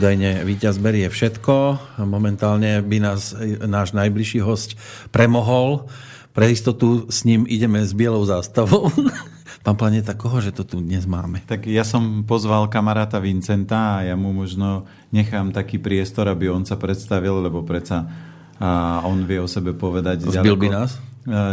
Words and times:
údajne 0.00 0.48
víťaz 0.48 0.80
berie 0.80 1.12
všetko. 1.12 1.76
Momentálne 2.08 2.80
by 2.80 3.04
nás 3.04 3.36
náš 3.68 3.92
najbližší 3.92 4.40
host 4.40 4.80
premohol. 5.12 5.92
Pre 6.32 6.48
istotu 6.48 7.04
s 7.12 7.28
ním 7.28 7.44
ideme 7.44 7.84
s 7.84 7.92
bielou 7.92 8.24
zástavou. 8.24 8.88
Pán 9.68 9.76
Planeta, 9.76 10.16
koho 10.16 10.40
že 10.40 10.56
to 10.56 10.64
tu 10.64 10.80
dnes 10.80 11.04
máme? 11.04 11.44
Tak 11.44 11.68
ja 11.68 11.84
som 11.84 12.24
pozval 12.24 12.72
kamaráta 12.72 13.20
Vincenta 13.20 14.00
a 14.00 14.08
ja 14.08 14.16
mu 14.16 14.32
možno 14.32 14.88
nechám 15.12 15.52
taký 15.52 15.76
priestor, 15.76 16.32
aby 16.32 16.48
on 16.48 16.64
sa 16.64 16.80
predstavil, 16.80 17.44
lebo 17.44 17.60
predsa 17.60 18.08
a 18.56 19.04
on 19.04 19.28
vie 19.28 19.36
o 19.36 19.44
sebe 19.44 19.76
povedať 19.76 20.24
Zbil 20.24 20.56
ďaleko, 20.56 20.64
by 20.64 20.68
nás? 20.72 20.90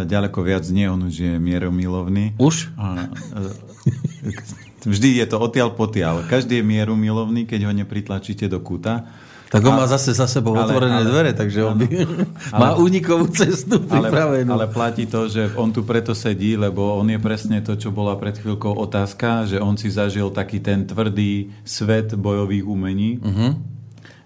ďaleko 0.08 0.40
viac. 0.40 0.64
Nie, 0.72 0.88
on 0.88 1.12
už 1.12 1.16
je 1.20 1.34
mieromilovný. 1.36 2.40
Už? 2.40 2.72
A, 2.80 3.12
vždy 4.84 5.24
je 5.24 5.26
to 5.26 5.38
odtiaľ 5.42 5.74
potiaľ. 5.74 6.30
Každý 6.30 6.62
je 6.62 6.66
mierumilovný, 6.66 7.50
keď 7.50 7.70
ho 7.70 7.74
nepritlačíte 7.74 8.46
do 8.52 8.62
kúta. 8.62 9.08
Tak 9.48 9.64
on 9.64 9.80
má 9.80 9.88
zase 9.88 10.12
za 10.12 10.28
sebou 10.28 10.60
ale, 10.60 10.68
otvorené 10.68 11.00
ale, 11.00 11.08
dvere, 11.08 11.32
takže 11.32 11.64
on 11.64 11.80
by, 11.80 11.88
ale, 12.52 12.60
má 12.60 12.70
únikovú 12.76 13.32
cestu 13.32 13.80
pripravenú. 13.80 14.52
Ale, 14.52 14.68
ale 14.68 14.74
platí 14.76 15.08
to, 15.08 15.32
že 15.32 15.56
on 15.56 15.72
tu 15.72 15.88
preto 15.88 16.12
sedí, 16.12 16.60
lebo 16.60 17.00
on 17.00 17.08
je 17.08 17.16
presne 17.16 17.64
to, 17.64 17.80
čo 17.80 17.96
bola 17.96 18.20
pred 18.20 18.36
chvíľkou 18.36 18.76
otázka, 18.76 19.48
že 19.48 19.64
on 19.64 19.80
si 19.80 19.88
zažil 19.88 20.36
taký 20.36 20.60
ten 20.60 20.84
tvrdý 20.84 21.56
svet 21.64 22.12
bojových 22.12 22.68
umení. 22.68 23.24
Uh-huh. 23.24 23.56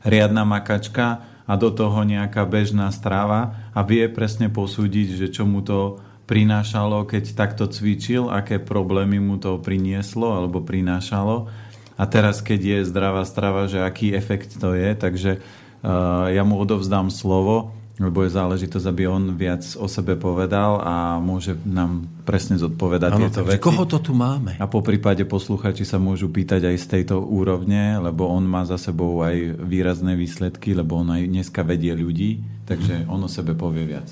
Riadna 0.01 0.41
makačka 0.41 1.21
a 1.45 1.53
do 1.53 1.69
toho 1.69 2.01
nejaká 2.01 2.41
bežná 2.49 2.89
strava 2.89 3.69
a 3.77 3.85
vie 3.85 4.09
presne 4.09 4.49
posúdiť, 4.49 5.21
že 5.21 5.27
čo 5.29 5.45
mu 5.45 5.61
to 5.61 6.01
prinášalo, 6.31 7.03
keď 7.03 7.35
takto 7.35 7.67
cvičil, 7.67 8.31
aké 8.31 8.55
problémy 8.55 9.19
mu 9.19 9.35
to 9.35 9.59
prinieslo 9.59 10.31
alebo 10.31 10.63
prinášalo 10.63 11.51
a 11.99 12.03
teraz, 12.07 12.39
keď 12.39 12.59
je 12.63 12.89
zdravá 12.89 13.27
strava, 13.27 13.67
že 13.67 13.83
aký 13.83 14.15
efekt 14.15 14.55
to 14.55 14.71
je, 14.71 14.95
takže 14.95 15.31
uh, 15.37 16.31
ja 16.31 16.47
mu 16.47 16.55
odovzdám 16.55 17.11
slovo, 17.11 17.75
lebo 17.99 18.25
je 18.25 18.33
záležitosť, 18.33 18.85
aby 18.89 19.03
on 19.05 19.37
viac 19.37 19.61
o 19.77 19.85
sebe 19.85 20.17
povedal 20.17 20.81
a 20.81 21.19
môže 21.21 21.53
nám 21.67 22.09
presne 22.25 22.57
zodpovedať 22.57 23.11
ano, 23.11 23.19
tieto 23.27 23.41
veci. 23.45 23.61
Koho 23.61 23.85
to 23.85 24.01
tu 24.01 24.15
máme? 24.15 24.57
A 24.57 24.65
po 24.65 24.81
prípade 24.81 25.21
posluchači 25.27 25.85
sa 25.85 26.01
môžu 26.01 26.31
pýtať 26.31 26.65
aj 26.71 26.77
z 26.79 26.85
tejto 26.97 27.21
úrovne, 27.21 28.01
lebo 28.01 28.25
on 28.25 28.47
má 28.47 28.65
za 28.65 28.81
sebou 28.81 29.21
aj 29.21 29.61
výrazné 29.61 30.17
výsledky, 30.17 30.73
lebo 30.73 30.97
on 30.97 31.13
aj 31.13 31.27
dneska 31.27 31.61
vedie 31.61 31.93
ľudí, 31.93 32.41
takže 32.65 33.05
on 33.05 33.21
o 33.21 33.29
sebe 33.29 33.53
povie 33.53 33.85
viac. 33.85 34.07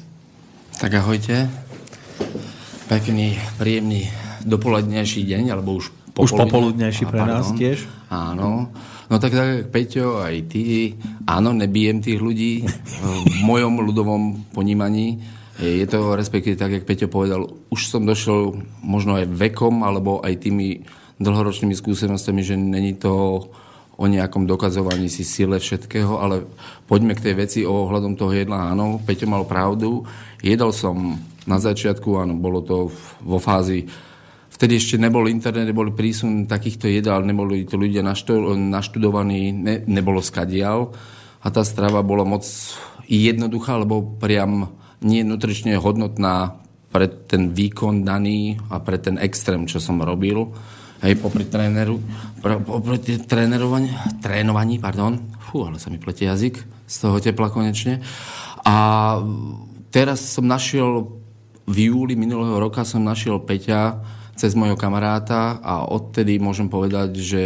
Tak 0.78 0.94
ahojte. 0.94 1.69
Pekný, 2.90 3.38
príjemný 3.62 4.10
dopolednejší 4.44 5.28
deň, 5.28 5.44
alebo 5.54 5.78
už 5.78 5.94
už 6.20 6.36
popoludnejší 6.36 7.08
pre 7.08 7.24
pardon, 7.24 7.40
nás 7.40 7.50
tiež? 7.56 7.88
Áno. 8.12 8.68
No 9.10 9.16
tak 9.18 9.34
tak, 9.34 9.74
Peťo, 9.74 10.22
aj 10.22 10.52
ty, 10.52 10.94
áno, 11.26 11.56
nebijem 11.56 12.04
tých 12.04 12.20
ľudí 12.22 12.62
v 13.26 13.40
mojom 13.42 13.82
ľudovom 13.82 14.54
ponímaní. 14.54 15.18
Je 15.58 15.84
to 15.90 16.14
respektíve 16.14 16.60
tak, 16.60 16.76
jak 16.76 16.86
Peťo 16.86 17.08
povedal, 17.10 17.50
už 17.74 17.82
som 17.90 18.06
došiel 18.06 18.60
možno 18.84 19.18
aj 19.18 19.32
vekom, 19.32 19.82
alebo 19.82 20.22
aj 20.22 20.46
tými 20.46 20.84
dlhoročnými 21.18 21.74
skúsenostami, 21.74 22.46
že 22.46 22.56
není 22.60 22.96
to 22.96 23.48
o 24.00 24.06
nejakom 24.08 24.48
dokazovaní 24.48 25.12
si 25.12 25.28
sile 25.28 25.60
všetkého, 25.60 26.22
ale 26.24 26.48
poďme 26.88 27.20
k 27.20 27.32
tej 27.32 27.34
veci 27.36 27.60
o 27.68 27.88
ohľadom 27.90 28.16
toho 28.16 28.32
jedla. 28.32 28.72
Áno, 28.72 29.02
Peťo 29.04 29.28
mal 29.28 29.44
pravdu. 29.44 30.08
Jedal 30.40 30.72
som 30.72 31.20
na 31.50 31.58
začiatku, 31.58 32.22
áno, 32.22 32.38
bolo 32.38 32.62
to 32.62 32.94
vo 33.26 33.42
fázi 33.42 33.90
Vtedy 34.60 34.76
ešte 34.76 35.00
nebol 35.00 35.32
internet, 35.32 35.72
neboli 35.72 35.96
prísun 35.96 36.44
takýchto 36.44 36.92
jedál, 36.92 37.24
neboli 37.24 37.64
to 37.64 37.80
ľudia 37.80 38.04
naštudovaní, 38.04 39.56
ne, 39.56 39.88
nebolo 39.88 40.20
skadial. 40.20 40.92
A 41.40 41.48
tá 41.48 41.64
strava 41.64 42.04
bola 42.04 42.28
moc 42.28 42.44
jednoduchá, 43.08 43.80
lebo 43.80 44.04
priam 44.20 44.76
nie 45.00 45.24
nutrične 45.24 45.80
hodnotná 45.80 46.60
pre 46.92 47.08
ten 47.08 47.56
výkon 47.56 48.04
daný 48.04 48.60
a 48.68 48.84
pre 48.84 49.00
ten 49.00 49.16
extrém, 49.16 49.64
čo 49.64 49.80
som 49.80 50.04
robil. 50.04 50.52
Hej, 51.00 51.24
popri 51.24 51.48
tréneru, 51.48 51.96
popri 52.44 53.00
trénerovaní, 53.16 53.96
trénovaní, 54.20 54.76
pardon, 54.84 55.24
fú, 55.40 55.64
ale 55.64 55.80
sa 55.80 55.88
mi 55.88 56.04
pletie 56.04 56.28
jazyk 56.28 56.60
z 56.84 56.96
toho 57.00 57.16
tepla 57.24 57.48
konečne. 57.48 58.04
A 58.68 58.76
teraz 59.88 60.20
som 60.20 60.44
našiel, 60.44 61.19
v 61.70 61.94
júli 61.94 62.18
minulého 62.18 62.58
roka 62.58 62.82
som 62.82 63.06
našiel 63.06 63.38
Peťa, 63.46 64.02
cez 64.34 64.58
môjho 64.58 64.74
kamaráta 64.74 65.62
a 65.62 65.86
odtedy 65.86 66.42
môžem 66.42 66.66
povedať, 66.66 67.14
že 67.22 67.44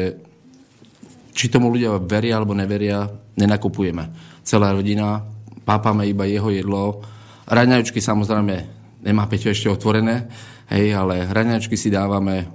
či 1.33 1.49
tomu 1.49 1.73
ľudia 1.73 1.97
veria 1.99 2.39
alebo 2.39 2.55
neveria, 2.55 3.09
nenakupujeme. 3.35 4.13
Celá 4.45 4.71
rodina, 4.71 5.25
pápame 5.67 6.07
iba 6.07 6.23
jeho 6.29 6.53
jedlo. 6.53 7.03
Raňajčky 7.49 7.99
samozrejme 7.99 8.55
nemá 9.03 9.27
Peťo 9.27 9.51
ešte 9.51 9.67
otvorené, 9.67 10.31
hej, 10.71 10.95
ale 10.95 11.27
raňajčky 11.27 11.75
si 11.75 11.91
dávame 11.91 12.47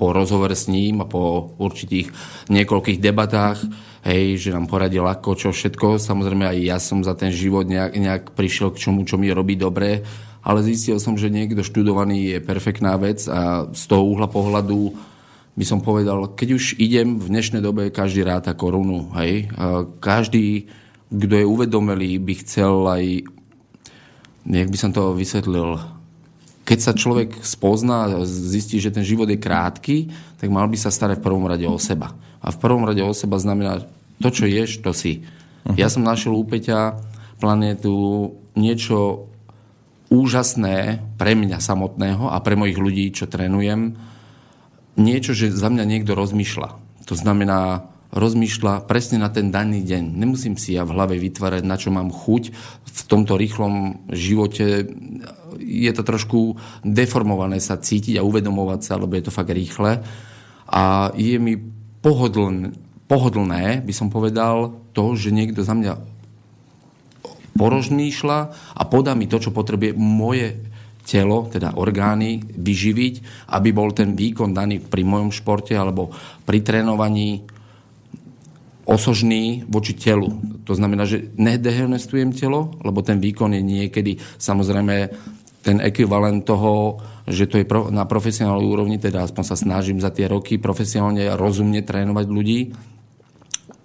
po 0.00 0.16
rozhovore 0.16 0.56
s 0.56 0.70
ním 0.70 1.04
a 1.04 1.10
po 1.10 1.52
určitých 1.60 2.08
niekoľkých 2.48 3.02
debatách, 3.02 3.58
hej, 4.06 4.38
že 4.38 4.54
nám 4.54 4.70
poradil 4.70 5.04
ako, 5.04 5.36
čo 5.36 5.48
všetko. 5.52 6.00
Samozrejme 6.00 6.46
aj 6.46 6.58
ja 6.62 6.78
som 6.80 7.04
za 7.04 7.12
ten 7.18 7.34
život 7.34 7.68
nejak, 7.68 7.92
nejak 7.98 8.24
prišiel 8.32 8.72
k 8.72 8.80
čomu, 8.88 9.04
čo 9.04 9.20
mi 9.20 9.28
robí 9.28 9.58
dobre 9.58 10.06
ale 10.46 10.62
zistil 10.62 11.02
som, 11.02 11.18
že 11.18 11.26
niekto 11.26 11.66
študovaný 11.66 12.38
je 12.38 12.38
perfektná 12.38 12.94
vec 12.94 13.26
a 13.26 13.66
z 13.74 13.82
toho 13.90 14.06
uhla 14.14 14.30
pohľadu 14.30 14.94
by 15.58 15.64
som 15.66 15.82
povedal, 15.82 16.38
keď 16.38 16.48
už 16.54 16.64
idem 16.78 17.18
v 17.18 17.26
dnešnej 17.34 17.64
dobe, 17.64 17.90
každý 17.90 18.22
ráta 18.22 18.54
korunu. 18.54 19.10
Hej? 19.18 19.50
Každý, 19.98 20.70
kto 21.10 21.34
je 21.34 21.46
uvedomelý, 21.48 22.22
by 22.22 22.34
chcel 22.46 22.86
aj, 22.86 23.04
nejak 24.46 24.70
by 24.70 24.78
som 24.78 24.94
to 24.94 25.16
vysvetlil, 25.16 25.82
keď 26.62 26.78
sa 26.78 26.92
človek 26.94 27.42
spozná 27.42 28.22
zistí, 28.28 28.78
že 28.78 28.94
ten 28.94 29.02
život 29.02 29.26
je 29.26 29.40
krátky, 29.40 30.12
tak 30.38 30.52
mal 30.52 30.70
by 30.70 30.78
sa 30.78 30.94
starať 30.94 31.18
v 31.18 31.26
prvom 31.26 31.48
rade 31.48 31.66
o 31.66 31.80
seba. 31.80 32.14
A 32.38 32.54
v 32.54 32.60
prvom 32.62 32.86
rade 32.86 33.02
o 33.02 33.16
seba 33.16 33.40
znamená 33.40 33.82
to, 34.22 34.28
čo 34.30 34.46
ješ, 34.46 34.78
to 34.78 34.94
si. 34.94 35.26
Uh-huh. 35.64 35.74
Ja 35.74 35.90
som 35.90 36.06
našiel 36.06 36.36
u 36.36 36.44
Peťa 36.46 37.00
planétu 37.42 38.30
niečo 38.54 39.30
úžasné 40.08 41.02
pre 41.18 41.34
mňa 41.34 41.58
samotného 41.58 42.30
a 42.30 42.38
pre 42.42 42.54
mojich 42.54 42.78
ľudí, 42.78 43.10
čo 43.10 43.26
trénujem, 43.26 43.98
niečo, 44.96 45.36
že 45.36 45.52
za 45.52 45.68
mňa 45.68 45.84
niekto 45.84 46.16
rozmýšľa. 46.16 46.68
To 47.06 47.14
znamená, 47.14 47.86
rozmýšľa 48.14 48.86
presne 48.86 49.20
na 49.20 49.28
ten 49.28 49.52
daný 49.52 49.82
deň. 49.84 50.16
Nemusím 50.16 50.54
si 50.56 50.74
ja 50.74 50.86
v 50.86 50.94
hlave 50.94 51.20
vytvárať, 51.20 51.62
na 51.66 51.76
čo 51.76 51.92
mám 51.92 52.08
chuť. 52.08 52.54
V 52.86 53.00
tomto 53.06 53.36
rýchlom 53.36 54.06
živote 54.08 54.88
je 55.60 55.90
to 55.92 56.02
trošku 56.02 56.56
deformované 56.82 57.60
sa 57.60 57.76
cítiť 57.76 58.18
a 58.18 58.26
uvedomovať 58.26 58.80
sa, 58.82 58.98
lebo 58.98 59.14
je 59.14 59.24
to 59.26 59.34
fakt 59.34 59.52
rýchle. 59.52 60.00
A 60.66 61.12
je 61.14 61.36
mi 61.38 61.58
pohodlné, 62.02 62.74
pohodlné 63.06 63.82
by 63.84 63.92
som 63.94 64.08
povedal, 64.10 64.80
to, 64.96 65.12
že 65.12 65.34
niekto 65.34 65.60
za 65.60 65.76
mňa 65.76 66.15
porozmýšľa 67.56 68.38
a 68.76 68.82
podá 68.86 69.16
mi 69.16 69.26
to, 69.26 69.40
čo 69.40 69.50
potrebuje 69.50 69.96
moje 69.96 70.60
telo, 71.06 71.46
teda 71.46 71.78
orgány, 71.78 72.42
vyživiť, 72.42 73.46
aby 73.54 73.68
bol 73.70 73.94
ten 73.94 74.18
výkon 74.18 74.50
daný 74.50 74.82
pri 74.82 75.06
mojom 75.06 75.30
športe 75.30 75.72
alebo 75.72 76.10
pri 76.42 76.60
trénovaní 76.66 77.46
osožný 78.86 79.66
voči 79.66 79.98
telu. 79.98 80.30
To 80.66 80.74
znamená, 80.74 81.06
že 81.06 81.30
nedehonestujem 81.34 82.34
telo, 82.34 82.74
lebo 82.82 83.02
ten 83.02 83.18
výkon 83.18 83.54
je 83.54 83.62
niekedy 83.62 84.18
samozrejme 84.38 85.10
ten 85.66 85.82
ekvivalent 85.82 86.46
toho, 86.46 87.02
že 87.26 87.50
to 87.50 87.58
je 87.58 87.66
na 87.90 88.06
profesionálnej 88.06 88.70
úrovni, 88.70 89.02
teda 89.02 89.26
aspoň 89.26 89.44
sa 89.46 89.58
snažím 89.58 89.98
za 89.98 90.14
tie 90.14 90.30
roky 90.30 90.62
profesionálne 90.62 91.34
rozumne 91.34 91.82
trénovať 91.82 92.26
ľudí. 92.30 92.60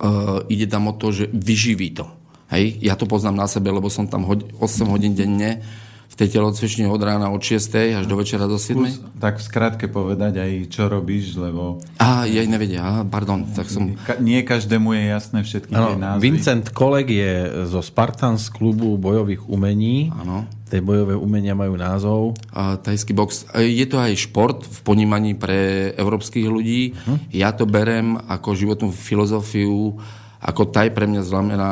Uh, 0.02 0.46
ide 0.50 0.70
tam 0.70 0.94
o 0.94 0.98
to, 0.98 1.10
že 1.10 1.26
vyživí 1.34 1.98
to. 1.98 2.06
Hej, 2.52 2.84
ja 2.84 3.00
to 3.00 3.08
poznám 3.08 3.40
na 3.40 3.48
sebe, 3.48 3.72
lebo 3.72 3.88
som 3.88 4.06
tam 4.12 4.28
8 4.28 4.60
hodín 4.92 5.16
denne 5.16 5.64
v 6.12 6.16
tej 6.20 6.36
telocvični 6.36 6.84
od 6.92 7.00
rána 7.00 7.32
od 7.32 7.40
6. 7.40 8.04
až 8.04 8.04
do 8.04 8.20
večera 8.20 8.44
do 8.44 8.60
7. 8.60 8.76
Skús, 8.76 9.00
tak 9.24 9.40
v 9.40 9.44
skratke 9.48 9.86
povedať 9.88 10.44
aj, 10.44 10.52
čo 10.68 10.92
robíš, 10.92 11.40
lebo... 11.40 11.80
Á, 11.96 12.28
ja 12.28 12.44
nevedia, 12.44 12.84
aha, 12.84 13.02
pardon. 13.08 13.48
Tak 13.48 13.72
som... 13.72 13.96
Ka- 13.96 14.20
nie 14.20 14.44
každému 14.44 14.92
je 14.92 15.04
jasné 15.08 15.40
všetky 15.48 15.72
ano, 15.72 15.96
tie 15.96 15.98
názvy. 16.04 16.20
Vincent 16.20 16.66
Koleg 16.76 17.08
je 17.08 17.64
zo 17.64 17.80
Spartans 17.80 18.52
klubu 18.52 19.00
bojových 19.00 19.48
umení. 19.48 20.12
Áno. 20.12 20.44
Tie 20.68 20.84
bojové 20.84 21.16
umenia 21.16 21.56
majú 21.56 21.80
názov. 21.80 22.36
A, 22.52 22.76
tajský 22.76 23.16
box. 23.16 23.48
Je 23.56 23.88
to 23.88 23.96
aj 23.96 24.12
šport 24.20 24.68
v 24.68 24.80
ponímaní 24.84 25.40
pre 25.40 25.96
európskych 25.96 26.44
ľudí. 26.44 26.92
Hm? 27.08 27.32
Ja 27.32 27.56
to 27.56 27.64
berem 27.64 28.20
ako 28.28 28.52
životnú 28.52 28.92
filozofiu, 28.92 29.96
ako 30.44 30.62
taj 30.76 30.92
pre 30.92 31.08
mňa 31.08 31.24
znamená 31.24 31.72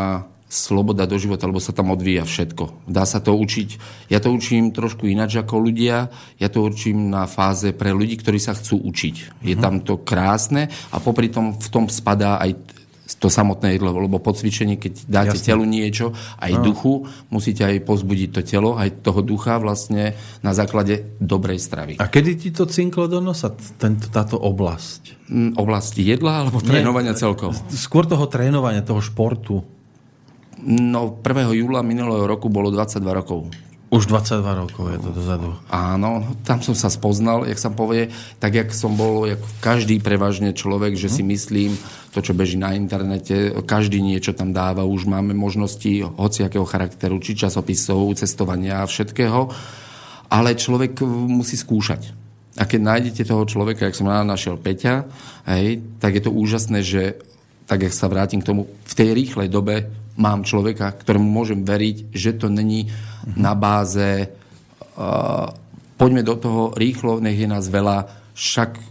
sloboda 0.49 1.05
do 1.05 1.13
života, 1.21 1.45
lebo 1.45 1.61
sa 1.61 1.77
tam 1.77 1.93
odvíja 1.93 2.25
všetko. 2.25 2.89
Dá 2.89 3.05
sa 3.05 3.21
to 3.21 3.37
učiť. 3.37 3.69
Ja 4.09 4.17
to 4.17 4.33
učím 4.33 4.73
trošku 4.73 5.05
ináč 5.05 5.37
ako 5.37 5.61
ľudia. 5.61 6.09
Ja 6.41 6.49
to 6.49 6.65
učím 6.65 7.13
na 7.13 7.29
fáze 7.29 7.69
pre 7.69 7.93
ľudí, 7.93 8.17
ktorí 8.17 8.41
sa 8.41 8.57
chcú 8.57 8.81
učiť. 8.81 9.45
Je 9.45 9.53
uh-huh. 9.53 9.61
tam 9.61 9.85
to 9.85 10.01
krásne 10.01 10.73
a 10.89 10.97
popri 10.97 11.29
tom 11.29 11.53
v 11.53 11.67
tom 11.69 11.85
spadá 11.85 12.41
aj 12.41 12.79
to 13.17 13.27
samotné 13.27 13.75
jedlo, 13.75 13.91
lebo 13.97 14.21
po 14.21 14.31
cvičení, 14.31 14.77
keď 14.77 14.93
dáte 15.09 15.37
Jasne. 15.41 15.47
telu 15.49 15.63
niečo, 15.65 16.13
aj 16.37 16.51
no. 16.55 16.61
duchu, 16.61 16.93
musíte 17.33 17.65
aj 17.65 17.81
pozbudiť 17.81 18.29
to 18.37 18.41
telo, 18.45 18.77
aj 18.77 19.01
toho 19.01 19.25
ducha 19.25 19.57
vlastne 19.57 20.13
na 20.45 20.53
základe 20.53 21.17
dobrej 21.17 21.57
stravy. 21.57 21.93
A 21.97 22.05
kedy 22.05 22.31
ti 22.37 22.49
to 22.53 22.69
cinklo 22.69 23.09
do 23.09 23.17
nosa, 23.17 23.49
tento, 23.81 24.13
táto 24.13 24.37
oblasť? 24.37 25.25
Mm, 25.29 25.57
oblasti 25.57 26.05
jedla 26.05 26.45
alebo 26.45 26.61
trénovania 26.61 27.17
celkovo? 27.17 27.57
Skôr 27.73 28.05
toho 28.05 28.29
trénovania, 28.29 28.85
toho 28.85 29.01
športu. 29.01 29.78
No, 30.63 31.15
1. 31.23 31.55
júla 31.55 31.79
minulého 31.79 32.27
roku 32.27 32.51
bolo 32.51 32.67
22 32.71 32.99
rokov. 33.15 33.47
Už 33.89 34.05
22 34.05 34.45
rokov 34.45 34.85
je 34.93 34.99
to 35.01 35.09
dozadu. 35.09 35.49
Áno, 35.65 36.37
tam 36.45 36.61
som 36.61 36.77
sa 36.77 36.93
spoznal, 36.93 37.49
jak 37.49 37.57
sa 37.57 37.73
povie, 37.73 38.13
tak 38.37 38.53
jak 38.53 38.69
som 38.69 38.93
bol, 38.93 39.25
jak 39.25 39.41
každý 39.65 39.97
prevažne 39.97 40.53
človek, 40.53 40.93
že 40.93 41.09
si 41.09 41.25
myslím, 41.25 41.73
to, 42.13 42.21
čo 42.21 42.37
beží 42.37 42.53
na 42.53 42.77
internete, 42.77 43.49
každý 43.65 43.97
niečo 43.97 44.37
tam 44.37 44.53
dáva, 44.53 44.85
už 44.85 45.09
máme 45.09 45.33
možnosti 45.33 46.05
hociakého 46.05 46.69
charakteru, 46.69 47.17
či 47.17 47.33
časopisov, 47.33 48.13
cestovania 48.13 48.85
a 48.85 48.89
všetkého, 48.89 49.49
ale 50.29 50.53
človek 50.53 51.01
musí 51.25 51.57
skúšať. 51.57 52.13
A 52.61 52.69
keď 52.69 52.81
nájdete 52.93 53.25
toho 53.25 53.41
človeka, 53.49 53.89
jak 53.89 53.97
som 53.97 54.11
našiel 54.11 54.59
Peťa, 54.59 55.09
hej, 55.49 55.81
tak 55.97 56.13
je 56.13 56.29
to 56.29 56.31
úžasné, 56.35 56.85
že 56.85 57.17
tak, 57.69 57.85
jak 57.85 57.93
sa 57.93 58.09
vrátim 58.09 58.41
k 58.41 58.49
tomu, 58.49 58.65
v 58.65 58.93
tej 58.97 59.13
rýchlej 59.13 59.53
dobe 59.53 59.93
mám 60.17 60.41
človeka, 60.41 60.89
ktorému 60.89 61.29
môžem 61.29 61.61
veriť, 61.61 62.09
že 62.09 62.33
to 62.33 62.49
není 62.49 62.89
na 63.37 63.53
báze 63.53 64.25
uh, 64.97 65.53
poďme 66.01 66.25
do 66.25 66.35
toho 66.39 66.63
rýchlo, 66.73 67.21
nech 67.21 67.37
je 67.37 67.45
nás 67.45 67.69
veľa, 67.69 68.09
však 68.33 68.81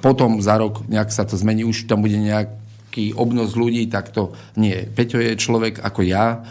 potom 0.00 0.38
za 0.40 0.56
rok 0.56 0.86
nejak 0.86 1.10
sa 1.10 1.28
to 1.28 1.36
zmení, 1.36 1.66
už 1.66 1.84
tam 1.84 2.00
bude 2.00 2.16
nejaký 2.16 3.18
obnos 3.18 3.58
ľudí, 3.58 3.90
tak 3.90 4.14
to 4.14 4.32
nie. 4.56 4.88
Peťo 4.88 5.20
je 5.20 5.36
človek 5.36 5.82
ako 5.84 6.00
ja, 6.06 6.46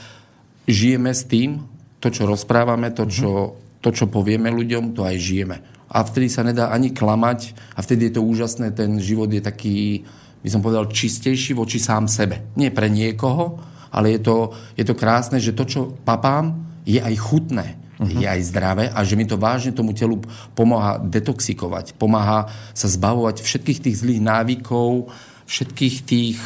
žijeme 0.70 1.16
s 1.16 1.26
tým, 1.26 1.64
to, 1.98 2.14
čo 2.14 2.30
rozprávame, 2.30 2.94
to, 2.94 3.10
čo, 3.10 3.58
to, 3.82 3.90
čo 3.90 4.06
povieme 4.12 4.54
ľuďom, 4.54 4.94
to 4.94 5.02
aj 5.08 5.18
žijeme. 5.18 5.58
A 5.92 6.04
vtedy 6.04 6.28
sa 6.30 6.44
nedá 6.46 6.70
ani 6.70 6.92
klamať 6.92 7.56
a 7.76 7.80
vtedy 7.84 8.12
je 8.12 8.14
to 8.20 8.28
úžasné, 8.28 8.76
ten 8.76 9.00
život 9.00 9.32
je 9.32 9.42
taký, 9.44 10.08
by 10.42 10.50
som 10.50 10.62
povedal, 10.66 10.90
čistejší 10.90 11.54
voči 11.54 11.78
sám 11.78 12.10
sebe. 12.10 12.54
Nie 12.58 12.74
pre 12.74 12.90
niekoho, 12.90 13.62
ale 13.94 14.18
je 14.18 14.20
to, 14.26 14.36
je 14.74 14.86
to 14.88 14.98
krásne, 14.98 15.38
že 15.38 15.54
to, 15.54 15.64
čo 15.68 15.82
papám, 16.02 16.58
je 16.88 16.98
aj 16.98 17.16
chutné, 17.22 17.78
uh-huh. 18.02 18.18
je 18.18 18.26
aj 18.26 18.42
zdravé 18.50 18.86
a 18.90 19.00
že 19.06 19.14
mi 19.14 19.30
to 19.30 19.38
vážne 19.38 19.76
tomu 19.76 19.94
telu 19.94 20.18
pomáha 20.58 20.98
detoxikovať, 20.98 21.94
pomáha 22.00 22.50
sa 22.74 22.88
zbavovať 22.90 23.46
všetkých 23.46 23.80
tých 23.86 24.00
zlých 24.02 24.22
návykov, 24.24 25.14
všetkých 25.46 25.96
tých, 26.08 26.40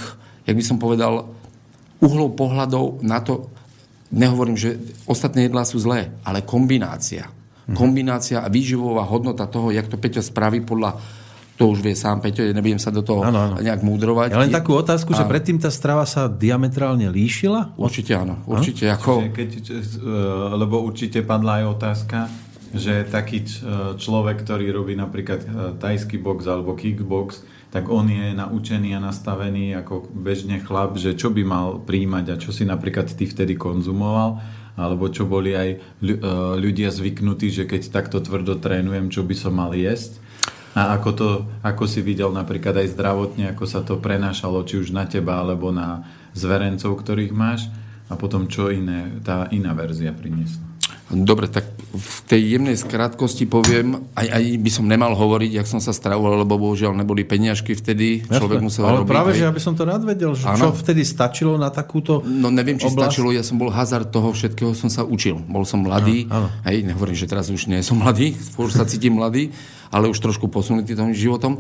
jak 0.44 0.56
by 0.58 0.64
som 0.66 0.82
povedal, 0.82 1.32
uhlov 2.04 2.36
pohľadov 2.36 3.00
na 3.06 3.24
to, 3.24 3.48
nehovorím, 4.12 4.60
že 4.60 4.76
ostatné 5.08 5.48
jedlá 5.48 5.64
sú 5.64 5.80
zlé, 5.80 6.12
ale 6.28 6.44
kombinácia. 6.44 7.32
Uh-huh. 7.32 7.78
Kombinácia 7.78 8.44
a 8.44 8.52
výživová 8.52 9.08
hodnota 9.08 9.48
toho, 9.48 9.72
jak 9.72 9.88
to 9.88 9.96
Peťo 9.96 10.20
spraví 10.20 10.66
podľa 10.68 11.00
to 11.56 11.72
už 11.72 11.80
vie 11.80 11.96
sám 11.96 12.20
Peťo, 12.20 12.44
nebudem 12.52 12.80
sa 12.80 12.92
do 12.92 13.00
toho 13.00 13.24
ano, 13.24 13.56
ano. 13.56 13.56
nejak 13.64 13.80
múdrovať. 13.80 14.36
Ja 14.36 14.44
len 14.44 14.52
takú 14.52 14.76
otázku, 14.76 15.16
a... 15.16 15.24
že 15.24 15.24
predtým 15.24 15.56
tá 15.56 15.72
strava 15.72 16.04
sa 16.04 16.28
diametrálne 16.28 17.08
líšila? 17.08 17.80
Určite 17.80 18.12
áno, 18.12 18.44
určite. 18.44 18.92
Ako... 18.92 19.32
Keď, 19.32 19.50
e, 19.64 19.80
lebo 20.60 20.84
určite 20.84 21.24
padla 21.24 21.64
aj 21.64 21.66
otázka, 21.80 22.20
že 22.76 23.08
taký 23.08 23.48
človek, 23.96 24.44
ktorý 24.44 24.68
robí 24.76 25.00
napríklad 25.00 25.40
e, 25.40 25.48
tajský 25.80 26.20
box 26.20 26.44
alebo 26.44 26.76
kickbox, 26.76 27.48
tak 27.72 27.88
on 27.88 28.12
je 28.12 28.36
naučený 28.36 28.96
a 28.96 29.04
nastavený 29.04 29.80
ako 29.80 30.12
bežne 30.12 30.60
chlap, 30.60 31.00
že 31.00 31.16
čo 31.16 31.32
by 31.32 31.44
mal 31.48 31.80
príjmať 31.80 32.26
a 32.32 32.40
čo 32.40 32.52
si 32.52 32.68
napríklad 32.68 33.08
ty 33.16 33.28
vtedy 33.28 33.56
konzumoval, 33.56 34.44
alebo 34.76 35.08
čo 35.08 35.24
boli 35.24 35.56
aj 35.56 35.70
e, 35.72 35.78
ľudia 36.60 36.92
zvyknutí, 36.92 37.48
že 37.48 37.64
keď 37.64 37.96
takto 37.96 38.20
tvrdo 38.20 38.60
trénujem, 38.60 39.08
čo 39.08 39.24
by 39.24 39.36
som 39.40 39.56
mal 39.56 39.72
jesť 39.72 40.25
a 40.76 41.00
ako, 41.00 41.10
to, 41.16 41.28
ako 41.64 41.88
si 41.88 42.04
videl 42.04 42.36
napríklad 42.36 42.76
aj 42.76 42.92
zdravotne, 42.94 43.56
ako 43.56 43.64
sa 43.64 43.80
to 43.80 43.96
prenášalo 43.96 44.60
či 44.68 44.84
už 44.84 44.92
na 44.92 45.08
teba 45.08 45.40
alebo 45.40 45.72
na 45.72 46.04
zverencov, 46.36 47.00
ktorých 47.00 47.32
máš 47.32 47.72
a 48.12 48.20
potom 48.20 48.52
čo 48.52 48.68
iné 48.68 49.24
tá 49.24 49.48
iná 49.50 49.72
verzia 49.72 50.12
priniesla. 50.12 50.62
Dobre, 51.06 51.46
tak 51.46 51.70
v 51.94 52.18
tej 52.26 52.58
jemnej 52.58 52.74
skrátkosti 52.76 53.46
poviem, 53.46 54.10
aj, 54.18 54.26
aj 54.26 54.44
by 54.58 54.72
som 54.74 54.90
nemal 54.90 55.14
hovoriť, 55.14 55.52
jak 55.54 55.70
som 55.70 55.78
sa 55.78 55.94
stravoval, 55.94 56.42
lebo 56.42 56.58
bohužiaľ 56.58 56.98
neboli 56.98 57.22
peniažky 57.22 57.78
vtedy, 57.78 58.26
Jasne. 58.26 58.42
človek 58.42 58.60
musel 58.60 58.84
Ale 58.90 59.06
robiť. 59.06 59.14
práve, 59.14 59.32
že 59.38 59.46
aby 59.46 59.62
som 59.62 59.78
to 59.78 59.86
nadvedel, 59.86 60.34
že 60.34 60.50
čo 60.50 60.74
vtedy 60.74 61.06
stačilo 61.06 61.62
na 61.62 61.70
takúto 61.70 62.26
No 62.26 62.50
neviem, 62.50 62.82
či 62.82 62.90
oblasť? 62.90 63.00
stačilo, 63.06 63.30
ja 63.30 63.46
som 63.46 63.62
bol 63.62 63.70
hazard 63.70 64.10
toho 64.10 64.34
všetkého, 64.34 64.74
som 64.74 64.90
sa 64.90 65.06
učil. 65.06 65.38
Bol 65.46 65.62
som 65.64 65.86
mladý, 65.86 66.26
ano, 66.26 66.50
ano. 66.50 66.66
hej, 66.66 66.84
nehovorím, 66.84 67.16
že 67.16 67.30
teraz 67.30 67.54
už 67.54 67.70
nie 67.70 67.86
som 67.86 68.02
mladý, 68.02 68.34
skôr 68.52 68.74
sa 68.74 68.84
cítim 68.84 69.14
mladý, 69.14 69.54
ale 69.90 70.10
už 70.10 70.22
trošku 70.22 70.48
posunutý 70.48 70.94
tým 70.94 71.14
životom. 71.16 71.60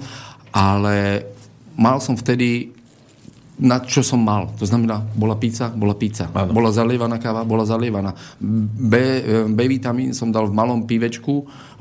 Ale 0.55 1.27
mal 1.75 1.99
som 1.99 2.15
vtedy 2.15 2.75
na 3.55 3.79
čo 3.79 4.03
som 4.03 4.19
mal. 4.19 4.51
To 4.59 4.67
znamená, 4.67 4.99
bola 5.15 5.39
pizza, 5.39 5.71
bola 5.71 5.95
pizza. 5.95 6.27
Ano. 6.35 6.51
Bola 6.51 6.75
zalievaná 6.75 7.15
káva, 7.23 7.47
bola 7.47 7.63
zalievaná. 7.63 8.11
B, 8.39 8.93
B 9.47 9.59
vitamín 9.71 10.11
som 10.11 10.27
dal 10.27 10.51
v 10.51 10.53
malom 10.55 10.83
pivečku 10.83 11.33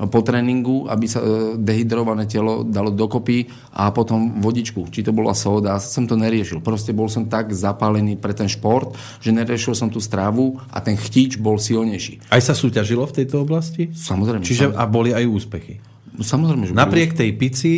po 0.07 0.19
tréningu, 0.23 0.87
aby 0.87 1.05
sa 1.07 1.19
e, 1.19 1.59
dehydrované 1.59 2.31
telo 2.31 2.63
dalo 2.63 2.95
dokopy 2.95 3.47
a 3.75 3.91
potom 3.91 4.39
vodičku. 4.39 4.87
Či 4.87 5.03
to 5.03 5.11
bola 5.11 5.35
soda, 5.35 5.75
som 5.83 6.07
to 6.07 6.15
neriešil. 6.15 6.63
Proste 6.63 6.95
bol 6.95 7.11
som 7.11 7.27
tak 7.27 7.51
zapálený 7.51 8.15
pre 8.15 8.31
ten 8.31 8.47
šport, 8.47 8.95
že 9.19 9.35
neriešil 9.35 9.75
som 9.75 9.91
tú 9.91 9.99
strávu 9.99 10.55
a 10.71 10.79
ten 10.79 10.95
chtíč 10.95 11.35
bol 11.35 11.59
silnejší. 11.59 12.31
Aj 12.31 12.39
sa 12.39 12.55
súťažilo 12.55 13.03
v 13.03 13.23
tejto 13.23 13.43
oblasti? 13.43 13.91
Samozrejme. 13.91 14.47
Čiže 14.47 14.71
samozrejme. 14.71 14.79
a 14.79 14.83
boli 14.87 15.11
aj 15.11 15.25
úspechy? 15.27 15.94
Samozrejme, 16.21 16.63
že 16.69 16.73
Napriek 16.75 17.17
tej 17.17 17.31
pici 17.35 17.73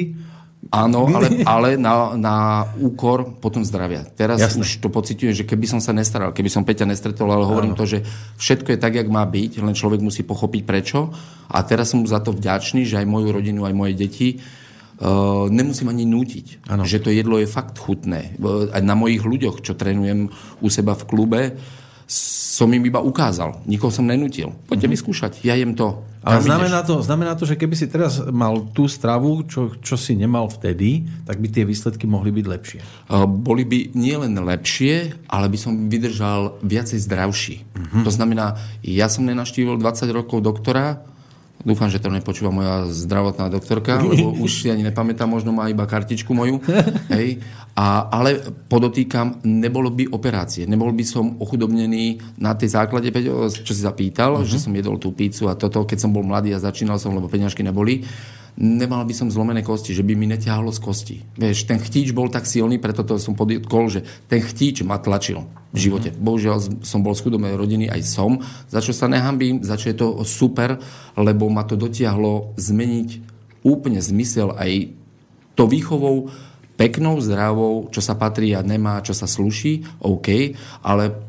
Áno, 0.74 1.08
ale, 1.16 1.46
ale 1.48 1.70
na, 1.80 2.18
na 2.18 2.36
úkor 2.82 3.40
potom 3.40 3.64
zdravia. 3.64 4.04
Teraz 4.04 4.42
Jasne. 4.42 4.66
už 4.66 4.84
to 4.84 4.90
pociťujem, 4.92 5.34
že 5.36 5.48
keby 5.48 5.70
som 5.70 5.80
sa 5.80 5.96
nestaral, 5.96 6.36
keby 6.36 6.50
som 6.52 6.68
Peťa 6.68 6.84
nestretol, 6.84 7.30
ale 7.32 7.48
hovorím 7.48 7.78
Áno. 7.78 7.80
to, 7.80 7.88
že 7.88 8.04
všetko 8.42 8.76
je 8.76 8.80
tak, 8.82 9.00
jak 9.00 9.08
má 9.08 9.24
byť, 9.24 9.64
len 9.64 9.78
človek 9.78 10.04
musí 10.04 10.28
pochopiť 10.28 10.62
prečo. 10.68 11.14
A 11.48 11.64
teraz 11.64 11.94
som 11.94 12.04
mu 12.04 12.08
za 12.10 12.20
to 12.20 12.36
vďačný, 12.36 12.84
že 12.84 13.00
aj 13.00 13.08
moju 13.08 13.32
rodinu, 13.32 13.64
aj 13.64 13.76
moje 13.78 13.94
deti 13.96 14.30
uh, 15.00 15.48
nemusím 15.48 15.88
ani 15.88 16.04
nútiť. 16.04 16.68
Ano. 16.68 16.84
Že 16.84 17.08
to 17.08 17.10
jedlo 17.16 17.40
je 17.40 17.48
fakt 17.48 17.80
chutné. 17.80 18.36
Uh, 18.42 18.68
aj 18.74 18.84
na 18.84 18.98
mojich 18.98 19.24
ľuďoch, 19.24 19.64
čo 19.64 19.78
trénujem 19.78 20.34
u 20.60 20.68
seba 20.68 20.98
v 20.98 21.04
klube, 21.08 21.42
som 22.58 22.74
im 22.74 22.82
iba 22.82 22.98
ukázal. 22.98 23.62
Nikoho 23.70 23.94
som 23.94 24.10
nenútil. 24.10 24.50
Poďte 24.66 24.90
mm-hmm. 24.90 24.96
vyskúšať, 24.98 25.32
ja 25.46 25.54
jem 25.54 25.78
to. 25.78 26.02
Ale 26.26 26.42
znamená 26.42 26.82
to, 26.82 27.00
znamená 27.06 27.38
to, 27.38 27.46
že 27.46 27.56
keby 27.56 27.78
si 27.78 27.86
teraz 27.86 28.20
mal 28.34 28.66
tú 28.74 28.90
stravu, 28.90 29.46
čo, 29.46 29.78
čo 29.78 29.94
si 29.96 30.18
nemal 30.18 30.50
vtedy, 30.50 31.06
tak 31.24 31.38
by 31.38 31.48
tie 31.54 31.64
výsledky 31.64 32.10
mohli 32.10 32.34
byť 32.34 32.46
lepšie. 32.50 32.80
Uh, 33.08 33.30
boli 33.30 33.64
by 33.64 33.94
nielen 33.94 34.34
lepšie, 34.42 35.14
ale 35.30 35.48
by 35.48 35.58
som 35.62 35.88
vydržal 35.88 36.58
viacej 36.66 37.00
zdravší. 37.06 37.56
Mm-hmm. 37.62 38.04
To 38.04 38.12
znamená, 38.12 38.58
ja 38.82 39.08
som 39.08 39.24
nenaštívil 39.24 39.78
20 39.78 40.10
rokov 40.12 40.42
doktora, 40.42 41.06
Dúfam, 41.68 41.92
že 41.92 42.00
to 42.00 42.08
nepočúva 42.08 42.48
moja 42.48 42.88
zdravotná 42.88 43.52
doktorka, 43.52 44.00
lebo 44.08 44.32
už 44.40 44.52
si 44.64 44.68
ani 44.72 44.88
nepamätám, 44.88 45.28
možno 45.28 45.52
má 45.52 45.68
iba 45.68 45.84
kartičku 45.84 46.32
moju. 46.32 46.64
Hej. 47.12 47.44
A, 47.76 48.08
ale 48.08 48.40
podotýkam, 48.72 49.44
nebolo 49.44 49.92
by 49.92 50.08
operácie. 50.08 50.64
Nebol 50.64 50.96
by 50.96 51.04
som 51.04 51.36
ochudobnený 51.44 52.24
na 52.40 52.56
tej 52.56 52.72
základe, 52.72 53.12
čo 53.52 53.72
si 53.76 53.84
zapýtal, 53.84 54.40
uh-huh. 54.40 54.48
že 54.48 54.64
som 54.64 54.72
jedol 54.72 54.96
tú 54.96 55.12
pícu 55.12 55.52
a 55.52 55.60
toto, 55.60 55.84
keď 55.84 56.08
som 56.08 56.16
bol 56.16 56.24
mladý 56.24 56.56
a 56.56 56.64
začínal 56.64 56.98
som, 56.98 57.12
lebo 57.12 57.28
peňažky 57.28 57.62
neboli 57.68 58.08
nemal 58.58 59.06
by 59.06 59.14
som 59.14 59.30
zlomené 59.30 59.62
kosti, 59.62 59.94
že 59.94 60.02
by 60.02 60.18
mi 60.18 60.26
neťahlo 60.34 60.74
z 60.74 60.80
kosti. 60.82 61.18
Vieš, 61.38 61.70
ten 61.70 61.78
chtíč 61.78 62.12
bol 62.12 62.28
tak 62.34 62.50
silný, 62.50 62.82
preto 62.82 63.06
to 63.06 63.22
som 63.22 63.38
podietkol, 63.38 63.88
že 63.88 64.02
ten 64.26 64.42
chtíč 64.42 64.82
ma 64.82 64.98
tlačil 64.98 65.46
v 65.72 65.78
živote. 65.78 66.10
Mm-hmm. 66.10 66.26
Bohužiaľ 66.26 66.58
som 66.82 67.06
bol 67.06 67.14
z 67.14 67.22
chudobnej 67.22 67.54
rodiny, 67.54 67.86
aj 67.86 68.02
som, 68.04 68.42
za 68.66 68.82
čo 68.82 68.98
sa 68.98 69.06
nehambím, 69.06 69.62
za 69.62 69.78
čo 69.78 69.94
je 69.94 69.98
to 69.98 70.08
super, 70.26 70.82
lebo 71.14 71.48
ma 71.54 71.64
to 71.70 71.78
dotiahlo 71.78 72.58
zmeniť 72.58 73.10
úplne 73.62 74.02
zmysel 74.02 74.58
aj 74.58 74.90
to 75.54 75.70
výchovou 75.70 76.34
peknou, 76.78 77.18
zdravou, 77.22 77.90
čo 77.90 78.02
sa 78.06 78.14
patrí 78.14 78.54
a 78.54 78.62
nemá, 78.62 79.02
čo 79.02 79.14
sa 79.14 79.26
sluší, 79.26 80.02
OK, 80.06 80.54
ale 80.86 81.26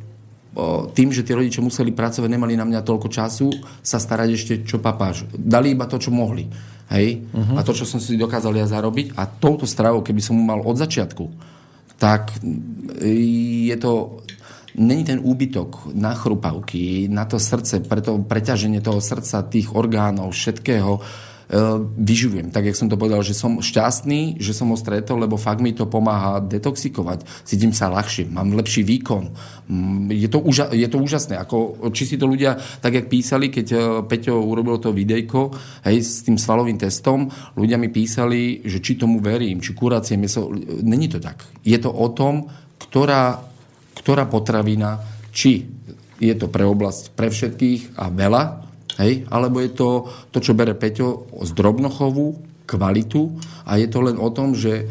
tým, 0.92 1.08
že 1.14 1.22
tí 1.22 1.32
rodiče 1.32 1.62
museli 1.62 1.94
pracovať, 1.94 2.28
nemali 2.28 2.58
na 2.58 2.66
mňa 2.66 2.82
toľko 2.82 3.08
času 3.08 3.48
sa 3.78 4.02
starať 4.02 4.28
ešte, 4.34 4.54
čo 4.66 4.82
papáš. 4.82 5.24
Dali 5.30 5.72
iba 5.72 5.86
to, 5.86 6.02
čo 6.02 6.10
mohli. 6.10 6.50
Hej? 6.88 7.28
Uh-huh. 7.32 7.56
A 7.56 7.64
to, 7.64 7.76
čo 7.76 7.84
som 7.84 8.00
si 8.00 8.16
dokázal 8.16 8.56
ja 8.56 8.64
zarobiť. 8.64 9.16
A 9.20 9.28
touto 9.28 9.68
stravou, 9.68 10.00
keby 10.00 10.20
som 10.24 10.36
mu 10.36 10.44
mal 10.44 10.64
od 10.64 10.76
začiatku, 10.76 11.24
tak 12.00 12.36
je 13.04 13.76
to... 13.78 14.22
Není 14.78 15.02
ten 15.10 15.18
úbytok 15.18 15.90
na 15.98 16.14
chrupavky, 16.14 17.10
na 17.10 17.26
to 17.26 17.42
srdce, 17.42 17.82
preto 17.82 18.14
preťaženie 18.22 18.78
toho 18.78 19.02
srdca, 19.02 19.42
tých 19.50 19.74
orgánov, 19.74 20.30
všetkého, 20.30 21.02
vyživujem. 21.96 22.52
Tak, 22.52 22.68
jak 22.68 22.76
som 22.76 22.92
to 22.92 23.00
povedal, 23.00 23.24
že 23.24 23.32
som 23.32 23.64
šťastný, 23.64 24.36
že 24.36 24.52
som 24.52 24.68
ho 24.68 24.76
stretol, 24.76 25.24
lebo 25.24 25.40
fakt 25.40 25.64
mi 25.64 25.72
to 25.72 25.88
pomáha 25.88 26.44
detoxikovať. 26.44 27.24
Cítim 27.48 27.72
sa 27.72 27.88
ľahšie, 27.88 28.28
mám 28.28 28.52
lepší 28.52 28.84
výkon. 28.84 29.32
Mm, 29.64 30.12
je 30.12 30.28
to, 30.28 30.44
úža, 30.44 30.68
je 30.76 30.84
to 30.84 31.00
úžasné. 31.00 31.40
Ako, 31.40 31.88
či 31.96 32.04
si 32.04 32.16
to 32.20 32.28
ľudia, 32.28 32.60
tak 32.84 33.00
jak 33.00 33.08
písali, 33.08 33.48
keď 33.48 33.66
e, 33.72 33.78
Peťo 34.04 34.44
urobil 34.44 34.76
to 34.76 34.92
videjko 34.92 35.56
hej, 35.88 36.04
s 36.04 36.20
tým 36.20 36.36
svalovým 36.36 36.76
testom, 36.76 37.32
ľudia 37.56 37.80
mi 37.80 37.88
písali, 37.88 38.60
že 38.68 38.84
či 38.84 39.00
tomu 39.00 39.24
verím, 39.24 39.64
či 39.64 39.72
kurácie 39.72 40.20
meso. 40.20 40.52
Není 40.84 41.08
to 41.08 41.16
tak. 41.16 41.48
Je 41.64 41.80
to 41.80 41.88
o 41.88 42.12
tom, 42.12 42.44
ktorá, 42.76 43.40
ktorá 43.96 44.28
potravina, 44.28 45.00
či 45.32 45.64
je 46.20 46.34
to 46.36 46.50
pre 46.52 46.66
oblasť 46.68 47.16
pre 47.16 47.32
všetkých 47.32 47.96
a 47.96 48.12
veľa, 48.12 48.67
Hej? 48.98 49.24
Alebo 49.30 49.62
je 49.62 49.70
to 49.72 49.88
to, 50.34 50.38
čo 50.42 50.58
bere 50.58 50.74
Peťo 50.74 51.30
z 51.46 51.50
drobnochovu, 51.54 52.48
kvalitu 52.68 53.32
a 53.64 53.80
je 53.80 53.88
to 53.88 54.04
len 54.04 54.20
o 54.20 54.28
tom, 54.28 54.52
že 54.52 54.84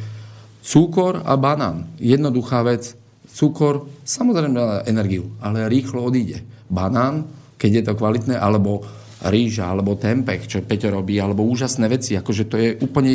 cukor 0.65 1.21
a 1.21 1.37
banán, 1.37 1.85
jednoduchá 2.01 2.65
vec, 2.65 2.97
cukor 3.29 3.85
samozrejme 4.01 4.89
energiu, 4.89 5.37
ale 5.37 5.69
rýchlo 5.69 6.01
odíde. 6.01 6.41
Banán, 6.67 7.29
keď 7.61 7.69
je 7.69 7.83
to 7.85 7.93
kvalitné, 7.93 8.35
alebo 8.35 8.81
rýža, 9.25 9.73
alebo 9.73 9.97
tempek, 9.97 10.45
čo 10.45 10.61
Peťo 10.61 10.93
robí, 10.93 11.17
alebo 11.17 11.41
úžasné 11.41 11.89
veci. 11.89 12.13
Akože 12.13 12.43
to 12.45 12.55
je 12.57 12.69
úplne, 12.77 13.11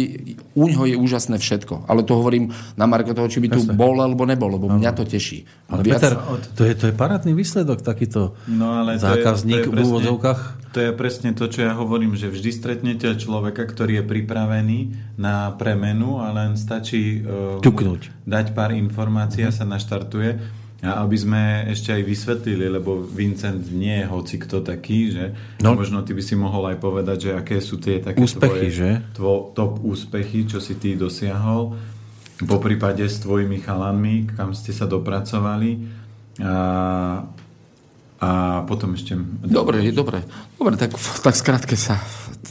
u 0.59 0.65
ňoho 0.67 0.85
je 0.91 0.97
úžasné 0.99 1.39
všetko. 1.39 1.87
Ale 1.87 2.03
to 2.03 2.19
hovorím 2.19 2.51
na 2.75 2.91
Marko 2.91 3.15
toho, 3.15 3.31
či 3.31 3.39
by 3.39 3.49
tu 3.55 3.61
Jasne. 3.63 3.79
bol 3.79 3.95
alebo 4.03 4.27
nebol, 4.27 4.51
lebo 4.51 4.67
mňa 4.67 4.91
to 4.99 5.07
teší. 5.07 5.47
Ale 5.71 5.87
Viac... 5.87 6.03
Peter, 6.03 6.15
to 6.59 6.63
je, 6.67 6.75
to 6.75 6.85
je 6.91 6.95
parádny 6.95 7.33
výsledok, 7.33 7.87
takýto 7.87 8.35
no, 8.51 8.83
ale 8.83 8.99
zákazník 8.99 9.63
to 9.63 9.63
je, 9.63 9.65
to 9.65 9.71
je 9.71 9.75
presne, 9.75 9.87
v 9.87 9.91
úvodzovkách. 9.95 10.41
To 10.73 10.79
je 10.81 10.91
presne 10.97 11.31
to, 11.37 11.45
čo 11.47 11.61
ja 11.69 11.73
hovorím, 11.77 12.17
že 12.19 12.33
vždy 12.33 12.51
stretnete 12.51 13.09
človeka, 13.15 13.63
ktorý 13.69 14.03
je 14.03 14.05
pripravený 14.09 14.79
na 15.21 15.55
premenu 15.55 16.19
a 16.19 16.33
len 16.35 16.59
stačí 16.59 17.23
uh, 17.23 17.63
dať 18.27 18.47
pár 18.57 18.73
informácií 18.75 19.47
a 19.47 19.53
sa 19.55 19.69
naštartuje. 19.69 20.62
A 20.83 21.07
aby 21.07 21.15
sme 21.15 21.71
ešte 21.71 21.95
aj 21.95 22.03
vysvetlili, 22.03 22.67
lebo 22.67 23.07
Vincent 23.07 23.71
nie 23.71 24.03
je 24.03 24.07
hoci 24.11 24.35
kto 24.43 24.67
taký, 24.67 25.15
že 25.15 25.25
no. 25.63 25.79
možno 25.79 26.03
ty 26.03 26.11
by 26.11 26.23
si 26.23 26.35
mohol 26.35 26.75
aj 26.75 26.83
povedať, 26.83 27.19
že 27.23 27.31
aké 27.39 27.63
sú 27.63 27.79
tie 27.79 28.03
také 28.03 28.19
úspechy, 28.19 28.67
tvoje, 28.67 28.71
že? 28.75 28.91
Tvo, 29.15 29.55
top 29.55 29.79
úspechy, 29.79 30.43
čo 30.43 30.59
si 30.59 30.75
ty 30.83 30.99
dosiahol, 30.99 31.79
po 32.43 32.59
prípade 32.59 33.07
s 33.07 33.23
tvojimi 33.23 33.63
chalanmi, 33.63 34.35
kam 34.35 34.51
ste 34.59 34.75
sa 34.75 34.91
dopracovali. 34.91 36.03
A, 36.43 36.55
a 38.23 38.63
potom 38.71 38.95
ešte... 38.95 39.19
Dobre, 39.43 39.83
dobre. 39.91 40.23
Dobre, 40.55 40.79
tak, 40.79 40.95
tak 41.27 41.35
skrátke 41.35 41.75
sa 41.75 41.99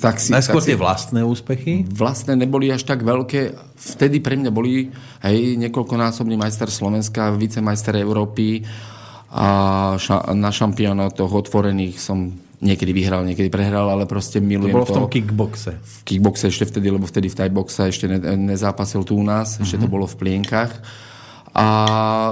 tak 0.01 0.17
si, 0.17 0.31
Najskôr 0.31 0.63
tie 0.63 0.79
vlastné 0.79 1.21
úspechy? 1.21 1.85
Vlastné 1.85 2.33
neboli 2.33 2.71
až 2.71 2.87
tak 2.87 3.03
veľké. 3.03 3.53
Vtedy 3.75 4.23
pre 4.23 4.39
mňa 4.39 4.49
boli 4.49 4.89
hej, 5.21 5.37
niekoľkonásobný 5.61 6.39
majster 6.39 6.71
Slovenska, 6.71 7.35
vicemajster 7.35 7.99
Európy 7.99 8.63
a 9.29 9.47
ša- 9.99 10.31
na 10.33 10.49
šampionátoch 10.49 11.29
otvorených 11.45 11.99
som 11.99 12.33
niekedy 12.61 12.93
vyhral, 12.93 13.25
niekedy 13.25 13.49
prehral, 13.53 13.89
ale 13.89 14.09
proste 14.09 14.41
milujem 14.41 14.73
to. 14.73 14.77
bolo 14.79 14.87
to. 14.87 14.93
v 14.93 14.97
tom 14.97 15.09
kickboxe. 15.11 15.71
V 15.75 15.97
kickboxe 16.07 16.45
ešte 16.49 16.65
vtedy, 16.71 16.87
lebo 16.93 17.05
vtedy 17.05 17.27
v 17.27 17.37
tajboxe 17.37 17.89
ešte 17.89 18.05
ne, 18.09 18.17
nezápasil 18.37 19.05
tu 19.05 19.17
u 19.17 19.25
nás, 19.25 19.57
mm-hmm. 19.57 19.63
ešte 19.65 19.77
to 19.81 19.87
mhm. 19.89 19.93
bolo 19.93 20.05
v 20.07 20.15
plienkach. 20.17 20.71
A 21.51 21.67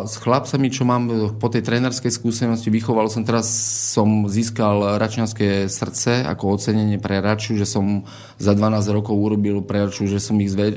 s 0.07 0.15
chlapcami, 0.15 0.71
čo 0.71 0.87
mám 0.87 1.35
po 1.43 1.51
tej 1.51 1.67
trénerskej 1.67 2.07
skúsenosti, 2.07 2.71
vychoval 2.71 3.11
som 3.11 3.27
teraz, 3.27 3.51
som 3.91 4.31
získal 4.31 4.95
račianské 4.95 5.67
srdce 5.67 6.23
ako 6.23 6.55
ocenenie 6.55 6.95
pre 7.03 7.19
Raču, 7.19 7.59
že 7.59 7.67
som 7.67 8.07
za 8.39 8.55
12 8.55 8.95
rokov 8.95 9.19
urobil 9.19 9.59
pre 9.59 9.83
Raču, 9.83 10.07
že 10.07 10.23
som 10.23 10.39
ich 10.39 10.55
zve, 10.55 10.71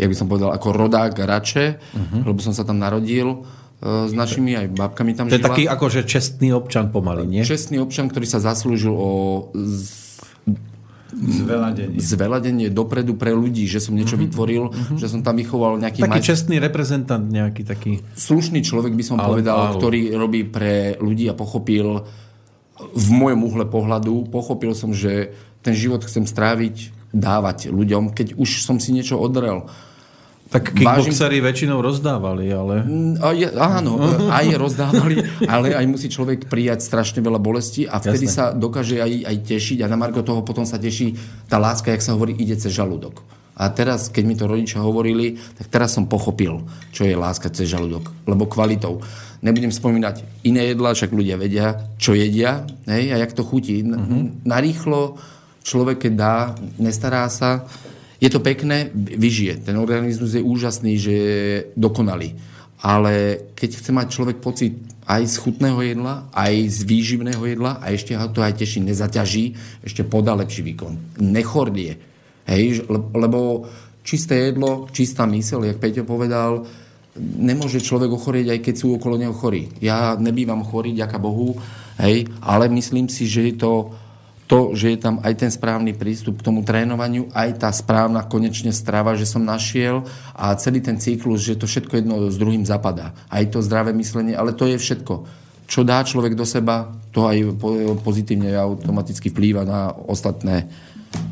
jak 0.00 0.08
by 0.08 0.16
som 0.16 0.24
povedal, 0.24 0.56
ako 0.56 0.68
rodák 0.72 1.12
Rače, 1.20 1.76
uh-huh. 1.76 2.24
lebo 2.24 2.40
som 2.40 2.56
sa 2.56 2.64
tam 2.64 2.80
narodil 2.80 3.28
e, 3.28 4.08
s 4.08 4.12
našimi 4.16 4.56
aj 4.56 4.72
babkami 4.72 5.12
tam 5.12 5.28
To 5.28 5.36
je 5.36 5.44
žila. 5.44 5.52
taký 5.52 5.64
akože 5.68 6.00
čestný 6.08 6.56
občan 6.56 6.88
pomaly, 6.88 7.28
nie? 7.28 7.44
Čestný 7.44 7.76
občan, 7.76 8.08
ktorý 8.08 8.24
sa 8.24 8.40
zaslúžil 8.40 8.96
o 8.96 9.10
Zveladenie. 11.14 11.98
Zveladenie 12.02 12.68
dopredu 12.68 13.14
pre 13.14 13.30
ľudí, 13.30 13.62
že 13.70 13.78
som 13.78 13.94
niečo 13.94 14.18
uh-huh. 14.18 14.26
vytvoril, 14.26 14.64
uh-huh. 14.68 14.98
že 14.98 15.06
som 15.06 15.22
tam 15.22 15.38
vychoval 15.38 15.78
nejaký... 15.78 16.02
Taký 16.02 16.20
maj... 16.20 16.26
čestný 16.26 16.56
reprezentant 16.58 17.22
nejaký 17.22 17.62
taký... 17.62 18.02
Slušný 18.18 18.66
človek 18.66 18.90
by 18.94 19.04
som 19.06 19.16
ale, 19.22 19.38
povedal, 19.38 19.58
ale... 19.58 19.78
ktorý 19.78 20.00
robí 20.18 20.42
pre 20.42 20.98
ľudí 20.98 21.30
a 21.30 21.38
pochopil 21.38 22.02
v 22.76 23.08
mojom 23.08 23.40
uhle 23.46 23.64
pohľadu, 23.70 24.28
pochopil 24.28 24.74
som, 24.74 24.90
že 24.90 25.32
ten 25.62 25.72
život 25.72 26.04
chcem 26.04 26.26
stráviť, 26.26 26.92
dávať 27.14 27.72
ľuďom, 27.72 28.12
keď 28.12 28.36
už 28.36 28.60
som 28.60 28.76
si 28.76 28.92
niečo 28.92 29.16
odrel 29.16 29.70
tak 30.46 30.78
kickboxery 30.78 31.42
Vážim... 31.42 31.46
väčšinou 31.50 31.78
rozdávali, 31.82 32.46
ale... 32.54 32.86
Mm, 32.86 33.14
a 33.18 33.26
je, 33.34 33.48
áno, 33.50 33.98
aj 34.38 34.46
rozdávali, 34.54 35.18
ale 35.42 35.74
aj 35.74 35.86
musí 35.90 36.06
človek 36.06 36.46
prijať 36.46 36.86
strašne 36.86 37.18
veľa 37.18 37.42
bolesti 37.42 37.82
a 37.82 37.98
vtedy 37.98 38.30
Jasne. 38.30 38.38
sa 38.38 38.44
dokáže 38.54 39.02
aj, 39.02 39.26
aj 39.26 39.36
tešiť 39.42 39.78
a 39.82 39.90
na 39.90 39.98
margo 39.98 40.22
toho 40.22 40.46
potom 40.46 40.62
sa 40.62 40.78
teší 40.78 41.18
tá 41.50 41.58
láska, 41.58 41.90
jak 41.90 42.02
sa 42.02 42.14
hovorí, 42.14 42.38
ide 42.38 42.54
cez 42.54 42.70
žalúdok. 42.70 43.26
A 43.56 43.72
teraz, 43.72 44.12
keď 44.12 44.24
mi 44.28 44.36
to 44.36 44.44
rodičia 44.44 44.84
hovorili, 44.84 45.40
tak 45.56 45.72
teraz 45.72 45.96
som 45.96 46.04
pochopil, 46.04 46.60
čo 46.92 47.08
je 47.08 47.16
láska 47.16 47.48
cez 47.48 47.72
žalúdok. 47.72 48.12
Lebo 48.28 48.44
kvalitou. 48.44 49.00
Nebudem 49.40 49.72
spomínať 49.72 50.44
iné 50.44 50.76
jedlá, 50.76 50.92
však 50.92 51.08
ľudia 51.08 51.40
vedia, 51.40 51.96
čo 51.96 52.12
jedia 52.12 52.68
hej, 52.84 53.16
a 53.16 53.16
jak 53.16 53.32
to 53.32 53.40
chutí. 53.40 53.80
Uh-huh. 53.80 54.28
Narýchlo 54.44 55.16
človek, 55.64 56.04
keď 56.04 56.12
dá, 56.12 56.36
nestará 56.76 57.24
sa, 57.32 57.64
je 58.16 58.28
to 58.32 58.40
pekné, 58.40 58.88
vyžije. 58.94 59.66
Ten 59.66 59.76
organizmus 59.76 60.32
je 60.32 60.42
úžasný, 60.42 60.96
že 60.96 61.12
je 61.12 61.48
dokonalý. 61.76 62.32
Ale 62.80 63.44
keď 63.56 63.70
chce 63.76 63.90
mať 63.92 64.06
človek 64.12 64.36
pocit 64.40 64.72
aj 65.08 65.22
z 65.24 65.36
chutného 65.40 65.80
jedla, 65.80 66.28
aj 66.32 66.54
z 66.66 66.78
výživného 66.84 67.42
jedla 67.44 67.80
a 67.80 67.92
ešte 67.92 68.12
ho 68.12 68.28
to 68.28 68.44
aj 68.44 68.58
teší, 68.58 68.84
nezaťaží, 68.84 69.44
ešte 69.84 70.04
podá 70.04 70.36
lepší 70.36 70.66
výkon. 70.66 71.22
Nechordie. 71.24 71.96
Hej, 72.46 72.84
lebo 72.90 73.66
čisté 74.06 74.50
jedlo, 74.52 74.86
čistá 74.92 75.26
mysel, 75.26 75.66
jak 75.66 75.82
Peťo 75.82 76.06
povedal, 76.06 76.62
nemôže 77.18 77.80
človek 77.80 78.12
ochorieť, 78.12 78.54
aj 78.54 78.60
keď 78.60 78.74
sú 78.76 78.86
okolo 78.96 79.16
neho 79.16 79.32
chorí. 79.32 79.72
Ja 79.80 80.14
nebývam 80.14 80.62
chorý, 80.62 80.92
ďaká 80.92 81.16
Bohu, 81.18 81.56
hej, 81.98 82.28
ale 82.44 82.68
myslím 82.70 83.08
si, 83.08 83.24
že 83.26 83.50
je 83.50 83.54
to 83.56 83.72
to, 84.46 84.78
že 84.78 84.94
je 84.94 84.98
tam 85.02 85.18
aj 85.26 85.34
ten 85.42 85.50
správny 85.50 85.90
prístup 85.98 86.38
k 86.38 86.46
tomu 86.46 86.62
trénovaniu, 86.62 87.26
aj 87.34 87.66
tá 87.66 87.70
správna 87.74 88.22
konečne 88.22 88.70
strava, 88.70 89.18
že 89.18 89.26
som 89.26 89.42
našiel 89.42 90.06
a 90.38 90.54
celý 90.54 90.78
ten 90.78 91.02
cyklus, 91.02 91.42
že 91.42 91.58
to 91.58 91.66
všetko 91.66 91.92
jedno 91.98 92.14
s 92.30 92.38
druhým 92.38 92.62
zapadá. 92.62 93.10
Aj 93.26 93.42
to 93.50 93.58
zdravé 93.58 93.90
myslenie, 93.98 94.38
ale 94.38 94.54
to 94.54 94.70
je 94.70 94.78
všetko. 94.78 95.14
Čo 95.66 95.82
dá 95.82 96.06
človek 96.06 96.38
do 96.38 96.46
seba, 96.46 96.94
to 97.10 97.26
aj 97.26 97.58
pozitívne 98.06 98.54
automaticky 98.54 99.34
vplýva 99.34 99.66
na 99.66 99.90
ostatné 99.90 100.70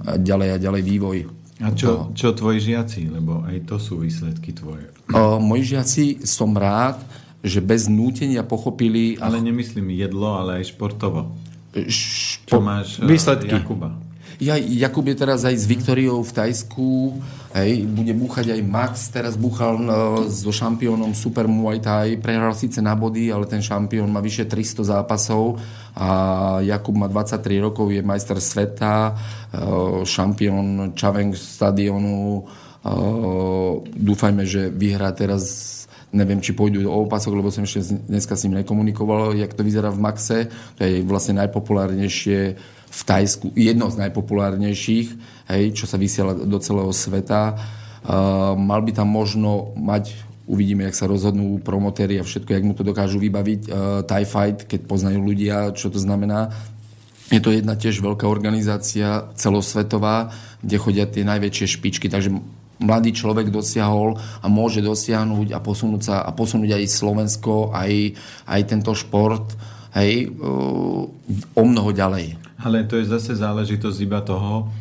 ďalej 0.02 0.48
a 0.50 0.56
ďalej 0.58 0.82
vývoj. 0.82 1.18
A 1.62 1.70
čo, 1.70 2.10
čo 2.18 2.34
tvoji 2.34 2.74
žiaci? 2.74 3.14
Lebo 3.14 3.46
aj 3.46 3.62
to 3.70 3.78
sú 3.78 4.02
výsledky 4.02 4.50
tvoje. 4.50 4.90
O, 5.14 5.38
moji 5.38 5.78
žiaci 5.78 6.26
som 6.26 6.50
rád, 6.50 6.98
že 7.46 7.62
bez 7.62 7.86
nútenia 7.86 8.42
pochopili... 8.42 9.14
Ale 9.22 9.38
nemyslím 9.38 9.94
jedlo, 9.94 10.34
ale 10.34 10.58
aj 10.58 10.74
športovo. 10.74 11.30
Špo... 11.74 12.48
Čo 12.48 12.60
máš 12.62 13.02
eh, 13.02 13.08
výsledky. 13.10 13.50
Jakuba? 13.50 13.98
Ja, 14.42 14.58
Jakub 14.58 15.06
je 15.06 15.14
teraz 15.14 15.46
aj 15.46 15.54
s 15.54 15.64
Viktoriou 15.70 16.18
v 16.26 16.34
Tajsku, 16.34 17.22
hej, 17.54 17.86
bude 17.86 18.10
búchať 18.18 18.50
aj 18.50 18.60
Max, 18.66 19.06
teraz 19.14 19.38
búchal 19.38 19.78
no, 19.78 20.26
so 20.26 20.50
šampiónom 20.50 21.14
Super 21.14 21.46
Muay 21.46 21.78
Thai, 21.78 22.18
prehral 22.18 22.50
síce 22.50 22.82
na 22.82 22.98
body, 22.98 23.30
ale 23.30 23.46
ten 23.46 23.62
šampión 23.62 24.10
má 24.10 24.18
vyše 24.18 24.50
300 24.50 24.90
zápasov 24.90 25.62
a 25.94 26.08
Jakub 26.66 26.98
má 26.98 27.06
23 27.06 27.62
rokov, 27.62 27.94
je 27.94 28.02
majster 28.02 28.42
sveta, 28.42 29.14
eh, 29.14 30.02
šampión 30.02 30.98
Čaveng 30.98 31.30
stadionu, 31.38 32.42
dúfajme, 33.96 34.44
že 34.44 34.68
vyhrá 34.68 35.08
teraz 35.16 35.83
neviem, 36.14 36.38
či 36.38 36.54
pôjdu 36.54 36.86
o 36.86 37.02
opasok, 37.04 37.34
lebo 37.34 37.50
som 37.50 37.66
ešte 37.66 37.98
dneska 38.06 38.38
s 38.38 38.46
ním 38.46 38.62
nekomunikoval, 38.62 39.34
jak 39.34 39.50
to 39.52 39.66
vyzerá 39.66 39.90
v 39.90 39.98
Maxe. 39.98 40.38
To 40.78 40.80
je 40.86 41.02
vlastne 41.02 41.42
najpopulárnejšie 41.42 42.38
v 42.94 43.00
Tajsku, 43.02 43.50
jedno 43.58 43.90
z 43.90 44.06
najpopulárnejších, 44.06 45.08
hej, 45.50 45.64
čo 45.74 45.90
sa 45.90 45.98
vysiela 45.98 46.30
do 46.30 46.58
celého 46.62 46.94
sveta. 46.94 47.58
Uh, 48.06 48.54
mal 48.54 48.86
by 48.86 48.94
tam 48.94 49.10
možno 49.10 49.74
mať 49.74 50.14
uvidíme, 50.46 50.86
jak 50.86 50.94
sa 50.94 51.10
rozhodnú 51.10 51.58
promotéri 51.58 52.20
a 52.20 52.24
všetko, 52.24 52.50
jak 52.54 52.62
mu 52.62 52.76
to 52.78 52.86
dokážu 52.86 53.18
vybaviť. 53.18 53.60
Uh, 53.66 54.06
TIE 54.06 54.28
Fight, 54.28 54.70
keď 54.70 54.80
poznajú 54.86 55.18
ľudia, 55.18 55.74
čo 55.74 55.90
to 55.90 55.98
znamená. 55.98 56.54
Je 57.32 57.40
to 57.42 57.50
jedna 57.50 57.74
tiež 57.74 57.98
veľká 58.04 58.28
organizácia 58.28 59.26
celosvetová, 59.34 60.30
kde 60.62 60.76
chodia 60.78 61.08
tie 61.08 61.26
najväčšie 61.26 61.66
špičky, 61.80 62.06
takže 62.06 62.30
mladý 62.82 63.14
človek 63.14 63.50
dosiahol 63.50 64.18
a 64.42 64.46
môže 64.50 64.82
dosiahnuť 64.82 65.54
a 65.54 65.58
posunúť 65.62 66.02
sa 66.02 66.16
a 66.26 66.30
posunúť 66.34 66.74
aj 66.74 66.84
Slovensko, 66.90 67.70
aj, 67.70 68.14
aj 68.50 68.60
tento 68.66 68.92
šport 68.94 69.54
hej, 69.94 70.34
o 71.54 71.62
mnoho 71.62 71.90
ďalej. 71.94 72.34
Ale 72.64 72.86
to 72.88 72.98
je 72.98 73.06
zase 73.06 73.38
záležitosť 73.38 73.98
iba 74.02 74.20
toho, 74.24 74.72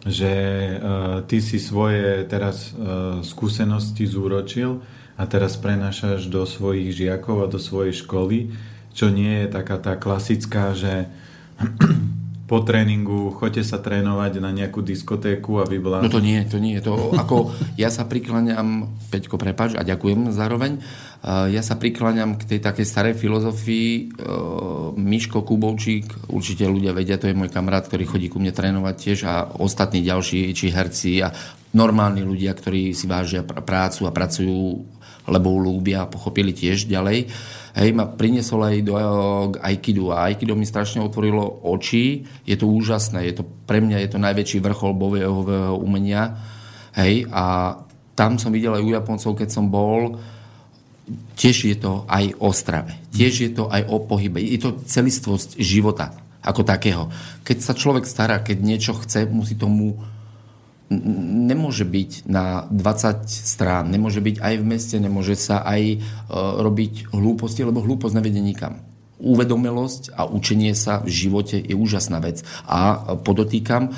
že 0.00 0.32
uh, 0.32 1.20
ty 1.28 1.44
si 1.44 1.60
svoje 1.60 2.24
teraz 2.24 2.72
uh, 2.72 3.20
skúsenosti 3.20 4.08
zúročil 4.08 4.80
a 5.20 5.28
teraz 5.28 5.60
prenášaš 5.60 6.32
do 6.32 6.48
svojich 6.48 6.96
žiakov 6.96 7.44
a 7.44 7.52
do 7.52 7.60
svojej 7.60 7.92
školy, 7.92 8.48
čo 8.96 9.12
nie 9.12 9.44
je 9.44 9.52
taká 9.52 9.76
tá 9.76 10.00
klasická, 10.00 10.72
že 10.72 11.04
po 12.50 12.66
tréningu 12.66 13.30
choďte 13.30 13.62
sa 13.62 13.78
trénovať 13.78 14.42
na 14.42 14.50
nejakú 14.50 14.82
diskotéku 14.82 15.62
a 15.62 15.64
vyblázniť. 15.70 16.10
No 16.10 16.10
to 16.10 16.18
nie, 16.18 16.42
to 16.50 16.58
nie. 16.58 16.74
To, 16.82 17.14
ako, 17.14 17.54
ja 17.78 17.94
sa 17.94 18.10
prikláňam, 18.10 18.90
Peťko, 19.14 19.38
prepač, 19.38 19.78
a 19.78 19.86
ďakujem 19.86 20.34
zároveň, 20.34 20.82
ja 21.22 21.62
sa 21.62 21.78
prikláňam 21.78 22.34
k 22.34 22.50
tej 22.50 22.60
takej 22.64 22.82
starej 22.82 23.14
filozofii. 23.14 24.18
Uh, 24.18 24.90
Miško 24.98 25.46
Kubovčík, 25.46 26.32
určite 26.32 26.66
ľudia 26.66 26.90
vedia, 26.90 27.22
to 27.22 27.30
je 27.30 27.38
môj 27.38 27.54
kamarát, 27.54 27.86
ktorý 27.86 28.08
chodí 28.08 28.26
ku 28.26 28.42
mne 28.42 28.50
trénovať 28.50 28.94
tiež 28.98 29.18
a 29.30 29.46
ostatní 29.62 30.02
ďalší, 30.02 30.50
či 30.50 30.74
herci 30.74 31.22
a 31.22 31.30
normálni 31.70 32.26
ľudia, 32.26 32.50
ktorí 32.50 32.96
si 32.98 33.06
vážia 33.06 33.46
pr- 33.46 33.62
prácu 33.62 34.08
a 34.08 34.16
pracujú, 34.16 34.82
lebo 35.30 35.48
ľúbia 35.54 36.08
pochopili 36.10 36.50
tiež 36.50 36.90
ďalej. 36.90 37.30
Uh, 37.30 37.59
hej, 37.76 37.90
ma 37.94 38.06
priniesol 38.08 38.66
aj 38.66 38.76
do 38.82 38.94
Aikidu 39.60 40.10
a 40.10 40.26
Aikido 40.26 40.58
mi 40.58 40.66
strašne 40.66 41.02
otvorilo 41.02 41.42
oči. 41.66 42.26
Je 42.42 42.56
to 42.58 42.66
úžasné, 42.66 43.30
je 43.30 43.34
to, 43.40 43.42
pre 43.66 43.78
mňa 43.78 44.02
je 44.06 44.10
to 44.10 44.18
najväčší 44.18 44.58
vrchol 44.58 44.96
bojového 44.96 45.78
umenia. 45.78 46.34
Hej, 46.96 47.30
a 47.30 47.76
tam 48.18 48.36
som 48.36 48.50
videl 48.52 48.74
aj 48.74 48.84
u 48.84 48.90
Japoncov, 48.90 49.32
keď 49.38 49.48
som 49.48 49.70
bol, 49.70 50.18
tiež 51.34 51.56
je 51.70 51.76
to 51.78 52.04
aj 52.06 52.36
o 52.38 52.50
strave, 52.52 52.94
tiež 53.14 53.34
je 53.42 53.50
to 53.54 53.66
aj 53.70 53.82
o 53.88 53.96
pohybe. 54.04 54.38
Je 54.38 54.58
to 54.60 54.78
celistvosť 54.84 55.58
života 55.58 56.14
ako 56.40 56.62
takého. 56.62 57.08
Keď 57.42 57.58
sa 57.60 57.72
človek 57.76 58.04
stará, 58.06 58.40
keď 58.40 58.58
niečo 58.60 58.92
chce, 58.96 59.28
musí 59.28 59.56
tomu 59.56 59.96
nemôže 60.90 61.86
byť 61.86 62.26
na 62.26 62.66
20 62.66 63.30
strán, 63.30 63.94
nemôže 63.94 64.18
byť 64.18 64.42
aj 64.42 64.54
v 64.58 64.64
meste, 64.66 64.96
nemôže 64.98 65.38
sa 65.38 65.62
aj 65.62 65.82
e, 65.86 65.96
robiť 66.34 67.14
hlúposti, 67.14 67.62
lebo 67.62 67.78
hlúposť 67.78 68.18
nevedie 68.18 68.42
nikam. 68.42 68.82
Uvedomelosť 69.22 70.18
a 70.18 70.26
učenie 70.26 70.74
sa 70.74 70.98
v 71.06 71.14
živote 71.14 71.62
je 71.62 71.78
úžasná 71.78 72.18
vec. 72.18 72.42
A 72.66 73.14
podotýkam, 73.22 73.94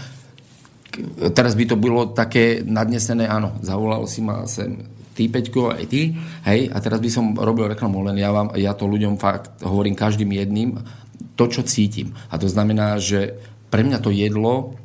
teraz 1.33 1.57
by 1.57 1.65
to 1.65 1.81
bolo 1.81 2.13
také 2.13 2.61
nadnesené, 2.61 3.25
áno, 3.25 3.57
zavolal 3.65 4.05
si 4.05 4.21
ma 4.21 4.45
sem 4.45 4.85
ty, 5.17 5.33
Peťko, 5.33 5.73
aj 5.73 5.85
ty, 5.89 6.13
hej, 6.45 6.69
a 6.73 6.77
teraz 6.81 7.01
by 7.01 7.09
som 7.09 7.37
robil 7.37 7.73
reklamu, 7.73 8.05
len 8.05 8.21
ja, 8.21 8.33
vám, 8.33 8.53
ja 8.57 8.77
to 8.77 8.89
ľuďom 8.89 9.17
fakt 9.17 9.65
hovorím 9.65 9.97
každým 9.97 10.29
jedným, 10.29 10.81
to, 11.37 11.49
čo 11.49 11.65
cítim. 11.65 12.13
A 12.29 12.37
to 12.37 12.49
znamená, 12.49 13.01
že 13.01 13.41
pre 13.73 13.81
mňa 13.85 13.99
to 14.05 14.13
jedlo 14.13 14.77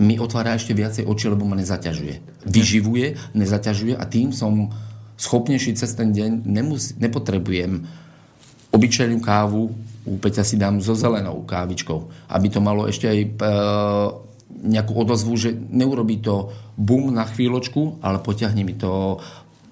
mi 0.00 0.16
otvára 0.16 0.56
ešte 0.56 0.72
viacej 0.72 1.04
oči, 1.04 1.28
lebo 1.28 1.44
ma 1.44 1.54
nezaťažuje. 1.60 2.48
Vyživuje, 2.48 3.20
nezaťažuje 3.36 3.94
a 3.94 4.04
tým 4.08 4.32
som 4.32 4.72
schopnejší 5.20 5.76
cez 5.76 5.92
ten 5.92 6.16
deň. 6.16 6.48
Nemus- 6.48 6.96
nepotrebujem 6.96 7.84
obyčajnú 8.72 9.20
kávu, 9.20 9.76
u 10.00 10.16
si 10.40 10.56
dám 10.56 10.80
so 10.80 10.96
zelenou 10.96 11.44
kávičkou, 11.44 12.08
aby 12.32 12.46
to 12.48 12.60
malo 12.64 12.88
ešte 12.88 13.04
aj 13.04 13.18
e, 13.20 13.28
nejakú 14.64 14.96
odozvu, 14.96 15.36
že 15.36 15.52
neurobí 15.52 16.24
to 16.24 16.48
bum 16.80 17.12
na 17.12 17.28
chvíľočku, 17.28 18.00
ale 18.00 18.24
potiahne 18.24 18.64
mi 18.64 18.72
to 18.72 19.20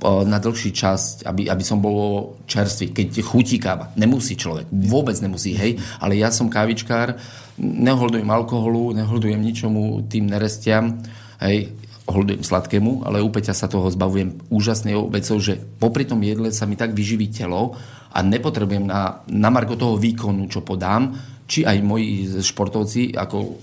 na 0.02 0.38
dlhší 0.38 0.70
čas, 0.70 1.26
aby, 1.26 1.50
aby 1.50 1.64
som 1.66 1.82
bol 1.82 2.38
čerstvý. 2.46 2.94
Keď 2.94 3.18
chutí 3.26 3.58
káva. 3.58 3.90
Nemusí 3.98 4.38
človek. 4.38 4.70
Vôbec 4.70 5.18
nemusí, 5.18 5.58
hej. 5.58 5.82
Ale 5.98 6.14
ja 6.14 6.30
som 6.30 6.46
kávičkár, 6.46 7.18
neholdujem 7.58 8.30
alkoholu, 8.30 8.94
neholdujem 8.94 9.42
ničomu 9.42 10.06
tým 10.06 10.30
nerestiam, 10.30 11.02
hej, 11.42 11.74
holdujem 12.06 12.46
sladkému, 12.46 13.04
ale 13.04 13.20
u 13.20 13.28
Peťa 13.28 13.52
sa 13.52 13.66
toho 13.66 13.90
zbavujem 13.90 14.38
úžasnou 14.48 15.10
vecou, 15.10 15.36
že 15.42 15.58
popri 15.58 16.06
tom 16.06 16.22
jedle 16.22 16.54
sa 16.54 16.64
mi 16.64 16.78
tak 16.78 16.94
vyživí 16.94 17.28
telo 17.34 17.74
a 18.14 18.22
nepotrebujem 18.24 18.86
na, 18.88 19.20
na 19.28 19.50
marko 19.52 19.76
toho 19.76 20.00
výkonu, 20.00 20.48
čo 20.48 20.64
podám, 20.64 21.12
či 21.44 21.68
aj 21.68 21.84
moji 21.84 22.40
športovci 22.40 23.12
ako 23.12 23.38
uh, 23.44 23.56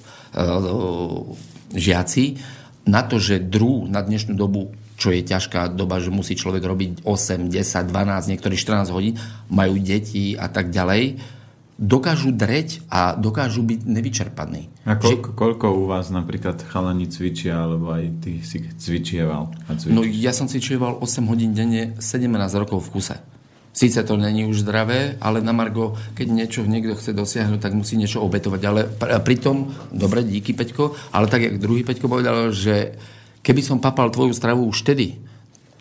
žiaci, 1.74 2.26
na 2.86 3.02
to, 3.02 3.17
že 3.17 3.41
druh 3.41 3.89
na 3.89 4.06
dnešnú 4.06 4.38
dobu 4.38 4.69
čo 4.95 5.12
je 5.12 5.21
ťažká 5.21 5.75
doba, 5.75 5.99
že 5.99 6.12
musí 6.12 6.39
človek 6.39 6.63
robiť 6.63 6.91
8, 7.03 7.51
10, 7.51 7.91
12, 7.91 8.31
niektorí 8.31 8.55
14 8.55 8.95
hodín, 8.95 9.19
majú 9.51 9.75
deti 9.79 10.39
a 10.39 10.47
tak 10.47 10.71
ďalej, 10.71 11.19
dokážu 11.75 12.31
dreť 12.31 12.88
a 12.88 13.19
dokážu 13.19 13.60
byť 13.60 13.84
nevyčerpaní. 13.84 14.71
A 14.88 14.95
koľko, 14.95 15.29
že... 15.31 15.36
koľko 15.36 15.65
u 15.75 15.84
vás 15.91 16.08
napríklad 16.08 16.63
chalani 16.63 17.12
cvičia, 17.12 17.67
alebo 17.67 17.91
aj 17.91 18.23
ty 18.23 18.39
si 18.39 18.63
cvičieval? 18.63 19.51
A 19.67 19.71
no 19.91 20.08
ja 20.08 20.31
som 20.31 20.47
cvičieval 20.47 21.03
8 21.03 21.27
hodín 21.27 21.51
denne, 21.51 21.99
17 21.99 22.31
rokov 22.55 22.88
v 22.88 22.99
kuse. 22.99 23.17
Síce 23.75 23.99
to 24.08 24.15
není 24.15 24.47
už 24.47 24.63
zdravé, 24.63 25.19
ale 25.19 25.43
na 25.43 25.51
Margo, 25.51 25.99
keď 26.15 26.27
niečo 26.31 26.63
niekto 26.63 26.95
chce 26.95 27.12
dosiahnuť, 27.12 27.60
tak 27.60 27.75
musí 27.75 27.99
niečo 27.99 28.23
obetovať. 28.23 28.62
Ale 28.63 28.88
pritom, 29.19 29.67
dobre, 29.91 30.23
díky 30.23 30.55
Peťko, 30.55 30.95
ale 31.12 31.27
tak, 31.27 31.43
jak 31.43 31.60
druhý 31.60 31.84
Peťko 31.84 32.08
povedal, 32.08 32.55
že 32.55 32.95
keby 33.45 33.62
som 33.62 33.77
papal 33.77 34.10
tvoju 34.10 34.34
stravu 34.34 34.65
už 34.65 34.81
vtedy, 34.81 35.21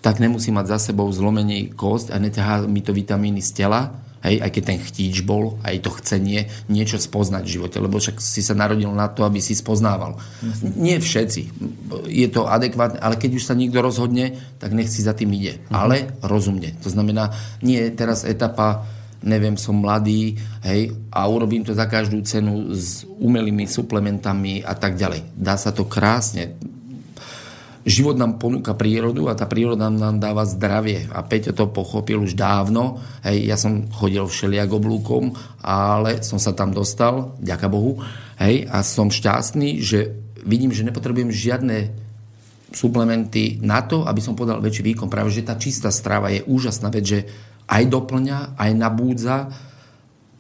tak 0.05 0.20
nemusí 0.20 0.53
mať 0.53 0.77
za 0.77 0.92
sebou 0.92 1.09
zlomený 1.09 1.72
kost 1.72 2.12
a 2.12 2.20
neťahá 2.20 2.68
mi 2.68 2.85
to 2.85 2.92
vitamíny 2.92 3.40
z 3.40 3.64
tela, 3.64 4.05
Hej, 4.24 4.40
aj 4.40 4.50
keď 4.57 4.62
ten 4.64 4.81
chtíč 4.81 5.20
bol, 5.20 5.61
aj 5.61 5.85
to 5.85 5.92
chcenie 6.00 6.48
niečo 6.72 6.96
spoznať 6.96 7.44
v 7.44 7.55
živote, 7.61 7.77
lebo 7.77 8.00
však 8.00 8.24
si 8.24 8.40
sa 8.40 8.57
narodil 8.57 8.88
na 8.88 9.12
to, 9.12 9.20
aby 9.20 9.37
si 9.37 9.53
spoznával. 9.53 10.16
Jasne. 10.40 10.72
Nie 10.81 10.96
všetci. 10.96 11.53
Je 12.09 12.24
to 12.33 12.48
adekvátne, 12.48 13.05
ale 13.05 13.20
keď 13.20 13.37
už 13.37 13.44
sa 13.44 13.53
niekto 13.53 13.85
rozhodne, 13.85 14.33
tak 14.57 14.72
nech 14.72 14.88
si 14.88 15.05
za 15.05 15.12
tým 15.12 15.29
ide. 15.37 15.61
Mhm. 15.68 15.77
Ale 15.77 16.09
rozumne. 16.24 16.72
To 16.81 16.88
znamená, 16.88 17.37
nie 17.61 17.77
je 17.85 17.92
teraz 17.92 18.24
etapa 18.24 18.88
neviem, 19.24 19.57
som 19.57 19.81
mladý, 19.81 20.37
hej, 20.68 20.92
a 21.09 21.24
urobím 21.24 21.64
to 21.64 21.72
za 21.72 21.88
každú 21.88 22.20
cenu 22.29 22.77
s 22.77 23.09
umelými 23.09 23.64
suplementami 23.64 24.61
a 24.61 24.77
tak 24.77 25.00
ďalej. 25.00 25.33
Dá 25.33 25.57
sa 25.57 25.72
to 25.72 25.88
krásne 25.88 26.61
život 27.85 28.16
nám 28.16 28.40
ponúka 28.40 28.73
prírodu 28.73 29.29
a 29.29 29.37
tá 29.37 29.44
príroda 29.44 29.92
nám 29.92 30.16
dáva 30.16 30.49
zdravie. 30.49 31.05
A 31.12 31.20
Peťo 31.20 31.53
to 31.53 31.68
pochopil 31.68 32.25
už 32.25 32.33
dávno. 32.33 32.99
Hej, 33.20 33.44
ja 33.44 33.57
som 33.61 33.87
chodil 33.92 34.25
všelijak 34.25 34.73
oblúkom, 34.73 35.37
ale 35.61 36.25
som 36.25 36.40
sa 36.40 36.57
tam 36.57 36.73
dostal, 36.73 37.37
ďaká 37.44 37.68
Bohu. 37.68 38.01
Hej, 38.40 38.66
a 38.73 38.81
som 38.81 39.12
šťastný, 39.12 39.85
že 39.85 40.16
vidím, 40.42 40.73
že 40.73 40.85
nepotrebujem 40.88 41.29
žiadne 41.29 41.92
suplementy 42.75 43.62
na 43.62 43.85
to, 43.87 44.03
aby 44.09 44.18
som 44.18 44.35
podal 44.35 44.59
väčší 44.59 44.83
výkon. 44.83 45.12
Práve, 45.12 45.31
že 45.31 45.47
tá 45.47 45.55
čistá 45.55 45.94
strava 45.94 46.33
je 46.33 46.42
úžasná 46.42 46.90
vec, 46.90 47.05
že 47.07 47.20
aj 47.70 47.85
doplňa, 47.87 48.59
aj 48.59 48.70
nabúdza, 48.75 49.37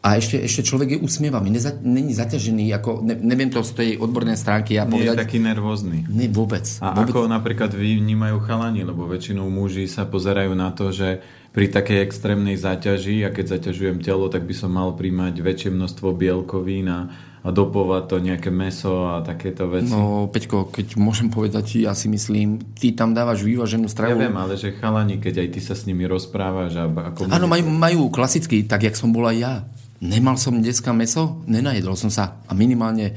a 0.04 0.20
ešte, 0.20 0.36
ešte 0.36 0.68
človek 0.68 0.88
je 0.94 0.98
usmievaný, 1.00 1.48
Neza, 1.48 1.72
není 1.80 2.12
zaťažený, 2.12 2.76
ako, 2.76 3.00
ne, 3.00 3.16
neviem 3.24 3.48
to 3.48 3.64
z 3.64 3.72
tej 3.72 3.90
odbornej 3.96 4.36
stránky 4.36 4.76
ja 4.76 4.84
povedať. 4.84 5.00
Nie 5.00 5.16
je 5.16 5.24
taký 5.24 5.38
nervózny. 5.40 6.04
Nie, 6.12 6.28
vôbec. 6.28 6.68
A 6.84 6.92
vôbec. 6.92 7.08
ako 7.08 7.24
napríklad 7.24 7.72
vnímajú 7.72 8.36
chalani, 8.44 8.84
lebo 8.84 9.08
väčšinou 9.08 9.48
muži 9.48 9.88
sa 9.88 10.04
pozerajú 10.04 10.52
na 10.52 10.76
to, 10.76 10.92
že 10.92 11.24
pri 11.56 11.72
takej 11.72 12.04
extrémnej 12.04 12.60
záťaži, 12.60 13.24
a 13.24 13.32
keď 13.32 13.56
zaťažujem 13.56 14.04
telo, 14.04 14.28
tak 14.28 14.44
by 14.44 14.52
som 14.52 14.76
mal 14.76 14.92
príjmať 14.92 15.40
väčšie 15.40 15.70
množstvo 15.72 16.12
bielkovín 16.12 16.84
a, 16.92 17.08
a 17.40 17.48
dopovať 17.48 18.04
to 18.04 18.16
nejaké 18.20 18.52
meso 18.52 19.08
a 19.08 19.24
takéto 19.24 19.72
veci. 19.72 19.88
No, 19.88 20.28
Peťko, 20.28 20.68
keď 20.68 21.00
môžem 21.00 21.32
povedať, 21.32 21.80
ja 21.80 21.96
si 21.96 22.12
myslím, 22.12 22.60
ty 22.76 22.92
tam 22.92 23.16
dávaš 23.16 23.40
vyváženú 23.40 23.88
stravu. 23.88 24.20
Ja 24.20 24.28
viem, 24.28 24.36
ale 24.36 24.60
že 24.60 24.76
chalani, 24.76 25.16
keď 25.16 25.46
aj 25.46 25.48
ty 25.54 25.60
sa 25.64 25.72
s 25.72 25.88
nimi 25.88 26.04
rozprávaš 26.04 26.76
a 26.76 26.84
ako... 26.90 27.32
Áno, 27.32 27.48
majú, 27.48 27.72
majú 27.72 28.00
klasicky, 28.12 28.68
tak 28.68 28.84
jak 28.84 28.98
som 28.98 29.08
bola 29.08 29.32
ja. 29.32 29.64
Nemal 30.02 30.40
som 30.40 30.58
dneska 30.58 30.90
meso? 30.90 31.42
Nenajedol 31.46 31.94
som 31.94 32.10
sa. 32.10 32.42
A 32.48 32.52
minimálne 32.56 33.14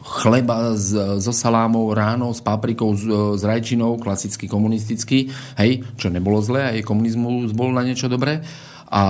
chleba 0.00 0.72
s, 0.72 0.96
so 1.20 1.32
salámou 1.32 1.92
ráno, 1.92 2.32
s 2.32 2.40
paprikou, 2.40 2.96
s, 2.96 3.04
s 3.36 3.42
rajčinou, 3.44 4.00
klasicky 4.00 4.48
komunistický, 4.48 5.28
hej, 5.60 5.84
čo 6.00 6.08
nebolo 6.08 6.40
zlé, 6.40 6.80
aj 6.80 6.88
komunizmus 6.88 7.52
bol 7.52 7.70
na 7.70 7.84
niečo 7.84 8.08
dobré. 8.08 8.40
A 8.90 9.02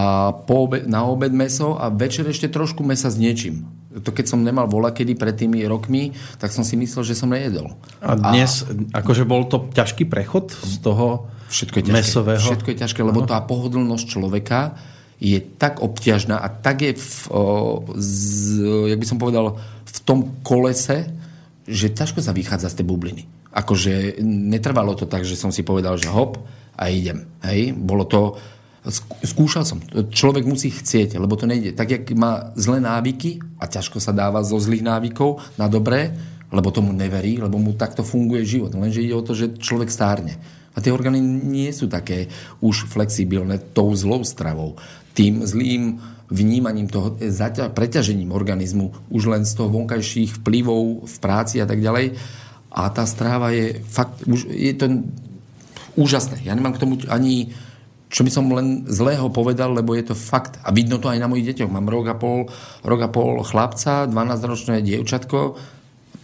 po 0.44 0.68
obed, 0.68 0.84
na 0.84 1.08
obed 1.08 1.32
meso 1.32 1.72
a 1.80 1.88
večer 1.88 2.28
ešte 2.28 2.52
trošku 2.52 2.84
mesa 2.84 3.08
s 3.08 3.16
niečím. 3.16 3.64
To 4.04 4.12
keď 4.12 4.28
som 4.28 4.44
nemal 4.44 4.68
vola 4.68 4.92
kedy 4.92 5.16
pred 5.16 5.32
tými 5.34 5.64
rokmi, 5.64 6.12
tak 6.36 6.52
som 6.52 6.62
si 6.62 6.76
myslel, 6.76 7.00
že 7.00 7.16
som 7.16 7.32
nejedol. 7.32 7.80
A 8.04 8.12
dnes, 8.12 8.68
a... 8.68 9.00
akože 9.00 9.24
bol 9.24 9.48
to 9.48 9.72
ťažký 9.72 10.04
prechod 10.04 10.52
z 10.52 10.84
toho 10.84 11.32
všetko 11.48 11.76
je 11.80 11.84
ťažké, 11.88 11.96
mesového? 11.96 12.44
Všetko 12.44 12.68
je 12.70 12.76
ťažké, 12.76 13.00
lebo 13.02 13.24
tá 13.24 13.40
pohodlnosť 13.42 14.04
človeka 14.06 14.76
je 15.20 15.36
tak 15.60 15.84
obťažná 15.84 16.40
a 16.40 16.48
tak 16.48 16.80
je, 16.80 16.96
v, 16.96 17.12
o, 17.28 17.42
z, 18.00 18.16
jak 18.88 18.98
by 18.98 19.06
som 19.06 19.20
povedal, 19.20 19.60
v 19.84 19.98
tom 20.00 20.40
kolese, 20.40 21.12
že 21.68 21.92
ťažko 21.92 22.24
sa 22.24 22.32
vychádza 22.32 22.72
z 22.72 22.80
tej 22.80 22.86
bubliny. 22.88 23.28
Akože 23.52 24.24
netrvalo 24.24 24.96
to 24.96 25.04
tak, 25.04 25.28
že 25.28 25.36
som 25.36 25.52
si 25.52 25.60
povedal, 25.60 26.00
že 26.00 26.08
hop 26.08 26.40
a 26.74 26.88
idem. 26.88 27.28
Hej? 27.44 27.76
Bolo 27.76 28.08
to... 28.08 28.40
Skúšal 29.20 29.68
som. 29.68 29.84
Človek 29.92 30.48
musí 30.48 30.72
chcieť, 30.72 31.20
lebo 31.20 31.36
to 31.36 31.44
nejde. 31.44 31.76
Tak, 31.76 31.88
jak 31.92 32.04
má 32.16 32.56
zlé 32.56 32.80
návyky 32.80 33.36
a 33.60 33.68
ťažko 33.68 34.00
sa 34.00 34.16
dáva 34.16 34.40
zo 34.40 34.56
zlých 34.56 34.80
návykov 34.80 35.36
na 35.60 35.68
dobré, 35.68 36.16
lebo 36.48 36.72
tomu 36.72 36.96
neverí, 36.96 37.36
lebo 37.36 37.60
mu 37.60 37.76
takto 37.76 38.00
funguje 38.00 38.40
život. 38.48 38.72
Lenže 38.72 39.04
ide 39.04 39.12
o 39.12 39.20
to, 39.20 39.36
že 39.36 39.60
človek 39.60 39.92
stárne. 39.92 40.40
A 40.74 40.78
tie 40.78 40.94
orgány 40.94 41.18
nie 41.22 41.70
sú 41.74 41.90
také 41.90 42.30
už 42.62 42.86
flexibilné 42.86 43.58
tou 43.74 43.90
zlou 43.98 44.22
stravou. 44.22 44.78
Tým 45.18 45.42
zlým 45.42 45.98
vnímaním 46.30 46.86
toho, 46.86 47.18
zaťa, 47.18 47.74
preťažením 47.74 48.30
organizmu, 48.30 49.10
už 49.10 49.22
len 49.34 49.42
z 49.42 49.58
toho 49.58 49.66
vonkajších 49.66 50.40
vplyvov 50.40 51.10
v 51.10 51.16
práci 51.18 51.58
a 51.58 51.66
tak 51.66 51.82
ďalej. 51.82 52.14
A 52.70 52.86
tá 52.94 53.02
stráva 53.02 53.50
je 53.50 53.82
fakt, 53.82 54.22
už 54.30 54.46
je 54.46 54.70
to 54.78 55.02
úžasné. 55.98 56.46
Ja 56.46 56.54
nemám 56.54 56.78
k 56.78 56.82
tomu 56.86 57.02
ani 57.10 57.50
čo 58.10 58.26
by 58.26 58.30
som 58.34 58.50
len 58.50 58.90
zlého 58.90 59.30
povedal, 59.30 59.70
lebo 59.70 59.94
je 59.94 60.10
to 60.10 60.18
fakt. 60.18 60.58
A 60.66 60.74
vidno 60.74 60.98
to 60.98 61.06
aj 61.06 61.22
na 61.22 61.30
mojich 61.30 61.54
deťoch. 61.54 61.70
Mám 61.70 61.86
rok 61.86 62.10
a 62.10 62.18
pol, 62.18 62.50
rok 62.82 63.00
a 63.06 63.08
pol 63.08 63.38
chlapca, 63.46 64.10
12-ročné 64.10 64.82
dievčatko, 64.82 65.54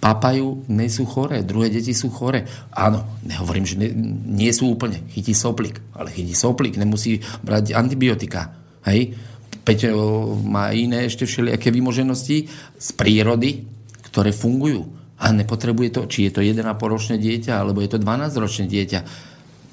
papajú, 0.00 0.68
nie 0.70 0.88
sú 0.92 1.08
choré, 1.08 1.42
druhé 1.42 1.72
deti 1.72 1.96
sú 1.96 2.12
choré. 2.12 2.44
Áno, 2.70 3.20
nehovorím, 3.24 3.66
že 3.66 3.76
ne, 3.80 3.88
nie 4.26 4.52
sú 4.52 4.76
úplne. 4.76 5.02
Chytí 5.10 5.32
soplik, 5.32 5.80
ale 5.96 6.12
chytí 6.12 6.36
soplik, 6.36 6.76
nemusí 6.76 7.24
brať 7.42 7.74
antibiotika. 7.74 8.54
Hej? 8.86 9.16
Peťo 9.66 10.36
má 10.46 10.70
iné 10.70 11.10
ešte 11.10 11.26
všelijaké 11.26 11.74
vymoženosti 11.74 12.46
z 12.78 12.88
prírody, 12.94 13.66
ktoré 14.12 14.30
fungujú. 14.30 14.86
A 15.16 15.32
nepotrebuje 15.32 15.88
to, 15.96 16.02
či 16.06 16.28
je 16.28 16.32
to 16.38 16.40
1,5 16.44 16.62
ročné 16.76 17.16
dieťa, 17.16 17.64
alebo 17.64 17.80
je 17.80 17.90
to 17.90 17.98
12 17.98 18.36
ročné 18.36 18.64
dieťa. 18.68 19.00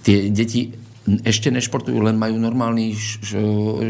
Tie 0.01 0.31
deti 0.31 0.71
ešte 1.03 1.51
nešportujú, 1.51 1.99
len 1.99 2.15
majú 2.15 2.39
normálny 2.39 2.95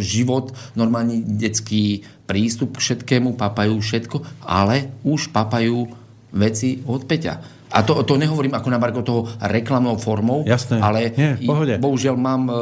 život, 0.02 0.50
normálny 0.74 1.22
detský 1.38 2.02
prístup 2.26 2.76
k 2.78 2.82
všetkému, 2.82 3.38
papajú 3.38 3.78
všetko, 3.78 4.42
ale 4.42 4.90
už 5.06 5.30
papajú 5.30 6.03
veci 6.34 6.82
od 6.86 7.06
Peťa. 7.06 7.34
A 7.74 7.82
to, 7.82 8.06
to 8.06 8.18
nehovorím 8.18 8.54
ako 8.54 8.70
na 8.70 8.78
Marko 8.78 9.02
toho 9.02 9.26
reklamnou 9.42 9.98
formou, 9.98 10.46
Jasné. 10.46 10.78
ale 10.78 11.10
Nie, 11.18 11.38
pohode. 11.42 11.78
bohužiaľ 11.82 12.16
mám, 12.18 12.44
e, 12.46 12.54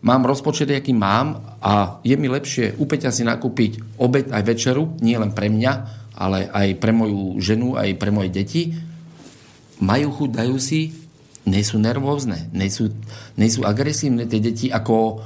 mám 0.00 0.24
rozpočet, 0.24 0.72
aký 0.72 0.96
mám 0.96 1.40
a 1.60 2.00
je 2.00 2.16
mi 2.16 2.28
lepšie 2.28 2.80
u 2.80 2.88
Peťa 2.88 3.12
si 3.12 3.20
nakúpiť 3.24 4.00
obed 4.00 4.32
aj 4.32 4.42
večeru, 4.44 4.96
nie 5.04 5.16
len 5.16 5.32
pre 5.36 5.52
mňa, 5.52 5.72
ale 6.16 6.48
aj 6.48 6.68
pre 6.80 6.92
moju 6.94 7.36
ženu, 7.42 7.76
aj 7.76 8.00
pre 8.00 8.08
moje 8.08 8.32
deti. 8.32 8.72
Majú 9.84 10.08
chuť, 10.14 10.30
dajú 10.40 10.56
si, 10.56 10.94
nie 11.44 11.60
sú 11.60 11.76
nervózne, 11.76 12.48
nie 12.56 12.72
sú, 12.72 12.88
nie 13.36 13.50
sú 13.52 13.66
agresívne 13.68 14.24
tie 14.24 14.40
deti, 14.40 14.72
ako 14.72 15.20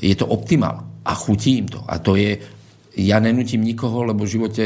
je 0.00 0.14
to 0.16 0.24
optimál 0.24 0.88
a 1.04 1.12
chutí 1.12 1.60
im 1.60 1.68
to. 1.68 1.84
A 1.84 2.00
to 2.00 2.16
je, 2.16 2.40
ja 2.98 3.22
nenutím 3.22 3.62
nikoho, 3.62 4.02
lebo 4.02 4.26
v 4.26 4.34
živote 4.34 4.64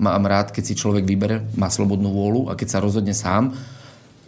mám 0.00 0.24
rád, 0.24 0.56
keď 0.56 0.64
si 0.64 0.74
človek 0.80 1.04
vybere, 1.04 1.44
má 1.60 1.68
slobodnú 1.68 2.08
vôľu 2.08 2.48
a 2.48 2.56
keď 2.56 2.68
sa 2.72 2.82
rozhodne 2.82 3.12
sám. 3.12 3.52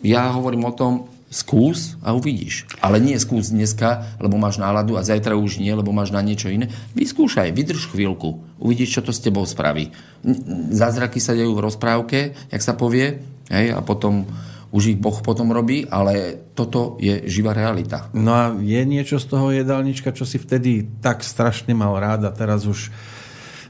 Ja 0.05 0.29
hovorím 0.37 0.69
o 0.69 0.77
tom, 0.77 1.09
skús 1.27 1.99
a 2.07 2.15
uvidíš. 2.15 2.71
Ale 2.79 3.03
nie 3.03 3.19
skús 3.19 3.51
dneska, 3.51 4.17
lebo 4.23 4.39
máš 4.39 4.63
náladu 4.63 4.95
a 4.95 5.03
zajtra 5.03 5.35
už 5.35 5.59
nie, 5.59 5.73
lebo 5.75 5.91
máš 5.91 6.15
na 6.15 6.23
niečo 6.23 6.53
iné. 6.53 6.71
Vyskúšaj, 6.95 7.51
vydrž 7.51 7.91
chvíľku, 7.91 8.39
uvidíš, 8.63 9.01
čo 9.01 9.03
to 9.03 9.11
s 9.11 9.25
tebou 9.25 9.43
spraví. 9.43 9.91
Zázraky 10.71 11.19
sa 11.19 11.35
dejú 11.35 11.59
v 11.59 11.65
rozprávke, 11.67 12.19
jak 12.53 12.63
sa 12.63 12.79
povie, 12.79 13.19
hej, 13.51 13.75
a 13.75 13.83
potom 13.83 14.29
už 14.71 14.95
ich 14.95 14.99
Boh 14.99 15.15
potom 15.23 15.51
robí, 15.51 15.87
ale 15.89 16.37
toto 16.55 16.99
je 16.99 17.27
živá 17.31 17.55
realita. 17.55 18.11
No 18.13 18.31
a 18.35 18.43
je 18.55 18.83
niečo 18.83 19.17
z 19.17 19.27
toho 19.27 19.51
jedálnička, 19.55 20.15
čo 20.15 20.27
si 20.27 20.37
vtedy 20.37 21.01
tak 21.01 21.23
strašne 21.23 21.73
mal 21.75 21.97
rád 21.97 22.27
a 22.27 22.35
teraz 22.35 22.67
už 22.67 22.91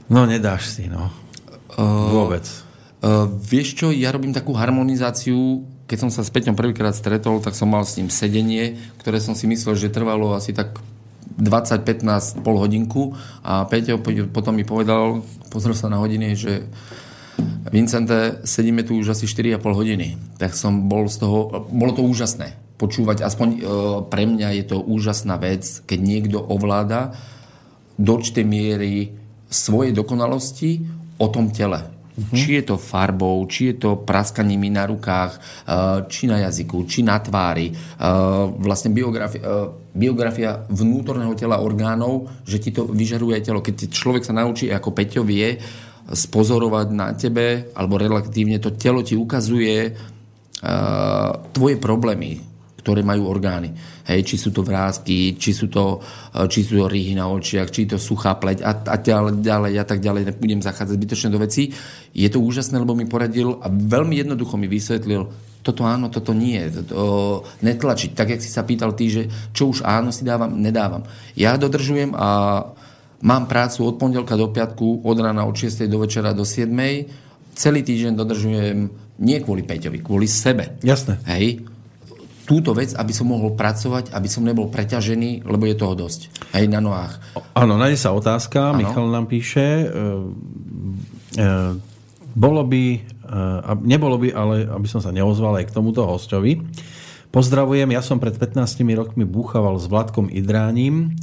no 0.07 0.27
nedáš 0.27 0.71
si, 0.71 0.89
no. 0.89 1.11
Uh, 1.77 2.09
Vôbec. 2.11 2.45
Uh, 3.03 3.29
vieš 3.29 3.77
čo, 3.77 3.93
ja 3.93 4.09
robím 4.09 4.33
takú 4.33 4.57
harmonizáciu, 4.57 5.63
keď 5.87 5.97
som 6.07 6.09
sa 6.11 6.25
s 6.25 6.33
Peťom 6.33 6.57
prvýkrát 6.57 6.97
stretol, 6.97 7.39
tak 7.39 7.55
som 7.55 7.69
mal 7.71 7.87
s 7.87 7.95
ním 7.95 8.11
sedenie, 8.11 8.75
ktoré 8.99 9.21
som 9.23 9.37
si 9.37 9.47
myslel, 9.47 9.77
že 9.77 9.93
trvalo 9.93 10.33
asi 10.35 10.51
tak 10.51 10.81
20-15 11.37 12.41
pol 12.41 12.57
hodinku 12.57 13.13
a 13.45 13.63
Peťo 13.69 14.01
potom 14.33 14.57
mi 14.57 14.65
povedal, 14.65 15.21
pozrel 15.53 15.77
sa 15.77 15.87
na 15.87 16.01
hodiny, 16.01 16.33
že 16.33 16.65
Vincente, 17.69 18.41
sedíme 18.47 18.81
tu 18.81 18.97
už 18.97 19.13
asi 19.13 19.29
4,5 19.29 19.61
hodiny. 19.61 20.17
Tak 20.41 20.57
som 20.57 20.89
bol 20.89 21.05
z 21.05 21.21
toho, 21.21 21.69
bolo 21.69 21.93
to 21.93 22.01
úžasné 22.01 22.57
počúvať, 22.77 23.25
aspoň 23.25 23.47
e, 23.49 23.59
pre 24.09 24.23
mňa 24.29 24.49
je 24.61 24.63
to 24.69 24.77
úžasná 24.81 25.37
vec, 25.41 25.65
keď 25.85 25.99
niekto 26.01 26.37
ovláda 26.37 27.17
do 27.97 28.21
určitej 28.21 28.45
miery 28.45 29.17
svojej 29.47 29.95
dokonalosti 29.95 30.83
o 31.17 31.27
tom 31.31 31.49
tele. 31.49 31.97
Uh-huh. 32.17 32.33
Či 32.33 32.61
je 32.61 32.73
to 32.73 32.81
farbou, 32.81 33.45
či 33.45 33.73
je 33.73 33.75
to 33.77 34.01
praskaním 34.01 34.73
na 34.73 34.89
rukách, 34.89 35.37
e, 35.37 35.39
či 36.09 36.25
na 36.25 36.41
jazyku, 36.49 36.89
či 36.89 37.05
na 37.05 37.21
tvári. 37.21 37.69
E, 37.69 37.73
vlastne 38.57 38.89
biografia, 38.89 39.37
e, 39.37 39.53
biografia 39.93 40.65
vnútorného 40.65 41.37
tela 41.37 41.61
orgánov, 41.61 42.25
že 42.41 42.57
ti 42.57 42.73
to 42.73 42.89
vyžaruje 42.89 43.37
telo. 43.45 43.61
Keď 43.61 43.93
človek 43.93 44.25
sa 44.25 44.33
naučí, 44.33 44.65
ako 44.73 44.97
Peťo 44.97 45.21
vie, 45.21 45.61
spozorovať 46.07 46.87
na 46.89 47.13
tebe, 47.13 47.69
alebo 47.77 48.01
relatívne 48.01 48.57
to 48.57 48.73
telo 48.79 49.03
ti 49.03 49.13
ukazuje 49.13 49.91
tvoje 51.53 51.75
problémy, 51.77 52.41
ktoré 52.87 53.03
majú 53.03 53.27
orgány. 53.27 53.75
Hej, 54.07 54.23
či 54.23 54.35
sú 54.39 54.55
to 54.55 54.63
vrázky, 54.63 55.35
či 55.35 55.51
sú 55.51 55.67
to, 55.67 55.99
uh, 55.99 56.47
či 56.47 56.63
sú 56.63 56.79
to 56.79 56.87
rýhy 56.87 57.19
na 57.19 57.27
očiach, 57.27 57.67
či 57.67 57.83
to 57.83 57.99
suchá 57.99 58.39
pleť 58.39 58.63
a, 58.63 58.71
a 58.71 58.95
ďalej, 58.95 59.75
a 59.75 59.83
tak 59.83 59.99
ďalej. 59.99 60.31
Nebudem 60.31 60.63
zachádzať 60.63 60.95
zbytočne 60.95 61.29
do 61.35 61.43
veci. 61.43 61.75
Je 62.15 62.31
to 62.31 62.39
úžasné, 62.39 62.79
lebo 62.79 62.95
mi 62.95 63.03
poradil 63.03 63.59
a 63.59 63.67
veľmi 63.67 64.23
jednoducho 64.23 64.55
mi 64.55 64.71
vysvetlil, 64.71 65.27
toto 65.59 65.83
áno, 65.83 66.07
toto 66.07 66.31
nie, 66.31 66.63
toto 66.71 67.43
netlačiť. 67.59 68.15
Tak, 68.15 68.39
jak 68.39 68.39
si 68.39 68.47
sa 68.47 68.63
pýtal 68.63 68.95
ty, 68.95 69.11
že 69.11 69.27
čo 69.51 69.67
už 69.67 69.83
áno 69.83 70.15
si 70.15 70.23
dávam, 70.23 70.55
nedávam. 70.55 71.03
Ja 71.35 71.59
dodržujem 71.59 72.15
a 72.15 72.63
Mám 73.17 73.49
prácu 73.49 73.81
od 73.81 73.97
pondelka 73.97 74.37
do 74.37 74.53
piatku, 74.53 75.01
od 75.01 75.17
rána 75.17 75.49
od 75.49 75.57
6. 75.57 75.89
do 75.89 76.05
večera 76.05 76.37
do 76.37 76.45
7. 76.45 76.69
Celý 77.57 77.81
týždeň 77.81 78.13
dodržujem 78.13 78.93
nie 79.17 79.37
kvôli 79.41 79.65
Peťovi, 79.65 80.05
kvôli 80.05 80.29
sebe. 80.29 80.77
Jasné. 80.85 81.17
Hej. 81.25 81.65
Túto 82.47 82.71
vec, 82.71 82.95
aby 82.95 83.11
som 83.11 83.27
mohol 83.27 83.59
pracovať, 83.59 84.15
aby 84.15 84.27
som 84.31 84.47
nebol 84.47 84.71
preťažený, 84.71 85.43
lebo 85.43 85.67
je 85.67 85.75
toho 85.75 85.93
dosť. 85.99 86.31
Hej, 86.55 86.71
na 86.71 86.79
nohách. 86.79 87.19
Áno, 87.51 87.75
nájde 87.75 87.99
sa 87.99 88.15
otázka. 88.15 88.71
Ano. 88.71 88.79
Michal 88.79 89.07
nám 89.11 89.27
píše, 89.27 89.83
e, 89.83 89.85
e, 91.35 91.47
bolo 92.31 92.63
by, 92.63 92.83
e, 92.95 92.99
nebolo 93.83 94.15
by, 94.15 94.31
ale 94.31 94.63
aby 94.63 94.87
som 94.87 95.03
sa 95.03 95.11
neozval 95.11 95.59
aj 95.59 95.67
k 95.67 95.75
tomuto 95.75 96.07
hostovi. 96.07 96.63
Pozdravujem, 97.35 97.91
ja 97.91 97.99
som 97.99 98.15
pred 98.15 98.39
15 98.39 98.79
rokmi 98.95 99.27
búchaval 99.27 99.75
s 99.75 99.91
Vladkom 99.91 100.31
Idránim 100.31 101.19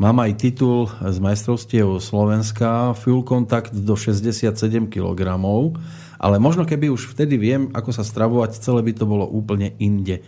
Mám 0.00 0.16
aj 0.16 0.40
titul 0.40 0.88
z 0.88 1.20
majstrovstiev 1.20 2.00
Slovenska 2.00 2.96
Fuel 2.96 3.20
Contact 3.20 3.76
do 3.76 3.92
67 3.92 4.56
kg, 4.88 5.20
ale 6.16 6.36
možno 6.40 6.64
keby 6.64 6.88
už 6.88 7.12
vtedy 7.12 7.36
viem, 7.36 7.68
ako 7.76 7.92
sa 7.92 8.00
stravovať, 8.00 8.64
celé 8.64 8.80
by 8.80 8.96
to 8.96 9.04
bolo 9.04 9.28
úplne 9.28 9.76
inde. 9.76 10.24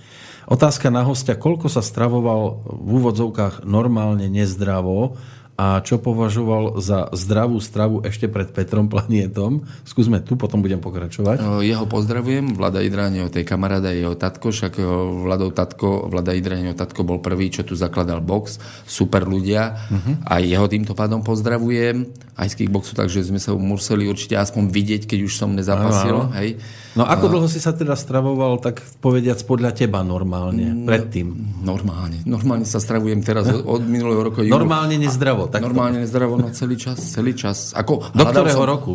Otázka 0.50 0.90
na 0.90 1.06
hostia, 1.06 1.38
koľko 1.38 1.70
sa 1.70 1.84
stravoval 1.84 2.66
v 2.66 2.90
úvodzovkách 2.98 3.62
normálne 3.62 4.26
nezdravo 4.26 5.14
a 5.52 5.84
čo 5.84 6.00
považoval 6.00 6.80
za 6.80 7.12
zdravú 7.12 7.60
stravu 7.60 8.00
ešte 8.02 8.24
pred 8.26 8.48
Petrom 8.50 8.88
Planietom. 8.88 9.68
Skúsme 9.84 10.24
tu, 10.24 10.34
potom 10.34 10.64
budem 10.64 10.80
pokračovať. 10.80 11.62
Jeho 11.62 11.84
pozdravujem, 11.86 12.56
Vlada 12.56 12.80
Idráňov, 12.80 13.30
tej 13.30 13.44
kamaráda 13.44 13.92
jeho 13.92 14.16
tatko, 14.16 14.48
však 14.48 14.80
Vladov 15.22 15.52
tatko, 15.52 16.08
Vlada 16.08 16.32
Idráňov 16.32 16.74
tatko 16.74 17.04
bol 17.04 17.20
prvý, 17.20 17.52
čo 17.52 17.68
tu 17.68 17.76
zakladal 17.76 18.24
box, 18.24 18.58
super 18.88 19.28
ľudia. 19.28 19.76
Uh-huh. 19.76 20.18
A 20.24 20.40
jeho 20.40 20.64
týmto 20.66 20.96
pádom 20.96 21.20
pozdravujem, 21.20 22.10
aj 22.34 22.48
z 22.48 22.54
kickboxu, 22.64 22.96
takže 22.96 23.20
sme 23.20 23.38
sa 23.38 23.52
museli 23.52 24.08
určite 24.08 24.40
aspoň 24.40 24.72
vidieť, 24.72 25.04
keď 25.04 25.18
už 25.20 25.32
som 25.36 25.52
nezapasil. 25.52 26.32
Hej. 26.32 26.58
No 26.92 27.08
ako 27.08 27.24
dlho 27.32 27.48
si 27.48 27.56
sa 27.56 27.72
teda 27.72 27.96
stravoval, 27.96 28.60
tak 28.60 28.84
povediac 29.00 29.40
podľa 29.48 29.72
teba 29.72 30.04
normálne, 30.04 30.76
no, 30.76 30.84
predtým? 30.84 31.32
Normálne. 31.64 32.20
Normálne 32.28 32.68
sa 32.68 32.84
stravujem 32.84 33.24
teraz 33.24 33.48
od, 33.48 33.64
od 33.80 33.82
minulého 33.88 34.20
roku. 34.20 34.44
Normálne 34.44 35.00
nezdravo. 35.00 35.48
Tak 35.48 35.64
normálne 35.64 36.04
nezdravo, 36.04 36.36
no 36.36 36.52
celý 36.52 36.76
čas, 36.76 37.00
celý 37.00 37.32
čas. 37.32 37.72
Ako, 37.72 38.12
do 38.12 38.24
ktorého 38.28 38.60
som, 38.60 38.68
roku? 38.68 38.94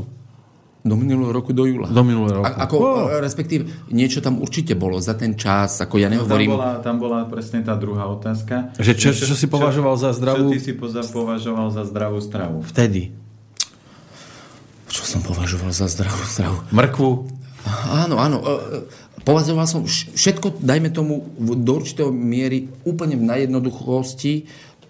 Do 0.85 0.93
minulého 0.93 1.33
roku, 1.33 1.51
do 1.57 1.65
júla. 1.65 1.89
Do 1.89 2.05
minulého 2.05 2.45
roku. 2.45 2.53
A, 2.53 2.69
ako, 2.69 2.75
oh. 2.79 3.09
respektíve, 3.17 3.89
niečo 3.89 4.21
tam 4.21 4.39
určite 4.45 4.77
bolo 4.77 5.01
za 5.01 5.17
ten 5.17 5.33
čas, 5.33 5.81
ako 5.81 5.97
ja 5.97 6.07
nehovorím... 6.07 6.53
No, 6.53 6.55
tam, 6.55 6.61
bola, 6.61 6.73
tam 6.85 6.95
bola 7.01 7.19
presne 7.25 7.65
tá 7.65 7.73
druhá 7.73 8.05
otázka. 8.13 8.77
Že 8.77 8.93
čo, 8.93 9.09
čo, 9.11 9.25
čo 9.25 9.35
si 9.35 9.49
považoval 9.49 9.97
za 9.97 10.13
zdravú... 10.13 10.47
Čo 10.47 10.53
ty 10.53 10.59
si 10.61 10.73
považoval 11.11 11.73
za 11.73 11.81
zdravú 11.81 12.21
stravu? 12.21 12.61
Vtedy. 12.61 13.09
Čo 14.87 15.03
som 15.03 15.19
považoval 15.25 15.75
za 15.75 15.89
zdravú 15.91 16.23
stravu? 16.23 16.57
Mrkvu? 16.71 17.36
Áno, 17.87 18.15
áno. 18.17 18.37
E, 18.41 18.45
e, 18.47 18.53
považoval 19.21 19.67
som 19.67 19.83
všetko, 19.87 20.63
dajme 20.63 20.89
tomu, 20.89 21.27
do 21.37 21.71
určitého 21.77 22.09
miery 22.09 22.71
úplne 22.87 23.19
v 23.19 23.27
najjednoduchosti. 23.27 24.33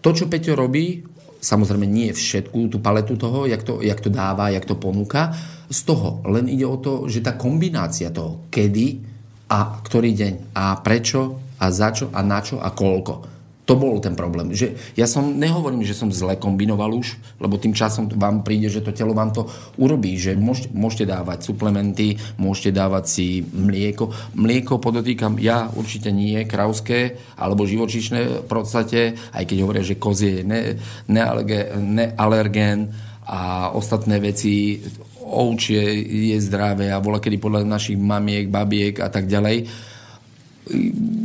To, 0.02 0.10
čo 0.14 0.30
Peťo 0.30 0.54
robí, 0.54 1.02
samozrejme 1.42 1.86
nie 1.90 2.14
všetku 2.14 2.70
tú 2.70 2.78
paletu 2.80 3.18
toho, 3.18 3.50
jak 3.50 3.66
to, 3.66 3.82
jak 3.82 4.00
to 4.02 4.10
dáva, 4.14 4.54
jak 4.54 4.66
to 4.66 4.78
ponúka, 4.78 5.34
z 5.68 5.80
toho. 5.84 6.24
Len 6.30 6.48
ide 6.48 6.64
o 6.64 6.78
to, 6.80 7.10
že 7.12 7.26
tá 7.26 7.36
kombinácia 7.36 8.14
toho, 8.14 8.48
kedy 8.54 9.04
a 9.52 9.80
ktorý 9.80 10.12
deň 10.12 10.34
a 10.56 10.80
prečo 10.84 11.40
a 11.58 11.66
za 11.72 11.90
čo 11.92 12.12
a 12.14 12.20
na 12.22 12.40
čo 12.44 12.60
a 12.60 12.70
koľko 12.72 13.37
to 13.68 13.76
bol 13.76 14.00
ten 14.00 14.16
problém. 14.16 14.56
Že 14.56 14.96
ja 14.96 15.04
som, 15.04 15.36
nehovorím, 15.36 15.84
že 15.84 15.92
som 15.92 16.08
zle 16.08 16.40
kombinoval 16.40 16.96
už, 16.96 17.20
lebo 17.44 17.60
tým 17.60 17.76
časom 17.76 18.08
vám 18.16 18.48
príde, 18.48 18.72
že 18.72 18.80
to 18.80 18.96
telo 18.96 19.12
vám 19.12 19.36
to 19.36 19.44
urobí, 19.76 20.16
že 20.16 20.40
môžete, 20.40 21.04
dávať 21.04 21.52
suplementy, 21.52 22.16
môžete 22.40 22.72
dávať 22.72 23.04
si 23.12 23.28
mlieko. 23.44 24.08
Mlieko 24.40 24.80
podotýkam, 24.80 25.36
ja 25.44 25.68
určite 25.76 26.16
nie, 26.16 26.48
krauské 26.48 27.20
alebo 27.36 27.68
živočišné 27.68 28.48
v 28.48 28.48
podstate, 28.48 29.20
aj 29.36 29.44
keď 29.44 29.58
hovoria, 29.60 29.84
že 29.84 30.00
kozie 30.00 30.42
je 30.42 30.44
ne, 30.48 30.62
nealergén 31.12 32.96
a 33.28 33.76
ostatné 33.76 34.24
veci, 34.24 34.80
ovčie 35.28 35.84
je 36.32 36.40
zdravé 36.40 36.88
a 36.88 37.04
bola 37.04 37.20
kedy 37.20 37.36
podľa 37.36 37.68
našich 37.68 38.00
mamiek, 38.00 38.48
babiek 38.48 38.96
a 39.04 39.12
tak 39.12 39.28
ďalej 39.28 39.68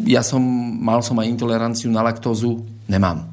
ja 0.06 0.22
som, 0.26 0.42
mal 0.82 1.02
som 1.02 1.18
aj 1.18 1.30
intoleranciu 1.30 1.90
na 1.90 2.02
laktózu, 2.02 2.62
nemám. 2.86 3.28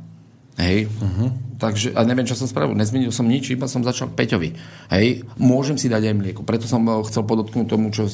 Hej. 0.60 0.92
Uh-huh. 1.00 1.32
Takže, 1.60 1.92
a 1.92 2.08
neviem, 2.08 2.24
čo 2.24 2.40
som 2.40 2.48
spravil. 2.48 2.72
Nezmenil 2.72 3.12
som 3.12 3.28
nič, 3.28 3.52
iba 3.52 3.68
som 3.68 3.84
začal 3.84 4.16
Peťovi. 4.16 4.56
Hej. 4.96 5.28
Môžem 5.36 5.76
si 5.76 5.92
dať 5.92 6.08
aj 6.08 6.16
mlieko. 6.16 6.42
Preto 6.48 6.72
som 6.72 6.88
chcel 7.04 7.28
podotknúť 7.28 7.68
tomu, 7.68 7.92
čo, 7.92 8.08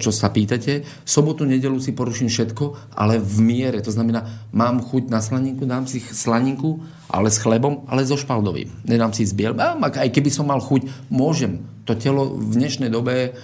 čo 0.00 0.10
sa 0.12 0.32
pýtate. 0.32 0.84
Sobotu, 1.04 1.44
nedelu 1.44 1.76
si 1.76 1.92
poruším 1.92 2.32
všetko, 2.32 2.96
ale 2.96 3.20
v 3.20 3.36
miere. 3.44 3.84
To 3.84 3.92
znamená, 3.92 4.48
mám 4.48 4.80
chuť 4.80 5.12
na 5.12 5.20
slaninku, 5.20 5.68
dám 5.68 5.84
si 5.84 6.00
slaninku, 6.00 6.80
ale 7.12 7.28
s 7.28 7.36
chlebom, 7.36 7.84
ale 7.84 8.08
so 8.08 8.16
špaldovým. 8.16 8.88
Nedám 8.88 9.12
si 9.12 9.28
zbiel. 9.28 9.52
Aj 9.60 10.08
keby 10.08 10.32
som 10.32 10.48
mal 10.48 10.64
chuť, 10.64 11.12
môžem. 11.12 11.68
To 11.84 11.92
telo 12.00 12.32
v 12.32 12.56
dnešnej 12.56 12.88
dobe, 12.88 13.36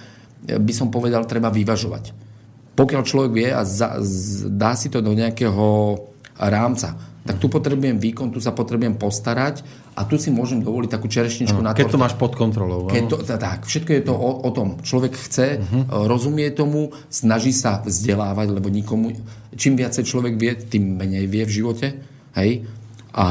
by 0.49 0.73
som 0.73 0.89
povedal, 0.89 1.29
treba 1.29 1.53
vyvažovať 1.53 2.32
pokiaľ 2.73 3.01
človek 3.05 3.31
vie 3.31 3.49
a 3.53 3.61
za, 3.61 4.01
z, 4.01 4.49
dá 4.49 4.73
si 4.73 4.89
to 4.89 4.99
do 4.99 5.13
nejakého 5.13 5.97
rámca, 6.37 6.97
tak 7.23 7.39
tu 7.39 7.47
potrebujem 7.47 7.95
výkon, 8.01 8.35
tu 8.35 8.43
sa 8.43 8.51
potrebujem 8.51 8.99
postarať 8.99 9.63
a 9.95 10.03
tu 10.03 10.19
si 10.19 10.27
môžem 10.27 10.59
dovoliť 10.59 10.89
takú 10.91 11.07
čerešničku 11.07 11.55
no, 11.55 11.71
na 11.71 11.77
Keď 11.77 11.95
to 11.95 12.01
máš 12.01 12.19
pod 12.19 12.35
kontrolou. 12.35 12.91
Keď 12.91 13.03
to, 13.07 13.17
tak, 13.23 13.63
všetko 13.63 13.91
je 13.95 14.03
to 14.03 14.13
o, 14.17 14.31
o 14.43 14.49
tom. 14.51 14.81
Človek 14.83 15.15
chce, 15.15 15.63
uh-huh. 15.63 16.09
rozumie 16.09 16.51
tomu, 16.51 16.91
snaží 17.07 17.55
sa 17.55 17.79
vzdelávať, 17.79 18.51
lebo 18.51 18.67
nikomu, 18.67 19.15
čím 19.55 19.79
viacej 19.79 20.03
človek 20.03 20.35
vie, 20.35 20.51
tým 20.67 20.99
menej 20.99 21.29
vie 21.31 21.47
v 21.47 21.55
živote. 21.63 21.87
Hej? 22.35 22.67
A 23.15 23.27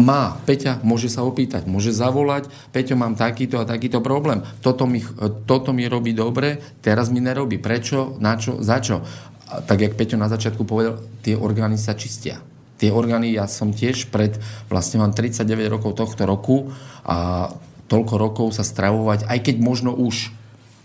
má, 0.00 0.40
Peťa 0.48 0.80
môže 0.80 1.12
sa 1.12 1.22
opýtať, 1.22 1.68
môže 1.68 1.92
zavolať, 1.92 2.48
Peťo, 2.72 2.96
mám 2.96 3.14
takýto 3.14 3.60
a 3.60 3.68
takýto 3.68 4.00
problém. 4.00 4.40
Toto 4.64 4.88
mi, 4.88 5.04
toto 5.44 5.76
mi 5.76 5.84
robí 5.84 6.16
dobre, 6.16 6.58
teraz 6.80 7.12
mi 7.12 7.20
nerobí. 7.20 7.60
Prečo, 7.60 8.16
na 8.18 8.40
čo, 8.40 8.64
za 8.64 8.80
čo? 8.80 9.04
A 9.52 9.60
tak, 9.60 9.84
jak 9.84 9.94
Peťo 9.94 10.16
na 10.16 10.32
začiatku 10.32 10.64
povedal, 10.64 10.98
tie 11.20 11.36
orgány 11.36 11.76
sa 11.76 11.92
čistia. 11.92 12.40
Tie 12.80 12.88
orgány, 12.88 13.36
ja 13.36 13.44
som 13.44 13.76
tiež 13.76 14.08
pred, 14.08 14.40
vlastne 14.72 15.04
mám 15.04 15.12
39 15.12 15.68
rokov 15.68 16.00
tohto 16.00 16.24
roku 16.24 16.72
a 17.04 17.50
toľko 17.92 18.14
rokov 18.16 18.46
sa 18.56 18.64
stravovať, 18.64 19.28
aj 19.28 19.38
keď 19.44 19.56
možno 19.60 19.92
už 19.92 20.32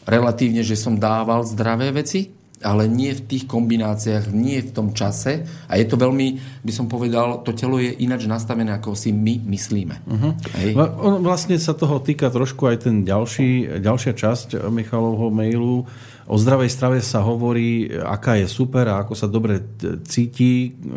relatívne, 0.03 0.65
že 0.65 0.75
som 0.75 0.99
dával 0.99 1.45
zdravé 1.47 1.93
veci, 1.95 2.33
ale 2.65 2.89
nie 2.89 3.13
v 3.13 3.21
tých 3.29 3.45
kombináciách, 3.45 4.33
nie 4.33 4.65
v 4.65 4.73
tom 4.73 4.97
čase. 4.97 5.45
A 5.69 5.77
je 5.77 5.85
to 5.85 6.01
veľmi, 6.01 6.41
by 6.65 6.73
som 6.73 6.89
povedal, 6.89 7.45
to 7.45 7.53
telo 7.53 7.77
je 7.77 7.93
ináč 8.01 8.25
nastavené, 8.25 8.73
ako 8.73 8.97
si 8.97 9.13
my 9.13 9.45
myslíme. 9.45 9.95
Uh-huh. 10.09 10.33
Hej. 10.57 10.73
Vlastne 11.21 11.61
sa 11.61 11.77
toho 11.77 12.01
týka 12.01 12.33
trošku 12.33 12.65
aj 12.65 12.89
ten 12.89 13.05
ďalší, 13.05 13.77
ďalšia 13.77 14.17
časť 14.17 14.65
Michalovho 14.73 15.29
mailu, 15.29 15.85
O 16.25 16.41
zdravej 16.41 16.73
strave 16.73 16.97
sa 17.05 17.21
hovorí, 17.21 17.85
aká 17.85 18.41
je 18.41 18.49
super 18.49 18.89
a 18.89 19.05
ako 19.05 19.13
sa 19.13 19.29
dobre 19.29 19.61
cíti, 20.09 20.73
e, 20.73 20.89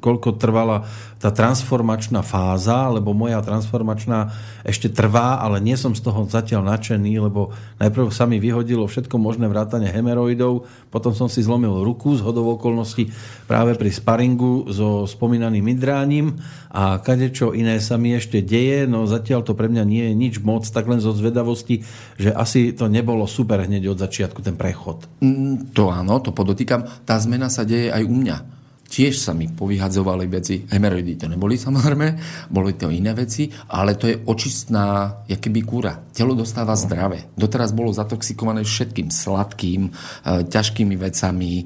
koľko 0.00 0.40
trvala 0.40 0.88
tá 1.24 1.32
transformačná 1.32 2.20
fáza, 2.20 2.84
lebo 2.92 3.16
moja 3.16 3.40
transformačná 3.40 4.28
ešte 4.60 4.92
trvá, 4.92 5.40
ale 5.40 5.56
nie 5.56 5.72
som 5.72 5.96
z 5.96 6.04
toho 6.04 6.28
zatiaľ 6.28 6.68
nadšený, 6.68 7.16
lebo 7.16 7.48
najprv 7.80 8.12
sa 8.12 8.28
mi 8.28 8.36
vyhodilo 8.36 8.84
všetko 8.84 9.16
možné 9.16 9.48
vrátane 9.48 9.88
hemeroidov, 9.88 10.68
potom 10.92 11.16
som 11.16 11.32
si 11.32 11.40
zlomil 11.40 11.80
ruku 11.80 12.12
z 12.12 12.20
hodov 12.20 12.60
okolností 12.60 13.08
práve 13.48 13.72
pri 13.72 13.88
sparingu 13.88 14.68
so 14.68 15.08
spomínaným 15.08 15.64
idráním 15.72 16.36
a 16.68 17.00
kadečo 17.00 17.56
iné 17.56 17.80
sa 17.80 17.96
mi 17.96 18.12
ešte 18.12 18.44
deje, 18.44 18.84
no 18.84 19.08
zatiaľ 19.08 19.48
to 19.48 19.56
pre 19.56 19.72
mňa 19.72 19.84
nie 19.88 20.04
je 20.12 20.14
nič 20.20 20.34
moc, 20.44 20.68
tak 20.68 20.84
len 20.84 21.00
zo 21.00 21.16
zvedavosti, 21.16 21.88
že 22.20 22.36
asi 22.36 22.76
to 22.76 22.92
nebolo 22.92 23.24
super 23.24 23.64
hneď 23.64 23.96
od 23.96 23.96
začiatku 23.96 24.44
ten 24.44 24.60
prechod. 24.60 25.08
Mm, 25.24 25.72
to 25.72 25.88
áno, 25.88 26.20
to 26.20 26.36
podotýkam. 26.36 26.84
Tá 27.08 27.16
zmena 27.16 27.48
sa 27.48 27.64
deje 27.64 27.88
aj 27.88 28.04
u 28.04 28.12
mňa. 28.12 28.53
Tiež 28.94 29.18
sa 29.18 29.34
mi 29.34 29.50
povyhadzovali 29.50 30.30
veci, 30.30 30.62
hemeroidy 30.70 31.18
to 31.18 31.26
neboli 31.26 31.58
samozrejme, 31.58 32.14
boli 32.46 32.78
to 32.78 32.94
iné 32.94 33.10
veci, 33.10 33.50
ale 33.74 33.98
to 33.98 34.06
je 34.06 34.22
očistná, 34.22 35.18
keby 35.26 35.66
kúra. 35.66 35.98
Telo 36.14 36.38
dostáva 36.38 36.78
zdravé. 36.78 37.26
Doteraz 37.34 37.74
bolo 37.74 37.90
zatoxikované 37.90 38.62
všetkým 38.62 39.10
sladkým, 39.10 39.90
e, 39.90 40.46
ťažkými 40.46 40.94
vecami, 40.94 41.52
e, 41.58 41.64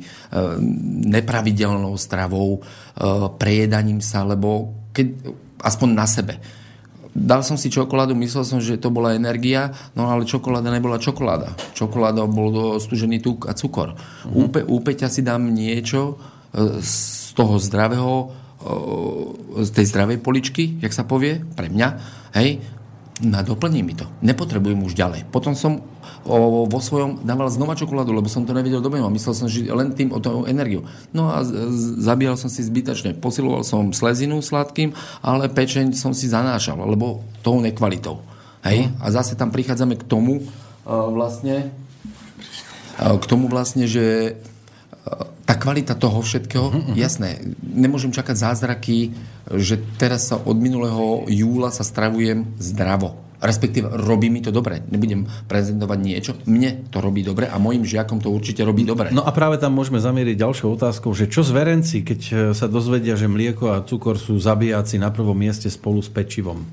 nepravidelnou 1.04 2.00
stravou, 2.00 2.56
e, 2.56 2.60
prejedaním 3.36 4.00
sa, 4.00 4.24
lebo 4.24 4.72
keď, 4.96 5.28
aspoň 5.68 5.88
na 5.92 6.08
sebe. 6.08 6.40
Dal 7.12 7.44
som 7.44 7.60
si 7.60 7.68
čokoládu, 7.68 8.16
myslel 8.16 8.44
som, 8.48 8.56
že 8.56 8.80
to 8.80 8.88
bola 8.88 9.12
energia, 9.12 9.76
no 9.92 10.08
ale 10.08 10.24
čokoláda 10.24 10.72
nebola 10.72 10.96
čokoláda. 10.96 11.52
Čokoláda 11.76 12.24
bol 12.24 12.80
stužený 12.80 13.20
tuk 13.20 13.50
a 13.50 13.52
cukor. 13.52 13.92
Uh-huh. 13.92 14.48
Úpe, 14.48 14.64
úpeťa 14.64 15.12
si 15.12 15.20
dám 15.20 15.52
niečo 15.52 16.16
e, 16.56 16.80
toho 17.38 17.54
zdravého, 17.62 18.34
e, 19.54 19.62
z 19.62 19.70
tej 19.70 19.86
zdravej 19.94 20.18
poličky, 20.18 20.82
jak 20.82 20.90
sa 20.90 21.06
povie, 21.06 21.38
pre 21.54 21.70
mňa, 21.70 21.88
hej, 22.34 22.58
na 23.22 23.42
doplní 23.42 23.82
mi 23.82 23.94
to. 23.98 24.06
Nepotrebujem 24.22 24.78
už 24.82 24.94
ďalej. 24.94 25.26
Potom 25.30 25.58
som 25.58 25.82
o, 26.22 26.66
vo 26.70 26.80
svojom 26.82 27.26
dával 27.26 27.50
znova 27.50 27.74
čokoládu, 27.74 28.14
lebo 28.14 28.30
som 28.30 28.46
to 28.46 28.54
nevedel 28.54 28.78
dobe 28.78 29.02
a 29.02 29.10
myslel 29.10 29.34
som, 29.34 29.46
že 29.50 29.66
len 29.66 29.90
tým 29.90 30.14
o 30.14 30.22
tú 30.22 30.46
energiu. 30.46 30.86
No 31.10 31.30
a 31.30 31.42
z, 31.42 31.50
zabíjal 31.98 32.38
som 32.38 32.46
si 32.46 32.62
zbytočne. 32.62 33.18
Posiloval 33.18 33.66
som 33.66 33.90
slezinu 33.90 34.38
sladkým, 34.38 34.94
ale 35.18 35.50
pečeň 35.50 35.98
som 35.98 36.14
si 36.14 36.30
zanášal, 36.30 36.78
lebo 36.78 37.26
tou 37.42 37.58
nekvalitou. 37.58 38.22
Hej? 38.62 38.86
Uh-huh. 38.86 39.02
A 39.02 39.06
zase 39.10 39.34
tam 39.34 39.50
prichádzame 39.50 39.98
k 39.98 40.06
tomu 40.06 40.42
uh, 40.42 41.10
vlastne 41.10 41.74
uh, 43.02 43.18
k 43.18 43.24
tomu 43.26 43.50
vlastne, 43.50 43.90
že 43.90 44.38
tá 45.48 45.56
kvalita 45.56 45.96
toho 45.96 46.20
všetkého, 46.20 46.66
uh-huh. 46.68 46.92
jasné, 46.92 47.40
nemôžem 47.64 48.12
čakať 48.12 48.36
zázraky, 48.36 49.16
že 49.56 49.80
teraz 49.96 50.28
sa 50.28 50.36
od 50.36 50.60
minulého 50.60 51.24
júla 51.24 51.72
sa 51.72 51.80
stravujem 51.80 52.44
zdravo. 52.60 53.16
Respektíve 53.38 53.86
robí 54.02 54.34
mi 54.34 54.42
to 54.42 54.50
dobre. 54.50 54.82
Nebudem 54.90 55.22
prezentovať 55.46 55.98
niečo. 56.02 56.32
Mne 56.50 56.90
to 56.90 56.98
robí 56.98 57.22
dobre 57.22 57.46
a 57.46 57.54
mojim 57.62 57.86
žiakom 57.86 58.18
to 58.18 58.34
určite 58.34 58.66
robí 58.66 58.82
dobre. 58.82 59.14
No 59.14 59.22
a 59.22 59.30
práve 59.30 59.62
tam 59.62 59.78
môžeme 59.78 60.02
zamieriť 60.02 60.34
ďalšou 60.34 60.74
otázkou, 60.74 61.14
že 61.14 61.30
čo 61.30 61.46
zverenci, 61.46 62.02
keď 62.02 62.20
e, 62.28 62.32
sa 62.50 62.66
dozvedia, 62.66 63.14
že 63.14 63.30
mlieko 63.30 63.78
a 63.78 63.86
cukor 63.86 64.18
sú 64.18 64.34
zabíjaci 64.42 64.98
na 64.98 65.14
prvom 65.14 65.38
mieste 65.38 65.70
spolu 65.70 66.02
s 66.02 66.10
pečivom? 66.10 66.66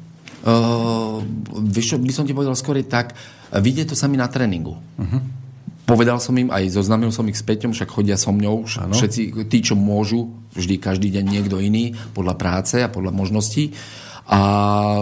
Uh, 0.46 1.26
vieš 1.70 1.98
by 1.98 2.14
som 2.14 2.26
ti 2.26 2.34
povedal 2.34 2.54
skôr 2.58 2.78
tak, 2.86 3.18
vidie 3.62 3.86
to 3.86 3.98
sami 3.98 4.18
na 4.18 4.30
tréningu. 4.30 4.78
Uh-huh 4.98 5.45
Povedal 5.86 6.18
som 6.18 6.34
im, 6.34 6.50
aj 6.50 6.74
zoznamil 6.74 7.14
som 7.14 7.30
ich 7.30 7.38
s 7.38 7.46
Peťom, 7.46 7.70
však 7.70 7.94
chodia 7.94 8.18
so 8.18 8.34
mňou, 8.34 8.66
ano. 8.82 8.98
všetci 8.98 9.46
tí, 9.46 9.60
čo 9.62 9.78
môžu, 9.78 10.34
vždy 10.58 10.82
každý 10.82 11.14
deň 11.14 11.26
niekto 11.30 11.62
iný, 11.62 11.94
podľa 12.18 12.36
práce 12.42 12.82
a 12.82 12.90
podľa 12.90 13.14
možností. 13.14 13.70
A 14.26 14.42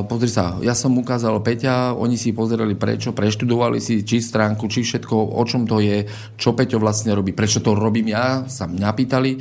pozri 0.04 0.28
sa, 0.28 0.60
ja 0.60 0.76
som 0.76 0.92
ukázal 1.00 1.40
Peťa, 1.40 1.96
oni 1.96 2.20
si 2.20 2.36
pozerali 2.36 2.76
prečo, 2.76 3.16
preštudovali 3.16 3.80
si 3.80 4.04
či 4.04 4.20
stránku, 4.20 4.68
či 4.68 4.84
všetko, 4.84 5.16
o 5.16 5.44
čom 5.48 5.64
to 5.64 5.80
je, 5.80 6.04
čo 6.36 6.52
Peťo 6.52 6.84
vlastne 6.84 7.16
robí, 7.16 7.32
prečo 7.32 7.64
to 7.64 7.72
robím 7.72 8.12
ja, 8.12 8.44
sa 8.52 8.68
mňa 8.68 8.90
pýtali. 8.92 9.32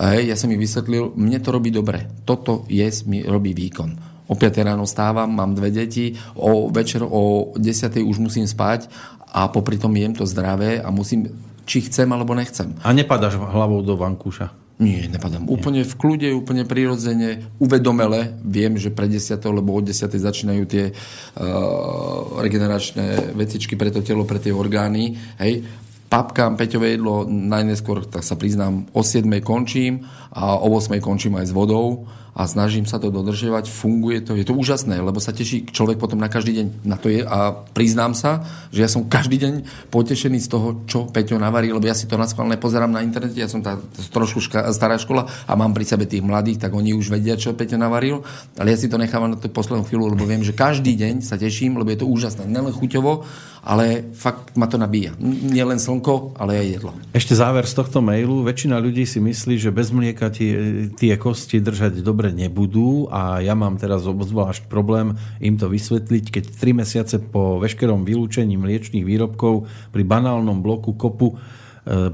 Hej, 0.00 0.32
ja 0.32 0.36
som 0.40 0.48
ich 0.48 0.60
vysvetlil, 0.60 1.12
mne 1.12 1.36
to 1.44 1.52
robí 1.52 1.68
dobre. 1.68 2.08
Toto 2.24 2.64
je, 2.72 2.88
mi 3.04 3.20
robí 3.20 3.52
výkon. 3.52 4.16
O 4.26 4.34
5 4.34 4.66
ráno 4.66 4.88
stávam, 4.88 5.28
mám 5.28 5.52
dve 5.54 5.70
deti, 5.70 6.16
o 6.34 6.72
večer 6.72 7.04
o 7.04 7.52
10 7.54 8.00
už 8.02 8.16
musím 8.18 8.48
spať 8.48 8.88
a 9.36 9.52
popri 9.52 9.76
tom 9.76 9.92
jem 9.92 10.16
to 10.16 10.24
zdravé 10.24 10.80
a 10.80 10.88
musím, 10.88 11.28
či 11.68 11.84
chcem 11.84 12.08
alebo 12.08 12.32
nechcem. 12.32 12.72
A 12.80 12.96
nepadáš 12.96 13.36
hlavou 13.36 13.84
do 13.84 13.92
vankúša? 13.92 14.48
Nie, 14.76 15.08
nepadám. 15.08 15.44
Nie. 15.44 15.52
Úplne 15.56 15.82
v 15.88 15.94
kľude, 15.96 16.28
úplne 16.36 16.68
prirodzene, 16.68 17.44
uvedomele. 17.60 18.36
Viem, 18.44 18.76
že 18.76 18.92
pre 18.92 19.08
10. 19.08 19.40
lebo 19.40 19.72
od 19.72 19.88
10. 19.88 20.08
začínajú 20.08 20.64
tie 20.68 20.92
uh, 20.92 22.40
regeneračné 22.40 23.36
vecičky 23.36 23.76
pre 23.76 23.88
to 23.88 24.04
telo, 24.04 24.28
pre 24.28 24.36
tie 24.36 24.52
orgány. 24.52 25.16
Hej. 25.40 25.64
Papkám 26.06 26.60
Peťové 26.60 26.94
jedlo 26.96 27.24
najneskôr, 27.26 28.04
tak 28.04 28.22
sa 28.22 28.36
priznám, 28.36 28.84
o 28.92 29.00
7. 29.00 29.26
končím 29.40 30.04
a 30.32 30.60
o 30.60 30.68
8. 30.76 31.00
končím 31.00 31.40
aj 31.40 31.50
s 31.50 31.56
vodou 31.56 32.04
a 32.36 32.44
snažím 32.44 32.84
sa 32.84 33.00
to 33.00 33.08
dodržiavať, 33.08 33.64
funguje 33.72 34.20
to, 34.20 34.36
je 34.36 34.44
to 34.44 34.52
úžasné, 34.52 35.00
lebo 35.00 35.16
sa 35.16 35.32
teší 35.32 35.72
človek 35.72 35.96
potom 35.96 36.20
na 36.20 36.28
každý 36.28 36.60
deň. 36.60 36.66
Na 36.84 37.00
to 37.00 37.08
je 37.08 37.24
a 37.24 37.64
priznám 37.72 38.12
sa, 38.12 38.44
že 38.68 38.84
ja 38.84 38.92
som 38.92 39.08
každý 39.08 39.40
deň 39.40 39.54
potešený 39.88 40.36
z 40.44 40.48
toho, 40.52 40.84
čo 40.84 41.08
Peťo 41.08 41.40
navarí, 41.40 41.72
lebo 41.72 41.88
ja 41.88 41.96
si 41.96 42.04
to 42.04 42.20
na 42.20 42.28
schválne 42.28 42.60
pozerám 42.60 42.92
na 42.92 43.00
internete, 43.00 43.40
ja 43.40 43.48
som 43.48 43.64
tá 43.64 43.80
trošku 44.12 44.44
ška, 44.44 44.68
stará 44.76 45.00
škola 45.00 45.24
a 45.48 45.52
mám 45.56 45.72
pri 45.72 45.88
sebe 45.88 46.04
tých 46.04 46.20
mladých, 46.20 46.68
tak 46.68 46.76
oni 46.76 46.92
už 46.92 47.08
vedia, 47.08 47.40
čo 47.40 47.56
Peťo 47.56 47.80
navaril, 47.80 48.20
ale 48.60 48.76
ja 48.76 48.78
si 48.78 48.92
to 48.92 49.00
nechávam 49.00 49.32
na 49.32 49.40
tú 49.40 49.48
poslednú 49.48 49.88
chvíľu, 49.88 50.12
lebo 50.12 50.28
viem, 50.28 50.44
že 50.44 50.52
každý 50.52 50.92
deň 50.92 51.24
sa 51.24 51.40
teším, 51.40 51.80
lebo 51.80 51.88
je 51.88 52.04
to 52.04 52.06
úžasné. 52.06 52.44
Nelen 52.44 52.76
chuťovo, 52.76 53.24
ale 53.66 54.14
fakt 54.14 54.54
ma 54.54 54.70
to 54.70 54.78
nabíja. 54.78 55.18
Nie 55.18 55.66
len 55.66 55.82
slnko, 55.82 56.38
ale 56.38 56.62
aj 56.62 56.66
jedlo. 56.78 56.90
Ešte 57.10 57.34
záver 57.34 57.66
z 57.66 57.74
tohto 57.74 57.98
mailu. 57.98 58.46
Väčšina 58.46 58.78
ľudí 58.78 59.02
si 59.02 59.18
myslí, 59.18 59.58
že 59.58 59.74
bez 59.74 59.90
mlieka 59.90 60.30
tie, 60.30 60.86
tie 60.94 61.18
kosti 61.18 61.58
držať 61.58 61.98
dobre 62.06 62.30
nebudú 62.30 63.10
a 63.10 63.42
ja 63.42 63.58
mám 63.58 63.74
teraz 63.74 64.06
obzvlášť 64.06 64.70
problém 64.70 65.18
im 65.42 65.58
to 65.58 65.66
vysvetliť, 65.66 66.24
keď 66.30 66.44
3 66.62 66.80
mesiace 66.80 67.16
po 67.18 67.58
veškerom 67.58 68.06
vylúčení 68.06 68.54
mliečných 68.54 69.02
výrobkov 69.02 69.66
pri 69.90 70.02
banálnom 70.06 70.62
bloku 70.62 70.94
kopu 70.94 71.34
e, 71.34 71.36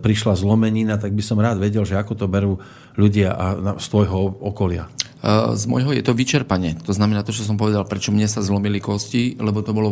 prišla 0.01 0.33
zlomenina, 0.41 0.97
tak 0.97 1.13
by 1.13 1.21
som 1.21 1.37
rád 1.37 1.61
vedel, 1.61 1.85
že 1.85 2.01
ako 2.01 2.17
to 2.17 2.27
berú 2.33 2.57
ľudia 2.97 3.37
z 3.77 3.87
tvojho 3.93 4.41
okolia. 4.41 4.89
E, 5.23 5.55
z 5.55 5.65
môjho 5.71 5.95
je 5.95 6.03
to 6.03 6.19
vyčerpanie. 6.19 6.75
To 6.83 6.93
znamená 6.93 7.23
to, 7.23 7.31
čo 7.31 7.47
som 7.47 7.55
povedal, 7.55 7.87
prečo 7.87 8.11
mne 8.11 8.27
sa 8.27 8.43
zlomili 8.43 8.83
kosti, 8.83 9.39
lebo 9.39 9.63
to 9.63 9.71
bolo 9.71 9.91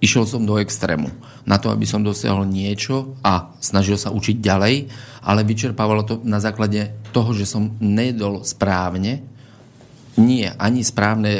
Išiel 0.00 0.24
som 0.24 0.48
do 0.48 0.56
extrému 0.56 1.12
na 1.44 1.60
to, 1.60 1.68
aby 1.68 1.84
som 1.84 2.00
dosiahol 2.00 2.48
niečo 2.48 3.20
a 3.20 3.52
snažil 3.60 4.00
sa 4.00 4.08
učiť 4.08 4.40
ďalej, 4.40 4.88
ale 5.20 5.44
vyčerpávalo 5.44 6.08
to 6.08 6.24
na 6.24 6.40
základe 6.40 6.88
toho, 7.12 7.36
že 7.36 7.44
som 7.44 7.76
nedol 7.84 8.40
správne, 8.40 9.20
nie 10.16 10.48
ani 10.56 10.80
správne, 10.80 11.32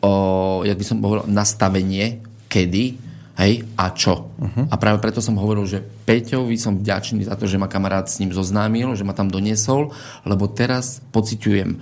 o, 0.00 0.64
jak 0.64 0.80
by 0.80 0.84
som 0.88 1.04
povedal, 1.04 1.28
nastavenie, 1.28 2.24
kedy, 2.48 2.96
hej, 3.38 3.64
a 3.78 3.94
čo. 3.94 4.34
Uh-huh. 4.34 4.66
A 4.66 4.74
práve 4.76 4.98
preto 4.98 5.22
som 5.22 5.38
hovoril, 5.38 5.64
že 5.64 5.80
Peťovi 5.80 6.58
som 6.58 6.76
vďačný 6.76 7.24
za 7.24 7.38
to, 7.38 7.46
že 7.46 7.56
ma 7.56 7.70
kamarát 7.70 8.10
s 8.10 8.18
ním 8.18 8.34
zoznámil, 8.34 8.98
že 8.98 9.06
ma 9.06 9.14
tam 9.14 9.30
doniesol, 9.30 9.94
lebo 10.26 10.50
teraz 10.50 10.98
pociťujem 11.14 11.78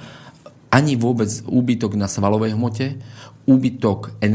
ani 0.69 0.93
vôbec 0.99 1.31
úbytok 1.49 1.97
na 1.97 2.05
svalovej 2.11 2.53
hmote, 2.53 3.01
úbytok 3.47 4.19
e, 4.19 4.35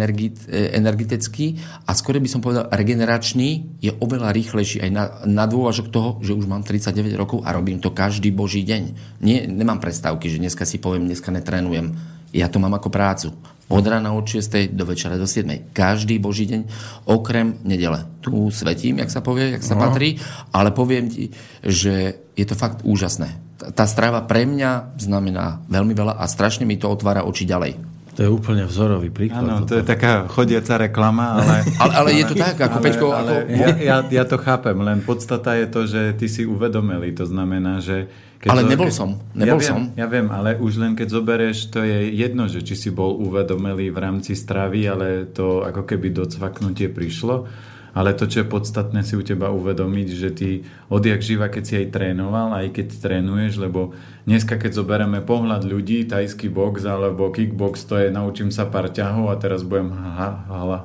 energetický 0.72 1.60
a 1.84 1.92
skôr 1.92 2.18
by 2.18 2.32
som 2.32 2.40
povedal 2.40 2.72
regeneračný 2.72 3.78
je 3.84 3.92
oveľa 4.00 4.32
rýchlejší 4.32 4.80
aj 4.80 4.90
na, 4.90 5.04
na 5.28 5.46
dôvažok 5.46 5.92
toho, 5.92 6.10
že 6.24 6.32
už 6.32 6.48
mám 6.48 6.64
39 6.64 7.20
rokov 7.20 7.44
a 7.44 7.52
robím 7.52 7.84
to 7.84 7.92
každý 7.92 8.32
boží 8.32 8.64
deň. 8.64 8.84
Nie, 9.20 9.46
nemám 9.46 9.84
prestávky, 9.84 10.32
že 10.32 10.40
dneska 10.40 10.64
si 10.64 10.80
poviem, 10.80 11.06
dneska 11.12 11.30
netrénujem. 11.30 11.92
Ja 12.32 12.48
to 12.48 12.64
mám 12.64 12.72
ako 12.80 12.88
prácu. 12.88 13.36
Od 13.72 13.88
rána 13.88 14.12
od 14.12 14.28
6. 14.28 14.76
do 14.76 14.84
večera 14.84 15.16
do 15.16 15.24
7. 15.24 15.72
Každý 15.72 16.20
boží 16.20 16.44
deň, 16.44 16.68
okrem 17.08 17.64
nedele. 17.64 18.04
Tu 18.20 18.52
svetím, 18.52 19.00
jak 19.00 19.08
sa 19.08 19.24
povie, 19.24 19.56
jak 19.56 19.64
sa 19.64 19.80
no. 19.80 19.88
patrí, 19.88 20.20
ale 20.52 20.76
poviem 20.76 21.08
ti, 21.08 21.32
že 21.64 22.20
je 22.36 22.46
to 22.46 22.60
fakt 22.60 22.84
úžasné. 22.84 23.32
Tá 23.72 23.88
strava 23.88 24.26
pre 24.28 24.44
mňa 24.44 25.00
znamená 25.00 25.64
veľmi 25.72 25.94
veľa 25.96 26.20
a 26.20 26.26
strašne 26.28 26.68
mi 26.68 26.76
to 26.76 26.92
otvára 26.92 27.24
oči 27.24 27.48
ďalej. 27.48 27.91
To 28.12 28.28
je 28.28 28.30
úplne 28.30 28.68
vzorový 28.68 29.08
príklad. 29.08 29.48
Áno, 29.48 29.64
to 29.64 29.80
je 29.80 29.86
taká 29.88 30.28
chodiaca 30.28 30.76
reklama, 30.76 31.40
ale... 31.40 31.64
ale, 31.80 31.94
ale 31.96 32.10
je 32.20 32.26
to 32.28 32.36
tak, 32.36 32.60
ako 32.60 32.78
ale, 32.78 32.84
Peťko... 32.84 33.06
Ale 33.16 33.32
ako... 33.32 33.54
Ja, 33.56 33.68
ja, 33.80 33.98
ja 34.04 34.24
to 34.28 34.36
chápem, 34.36 34.76
len 34.84 35.00
podstata 35.00 35.56
je 35.56 35.68
to, 35.72 35.88
že 35.88 36.02
ty 36.20 36.28
si 36.28 36.44
uvedomili. 36.44 37.16
To 37.16 37.24
znamená, 37.24 37.80
že... 37.80 38.12
Keď 38.42 38.50
ale 38.52 38.68
nebol 38.68 38.92
som. 38.92 39.16
Nebol 39.32 39.62
ja 39.62 39.70
som. 39.72 39.94
Viem, 39.94 40.02
ja 40.02 40.08
viem, 40.12 40.28
ale 40.28 40.60
už 40.60 40.82
len 40.82 40.98
keď 40.98 41.08
zoberieš, 41.08 41.72
to 41.72 41.86
je 41.86 42.12
jedno, 42.12 42.50
že 42.52 42.66
či 42.66 42.76
si 42.76 42.90
bol 42.92 43.16
uvedomelý 43.16 43.94
v 43.94 43.98
rámci 44.02 44.36
stravy, 44.36 44.92
ale 44.92 45.30
to 45.32 45.64
ako 45.64 45.88
keby 45.88 46.12
docvaknutie 46.12 46.92
prišlo 46.92 47.48
ale 47.92 48.16
to, 48.16 48.24
čo 48.28 48.44
je 48.44 48.52
podstatné 48.52 49.04
si 49.04 49.20
u 49.20 49.24
teba 49.24 49.52
uvedomiť, 49.52 50.08
že 50.16 50.30
ty 50.32 50.50
odjak 50.88 51.20
živa, 51.20 51.52
keď 51.52 51.64
si 51.64 51.74
aj 51.76 51.88
trénoval, 51.92 52.56
aj 52.56 52.72
keď 52.72 52.88
trénuješ, 53.04 53.60
lebo 53.60 53.92
dneska, 54.24 54.56
keď 54.56 54.80
zoberieme 54.80 55.20
pohľad 55.20 55.68
ľudí, 55.68 56.08
tajský 56.08 56.48
box 56.48 56.88
alebo 56.88 57.32
kickbox, 57.32 57.84
to 57.84 58.00
je 58.00 58.08
naučím 58.08 58.50
sa 58.50 58.68
pár 58.68 58.88
ťahov 58.88 59.32
a 59.32 59.36
teraz 59.36 59.68
budem 59.68 59.92
ha, 59.92 60.48
hala, 60.48 60.80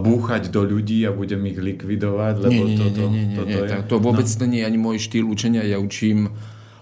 búchať 0.00 0.52
do 0.52 0.64
ľudí 0.64 1.04
a 1.08 1.12
budem 1.16 1.40
ich 1.48 1.56
likvidovať, 1.56 2.34
lebo 2.44 2.62
nie, 2.68 2.76
nie, 2.76 2.80
toto, 2.80 3.02
nie, 3.08 3.12
nie, 3.12 3.24
nie, 3.24 3.36
toto 3.36 3.58
nie, 3.64 3.72
je... 3.72 3.88
To 3.88 3.96
vôbec 4.00 4.28
no. 4.28 4.44
nie 4.48 4.60
je 4.60 4.68
ani 4.68 4.78
môj 4.80 4.96
štýl 5.00 5.24
učenia, 5.24 5.64
ja 5.64 5.80
učím 5.80 6.32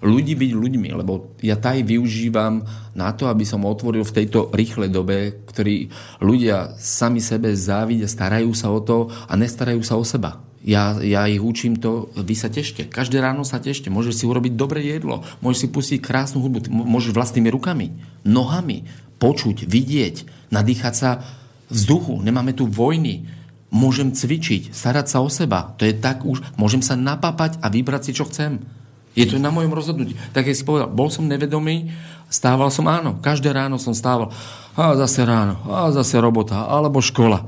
ľudí 0.00 0.36
byť 0.36 0.52
ľuďmi, 0.56 0.88
lebo 0.96 1.36
ja 1.44 1.60
taj 1.60 1.84
využívam 1.84 2.64
na 2.96 3.12
to, 3.12 3.28
aby 3.28 3.44
som 3.44 3.68
otvoril 3.68 4.04
v 4.04 4.16
tejto 4.16 4.48
rýchlej 4.52 4.88
dobe, 4.88 5.44
ktorí 5.44 5.92
ľudia 6.24 6.76
sami 6.80 7.20
sebe 7.20 7.52
závidia, 7.52 8.08
starajú 8.08 8.52
sa 8.56 8.72
o 8.72 8.80
to 8.80 9.12
a 9.28 9.32
nestarajú 9.36 9.80
sa 9.84 10.00
o 10.00 10.04
seba. 10.04 10.40
Ja, 10.60 11.00
ja 11.00 11.24
ich 11.24 11.40
učím 11.40 11.80
to, 11.80 12.12
vy 12.20 12.36
sa 12.36 12.52
tešte. 12.52 12.84
Každé 12.84 13.16
ráno 13.24 13.48
sa 13.48 13.56
tešte. 13.56 13.88
Môžeš 13.88 14.20
si 14.20 14.24
urobiť 14.28 14.60
dobré 14.60 14.84
jedlo. 14.84 15.24
Môžeš 15.40 15.58
si 15.64 15.68
pustiť 15.72 15.98
krásnu 16.04 16.44
hudbu. 16.44 16.68
Môžeš 16.68 17.16
vlastnými 17.16 17.48
rukami, 17.48 17.96
nohami 18.28 18.84
počuť, 19.16 19.64
vidieť, 19.64 20.48
nadýchať 20.52 20.94
sa 20.96 21.10
vzduchu. 21.72 22.20
Nemáme 22.20 22.52
tu 22.52 22.68
vojny. 22.68 23.24
Môžem 23.72 24.12
cvičiť, 24.12 24.76
starať 24.76 25.06
sa 25.08 25.24
o 25.24 25.32
seba. 25.32 25.72
To 25.80 25.88
je 25.88 25.96
tak 25.96 26.28
už... 26.28 26.44
Môžem 26.60 26.84
sa 26.84 26.92
napapať 26.92 27.56
a 27.64 27.72
vybrať 27.72 28.10
si, 28.10 28.12
čo 28.12 28.28
chcem. 28.28 28.60
Je 29.18 29.26
to 29.26 29.42
na 29.42 29.50
mojom 29.50 29.74
rozhodnutí. 29.74 30.14
Tak 30.30 30.46
keď 30.46 30.54
si 30.54 30.62
povedal, 30.62 30.88
bol 30.90 31.10
som 31.10 31.26
nevedomý, 31.26 31.90
stával 32.30 32.70
som 32.70 32.86
áno. 32.86 33.18
Každé 33.18 33.50
ráno 33.50 33.76
som 33.76 33.90
stával. 33.90 34.30
A 34.78 34.94
zase 34.94 35.26
ráno, 35.26 35.58
a 35.66 35.90
zase 35.90 36.22
robota, 36.22 36.70
alebo 36.70 37.02
škola. 37.02 37.42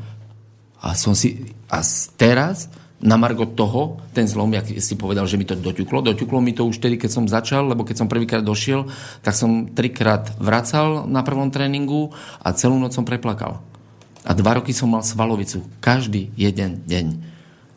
A 0.83 0.99
som 0.99 1.15
si... 1.15 1.55
A 1.71 1.81
teraz, 2.19 2.67
na 2.99 3.15
margo 3.15 3.47
toho, 3.47 4.03
ten 4.15 4.27
zlom, 4.27 4.51
jak 4.55 4.67
si 4.83 4.95
povedal, 4.99 5.27
že 5.31 5.39
mi 5.39 5.47
to 5.47 5.59
doťuklo. 5.59 6.03
Doťuklo 6.03 6.39
mi 6.43 6.55
to 6.55 6.67
už 6.67 6.83
tedy, 6.83 6.99
keď 6.99 7.11
som 7.11 7.25
začal, 7.31 7.71
lebo 7.71 7.87
keď 7.87 8.03
som 8.03 8.11
prvýkrát 8.11 8.43
došiel, 8.43 8.91
tak 9.23 9.39
som 9.39 9.71
trikrát 9.71 10.35
vracal 10.39 11.07
na 11.07 11.23
prvom 11.23 11.51
tréningu 11.51 12.11
a 12.43 12.55
celú 12.55 12.79
noc 12.79 12.95
som 12.95 13.07
preplakal. 13.07 13.63
A 14.23 14.31
dva 14.39 14.59
roky 14.59 14.71
som 14.71 14.91
mal 14.91 15.03
svalovicu. 15.03 15.67
Každý 15.83 16.31
jeden 16.39 16.87
deň. 16.87 17.07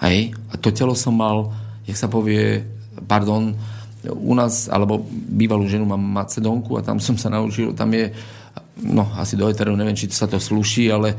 Hej? 0.06 0.38
A 0.50 0.54
to 0.62 0.70
telo 0.70 0.94
som 0.94 1.18
mal, 1.18 1.54
jak 1.90 1.98
sa 1.98 2.06
povie, 2.06 2.62
pardon, 3.10 3.58
u 4.12 4.34
nás, 4.38 4.70
alebo 4.70 5.02
bývalú 5.10 5.66
ženu 5.70 5.86
mám 5.88 6.02
Macedónku 6.02 6.78
a 6.78 6.86
tam 6.86 7.02
som 7.02 7.18
sa 7.18 7.32
naučil, 7.32 7.74
tam 7.74 7.92
je, 7.94 8.14
no 8.82 9.10
asi 9.18 9.40
do 9.40 9.50
eteru, 9.50 9.74
neviem, 9.74 9.96
či 9.96 10.10
sa 10.12 10.30
to 10.30 10.38
sluší, 10.42 10.92
ale 10.92 11.16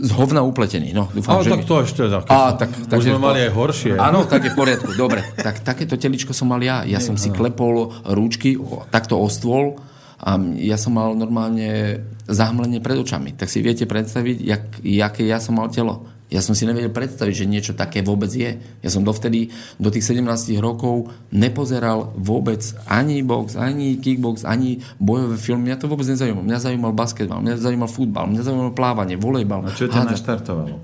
z 0.00 0.10
hovna 0.16 0.40
upletený. 0.40 0.96
No, 0.96 1.12
dúfam, 1.12 1.36
ale 1.36 1.44
že... 1.44 1.52
tak 1.52 1.62
to 1.68 1.74
ešte 1.84 2.02
tak. 2.08 2.24
Á, 2.32 2.56
tak, 2.56 2.70
tak 2.88 2.96
Už 2.96 3.12
sme 3.12 3.20
mali 3.20 3.44
aj 3.44 3.52
horšie. 3.52 3.92
Áno, 4.00 4.24
tak 4.24 4.48
je 4.48 4.50
v 4.52 4.56
poriadku. 4.56 4.90
Dobre, 4.96 5.20
tak 5.36 5.60
takéto 5.60 6.00
teličko 6.00 6.32
som 6.32 6.48
mal 6.48 6.60
ja. 6.64 6.88
Ja 6.88 6.98
som 7.04 7.20
si 7.20 7.28
klepol 7.28 7.92
rúčky 8.08 8.56
takto 8.88 9.20
o 9.20 9.28
stôl 9.28 9.76
a 10.20 10.40
ja 10.56 10.80
som 10.80 10.96
mal 10.96 11.12
normálne 11.12 12.00
zahmlenie 12.24 12.80
pred 12.80 12.96
očami. 12.96 13.36
Tak 13.36 13.52
si 13.52 13.60
viete 13.60 13.84
predstaviť, 13.84 14.36
jak, 14.40 14.62
jaké 14.80 15.22
ja 15.28 15.36
som 15.36 15.60
mal 15.60 15.68
telo. 15.68 16.08
Ja 16.30 16.38
som 16.38 16.54
si 16.54 16.62
nevedel 16.62 16.94
predstaviť, 16.94 17.34
že 17.34 17.50
niečo 17.50 17.72
také 17.74 18.06
vôbec 18.06 18.30
je. 18.30 18.62
Ja 18.86 18.90
som 18.90 19.02
dovtedy, 19.02 19.50
do 19.82 19.90
tých 19.90 20.06
17 20.06 20.22
rokov 20.62 21.10
nepozeral 21.34 22.14
vôbec 22.14 22.62
ani 22.86 23.26
box, 23.26 23.58
ani 23.58 23.98
kickbox, 23.98 24.46
ani 24.46 24.78
bojové 25.02 25.34
filmy. 25.34 25.74
Mňa 25.74 25.82
to 25.82 25.90
vôbec 25.90 26.06
nezaujímalo. 26.06 26.46
Mňa 26.46 26.62
zaujímal 26.62 26.94
basketbal, 26.94 27.42
mňa 27.42 27.58
zaujímal 27.58 27.90
futbal, 27.90 28.24
mňa 28.30 28.42
zaujímal 28.46 28.72
plávanie, 28.78 29.18
volejbal. 29.18 29.66
A 29.66 29.74
čo 29.74 29.90
ťa 29.90 30.06
naštartovalo? 30.06 30.78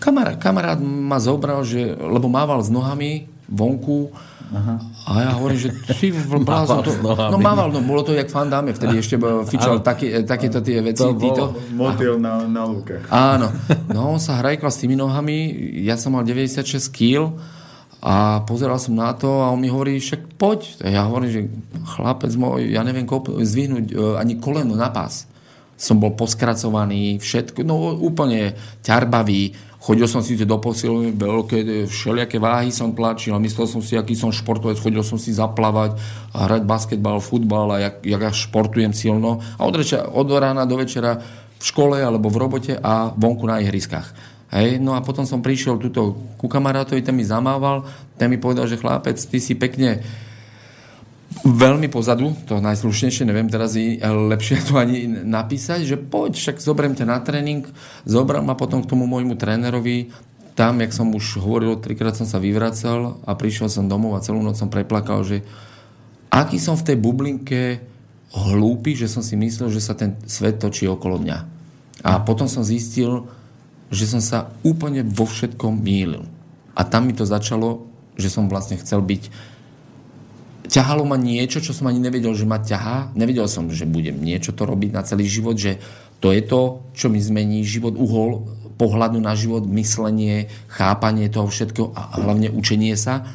Kamarát, 0.00 0.40
kamarát 0.40 0.80
ma 0.80 1.20
zobral, 1.20 1.60
že, 1.60 1.92
lebo 1.92 2.32
mával 2.32 2.64
s 2.64 2.72
nohami 2.72 3.28
vonku 3.52 4.08
Aha. 4.52 4.76
A 5.02 5.26
ja 5.26 5.30
hovorím, 5.34 5.58
že 5.58 5.70
ty 5.98 6.14
blázon 6.14 6.86
to... 6.86 6.94
No 7.02 7.34
mával, 7.42 7.74
no 7.74 7.82
bolo 7.82 8.06
to 8.06 8.14
jak 8.14 8.30
fandáme, 8.30 8.70
vtedy 8.70 9.02
ešte 9.02 9.18
fičal 9.50 9.82
také, 9.82 10.22
takéto 10.22 10.62
tie 10.62 10.78
veci. 10.78 11.02
To 11.02 11.18
títo. 11.18 11.44
motil 11.74 12.22
na, 12.22 12.46
na 12.46 12.62
lúke. 12.62 13.02
Áno. 13.10 13.50
No 13.90 14.14
on 14.14 14.22
sa 14.22 14.38
hrajkla 14.38 14.70
s 14.70 14.78
tými 14.78 14.94
nohami, 14.94 15.50
ja 15.82 15.98
som 15.98 16.14
mal 16.14 16.22
96 16.22 16.86
kg 16.94 17.34
a 18.02 18.42
pozeral 18.46 18.78
som 18.82 18.98
na 18.98 19.14
to 19.14 19.30
a 19.42 19.50
on 19.50 19.62
mi 19.62 19.70
hovorí, 19.70 19.98
však 19.98 20.38
poď. 20.38 20.86
Ja 20.86 21.06
hovorím, 21.06 21.30
že 21.30 21.40
chlapec 21.98 22.34
môj, 22.34 22.70
ja 22.70 22.82
neviem 22.86 23.06
kop, 23.06 23.30
zvihnúť 23.30 23.86
e, 23.90 23.94
ani 24.18 24.38
koleno 24.38 24.78
na 24.78 24.90
pás. 24.90 25.26
Som 25.78 25.98
bol 25.98 26.14
poskracovaný, 26.14 27.18
všetko, 27.18 27.66
no 27.66 27.94
úplne 27.98 28.54
ťarbavý 28.86 29.54
Chodil 29.82 30.06
som 30.06 30.22
síce 30.22 30.46
do 30.46 30.62
posilovne, 30.62 31.10
veľké, 31.10 31.90
všelijaké 31.90 32.38
váhy 32.38 32.70
som 32.70 32.94
tlačil 32.94 33.34
myslel 33.34 33.66
som 33.66 33.82
si, 33.82 33.98
aký 33.98 34.14
som 34.14 34.30
športovec, 34.30 34.78
chodil 34.78 35.02
som 35.02 35.18
si 35.18 35.34
zaplavať 35.34 35.98
a 36.30 36.46
hrať 36.46 36.62
basketbal, 36.62 37.18
futbal 37.18 37.74
a 37.74 37.90
jak, 37.90 37.94
jak 38.06 38.22
ja 38.22 38.30
športujem 38.30 38.94
silno. 38.94 39.42
A 39.58 39.66
od, 39.66 39.74
reča, 39.74 40.06
od 40.06 40.30
rána 40.30 40.70
do 40.70 40.78
večera 40.78 41.18
v 41.58 41.64
škole 41.66 41.98
alebo 41.98 42.30
v 42.30 42.38
robote 42.38 42.74
a 42.78 43.10
vonku 43.10 43.42
na 43.42 43.58
ihriskách. 43.58 44.14
Hej, 44.54 44.78
no 44.78 44.94
a 44.94 45.02
potom 45.02 45.26
som 45.26 45.42
prišiel 45.42 45.82
tuto 45.82 46.14
ku 46.38 46.46
kamarátovi, 46.46 47.02
ten 47.02 47.18
mi 47.18 47.26
zamával, 47.26 47.82
ten 48.14 48.30
mi 48.30 48.38
povedal, 48.38 48.70
že 48.70 48.78
chlapec, 48.78 49.18
ty 49.18 49.42
si 49.42 49.58
pekne 49.58 49.98
veľmi 51.42 51.90
pozadu, 51.90 52.38
to 52.46 52.62
najslušnejšie, 52.62 53.26
neviem 53.26 53.50
teraz 53.50 53.74
i 53.74 53.98
lepšie 54.02 54.62
to 54.62 54.78
ani 54.78 55.10
napísať, 55.10 55.82
že 55.82 55.96
poď, 55.98 56.38
však 56.38 56.62
zoberiem 56.62 56.94
ťa 56.94 57.06
na 57.10 57.18
tréning, 57.18 57.66
zobrám 58.06 58.46
ma 58.46 58.54
potom 58.54 58.82
k 58.82 58.90
tomu 58.90 59.10
môjmu 59.10 59.34
trénerovi, 59.34 60.14
tam, 60.54 60.78
jak 60.84 60.92
som 60.92 61.10
už 61.10 61.40
hovoril, 61.40 61.80
trikrát 61.80 62.14
som 62.14 62.28
sa 62.28 62.36
vyvracal 62.38 63.18
a 63.24 63.32
prišiel 63.34 63.72
som 63.72 63.88
domov 63.88 64.14
a 64.14 64.24
celú 64.24 64.44
noc 64.44 64.60
som 64.60 64.68
preplakal, 64.68 65.24
že 65.24 65.42
aký 66.28 66.60
som 66.60 66.76
v 66.76 66.92
tej 66.92 66.96
bublinke 67.00 67.80
hlúpy, 68.32 68.96
že 68.96 69.08
som 69.08 69.24
si 69.24 69.36
myslel, 69.36 69.72
že 69.72 69.80
sa 69.80 69.96
ten 69.96 70.16
svet 70.28 70.60
točí 70.60 70.88
okolo 70.88 71.20
mňa. 71.20 71.38
A 72.04 72.20
potom 72.24 72.48
som 72.48 72.64
zistil, 72.64 73.28
že 73.92 74.08
som 74.08 74.20
sa 74.24 74.52
úplne 74.64 75.04
vo 75.04 75.28
všetkom 75.28 75.80
mýlil. 75.80 76.24
A 76.72 76.84
tam 76.84 77.08
mi 77.08 77.12
to 77.12 77.28
začalo, 77.28 77.88
že 78.16 78.32
som 78.32 78.48
vlastne 78.48 78.80
chcel 78.80 79.04
byť 79.04 79.51
ťahalo 80.72 81.04
ma 81.04 81.20
niečo, 81.20 81.60
čo 81.60 81.76
som 81.76 81.92
ani 81.92 82.00
nevedel, 82.00 82.32
že 82.32 82.48
ma 82.48 82.56
ťahá. 82.56 83.12
Nevedel 83.12 83.44
som, 83.44 83.68
že 83.68 83.84
budem 83.84 84.16
niečo 84.16 84.56
to 84.56 84.64
robiť 84.64 84.90
na 84.96 85.04
celý 85.04 85.28
život, 85.28 85.60
že 85.60 85.76
to 86.24 86.32
je 86.32 86.40
to, 86.40 86.88
čo 86.96 87.12
mi 87.12 87.20
zmení 87.20 87.60
život, 87.60 87.92
uhol 87.92 88.48
pohľadu 88.80 89.20
na 89.20 89.36
život, 89.36 89.68
myslenie, 89.68 90.48
chápanie 90.72 91.28
toho 91.28 91.46
všetko 91.46 91.92
a 91.92 92.24
hlavne 92.24 92.48
učenie 92.48 92.96
sa 92.96 93.28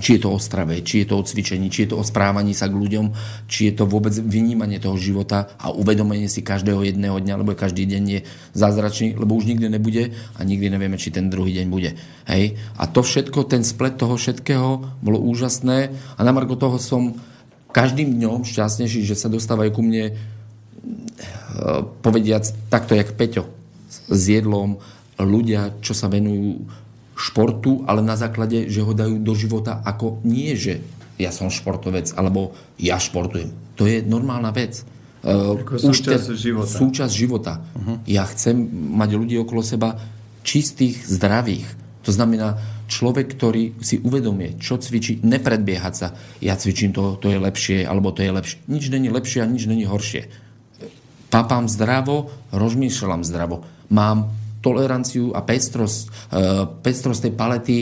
či 0.00 0.16
je 0.16 0.26
to 0.26 0.34
o 0.34 0.38
strave, 0.40 0.80
či 0.80 1.04
je 1.04 1.12
to 1.12 1.20
o 1.20 1.22
cvičení, 1.22 1.68
či 1.68 1.84
je 1.86 1.94
to 1.94 2.00
o 2.00 2.04
správaní 2.04 2.56
sa 2.56 2.66
k 2.66 2.74
ľuďom, 2.74 3.12
či 3.46 3.70
je 3.70 3.72
to 3.76 3.84
vôbec 3.84 4.16
vynímanie 4.16 4.80
toho 4.80 4.96
života 4.96 5.52
a 5.60 5.70
uvedomenie 5.70 6.26
si 6.26 6.40
každého 6.40 6.80
jedného 6.82 7.20
dňa, 7.20 7.40
lebo 7.44 7.52
každý 7.52 7.84
deň 7.84 8.02
je 8.08 8.20
zázračný, 8.56 9.14
lebo 9.20 9.36
už 9.36 9.46
nikdy 9.52 9.68
nebude 9.68 10.16
a 10.34 10.40
nikdy 10.40 10.72
nevieme, 10.72 10.96
či 10.96 11.12
ten 11.12 11.28
druhý 11.28 11.54
deň 11.60 11.66
bude. 11.68 11.94
Hej? 12.26 12.56
A 12.80 12.88
to 12.88 13.04
všetko, 13.04 13.46
ten 13.46 13.62
splet 13.62 14.00
toho 14.00 14.16
všetkého 14.16 14.98
bolo 15.04 15.18
úžasné 15.20 15.92
a 16.16 16.20
na 16.24 16.32
Marko 16.32 16.56
toho 16.56 16.80
som 16.80 17.14
každým 17.70 18.18
dňom 18.18 18.42
šťastnejší, 18.42 19.06
že 19.06 19.14
sa 19.14 19.30
dostávajú 19.30 19.70
ku 19.70 19.84
mne 19.84 20.10
eh, 20.10 20.16
povediac 22.02 22.48
takto, 22.72 22.96
jak 22.96 23.14
Peťo 23.14 23.46
s 24.10 24.22
jedlom, 24.26 24.82
ľudia, 25.24 25.76
čo 25.84 25.92
sa 25.92 26.08
venujú 26.08 26.64
športu, 27.20 27.84
ale 27.84 28.00
na 28.00 28.16
základe, 28.16 28.72
že 28.72 28.80
ho 28.80 28.96
dajú 28.96 29.20
do 29.20 29.36
života 29.36 29.84
ako 29.84 30.24
nie, 30.24 30.56
že 30.56 30.80
ja 31.20 31.28
som 31.28 31.52
športovec, 31.52 32.16
alebo 32.16 32.56
ja 32.80 32.96
športujem. 32.96 33.52
To 33.76 33.84
je 33.84 34.00
normálna 34.00 34.56
vec. 34.56 34.80
Ako 35.20 35.76
súčasť 35.76 36.32
života. 36.32 36.72
Súčasť 36.72 37.12
života. 37.12 37.60
Uh-huh. 37.60 38.00
Ja 38.08 38.24
chcem 38.24 38.56
mať 38.72 39.20
ľudí 39.20 39.36
okolo 39.36 39.60
seba 39.60 40.00
čistých, 40.40 41.04
zdravých. 41.04 41.68
To 42.08 42.10
znamená, 42.16 42.56
človek, 42.88 43.36
ktorý 43.36 43.76
si 43.84 44.00
uvedomie, 44.00 44.56
čo 44.56 44.80
cvičí, 44.80 45.20
nepredbiehať 45.20 45.92
sa. 45.92 46.16
Ja 46.40 46.56
cvičím 46.56 46.96
to, 46.96 47.20
to 47.20 47.28
je 47.28 47.36
lepšie, 47.36 47.84
alebo 47.84 48.16
to 48.16 48.24
je 48.24 48.32
lepšie. 48.32 48.64
Nič 48.72 48.88
není 48.88 49.12
lepšie 49.12 49.44
a 49.44 49.46
nič 49.46 49.68
není 49.68 49.84
horšie. 49.84 50.32
Papám 51.28 51.68
zdravo, 51.68 52.32
rozmýšľam 52.50 53.20
zdravo. 53.28 53.68
Mám 53.92 54.39
toleranciu 54.60 55.32
a 55.32 55.40
pestrosť, 55.44 56.00
e, 56.06 56.10
pestrosť 56.84 57.28
tej 57.28 57.32
palety, 57.36 57.78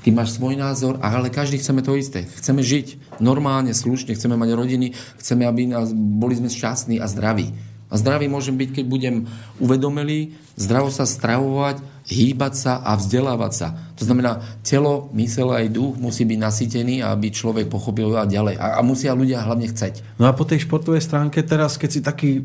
ty 0.00 0.08
máš 0.12 0.36
svoj 0.36 0.56
názor, 0.56 0.96
ale 1.04 1.28
každý 1.28 1.60
chceme 1.60 1.84
to 1.84 1.96
isté. 1.96 2.24
Chceme 2.24 2.64
žiť 2.64 3.20
normálne, 3.20 3.72
slušne, 3.76 4.16
chceme 4.16 4.36
mať 4.36 4.50
rodiny, 4.56 4.96
chceme, 5.20 5.44
aby 5.44 5.68
nás, 5.68 5.92
boli 5.92 6.36
sme 6.36 6.48
šťastní 6.48 7.00
a 7.00 7.06
zdraví. 7.08 7.52
A 7.90 7.98
zdravý 7.98 8.30
môžem 8.30 8.54
byť, 8.54 8.70
keď 8.80 8.84
budem 8.86 9.16
uvedomelý, 9.58 10.38
zdravo 10.54 10.94
sa 10.94 11.04
stravovať, 11.04 11.82
hýbať 12.10 12.52
sa 12.58 12.72
a 12.82 12.98
vzdelávať 12.98 13.52
sa. 13.54 13.68
To 13.96 14.08
znamená, 14.08 14.42
telo, 14.66 15.12
mysel 15.14 15.52
aj 15.54 15.70
duch 15.70 15.94
musí 15.94 16.26
byť 16.26 16.38
nasýtený, 16.40 17.06
aby 17.06 17.30
človek 17.30 17.70
pochopil 17.70 18.16
a 18.18 18.26
ďalej. 18.26 18.58
A, 18.58 18.76
a 18.76 18.80
musia 18.82 19.14
ľudia 19.14 19.46
hlavne 19.46 19.70
chceť. 19.70 20.18
No 20.18 20.26
a 20.26 20.34
po 20.34 20.42
tej 20.48 20.66
športovej 20.66 21.04
stránke 21.04 21.44
teraz, 21.46 21.78
keď 21.78 21.90
si 21.92 22.00
taký 22.02 22.42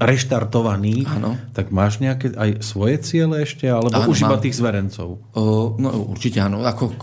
reštartovaný, 0.00 1.04
ano. 1.04 1.36
tak 1.52 1.74
máš 1.74 2.00
nejaké 2.00 2.32
aj 2.32 2.64
svoje 2.64 3.02
ciele 3.04 3.44
ešte, 3.44 3.68
alebo 3.68 3.92
ano, 3.92 4.08
už 4.08 4.24
iba 4.24 4.38
tých 4.40 4.56
zverencov? 4.56 5.20
O, 5.34 5.74
no 5.76 6.14
určite 6.14 6.40
áno. 6.40 6.62
Ako, 6.62 6.94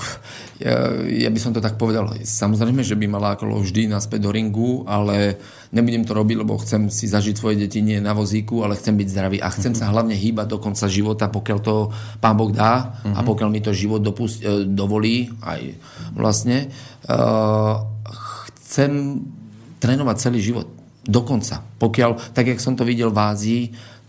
ja, 0.64 0.98
ja 1.06 1.30
by 1.30 1.40
som 1.44 1.52
to 1.52 1.62
tak 1.62 1.76
povedal. 1.76 2.10
Samozrejme, 2.24 2.82
že 2.82 2.96
by 2.96 3.06
mala 3.12 3.36
ako 3.36 3.62
vždy 3.62 3.92
naspäť 3.92 4.26
do 4.26 4.32
ringu, 4.32 4.88
ale 4.88 5.36
nebudem 5.76 6.08
to 6.08 6.16
robiť, 6.16 6.38
lebo 6.48 6.56
chcem 6.64 6.88
si 6.88 7.12
zažiť 7.12 7.36
svoje 7.36 7.68
deti 7.68 7.84
nie 7.84 8.00
na 8.00 8.16
vozíku, 8.16 8.64
ale 8.64 8.80
chcem 8.80 8.96
byť 8.96 9.08
zdravý 9.12 9.38
a 9.44 9.52
chcem 9.52 9.76
sa 9.76 9.92
hlavne 9.92 10.16
hýbať 10.16 10.48
do 10.48 10.58
konca 10.64 10.88
života, 10.88 11.28
pokiaľ 11.28 11.60
to 11.60 11.91
pán 12.20 12.36
Boh 12.38 12.50
dá 12.50 13.02
uh-huh. 13.02 13.18
a 13.18 13.20
mhm. 13.22 13.28
pokiaľ 13.28 13.50
mi 13.52 13.62
to 13.62 13.76
život 13.76 14.02
dopust, 14.02 14.42
e, 14.42 14.66
dovolí, 14.66 15.30
aj 15.44 15.62
vlastne, 16.12 16.68
uh, 17.08 17.82
chcem 18.62 19.22
trénovať 19.82 20.16
celý 20.20 20.40
život. 20.44 20.68
Dokonca. 21.02 21.64
Pokiaľ, 21.82 22.36
tak 22.36 22.54
jak 22.54 22.60
som 22.62 22.78
to 22.78 22.86
videl 22.86 23.10
v 23.10 23.20
Ázii, 23.20 23.64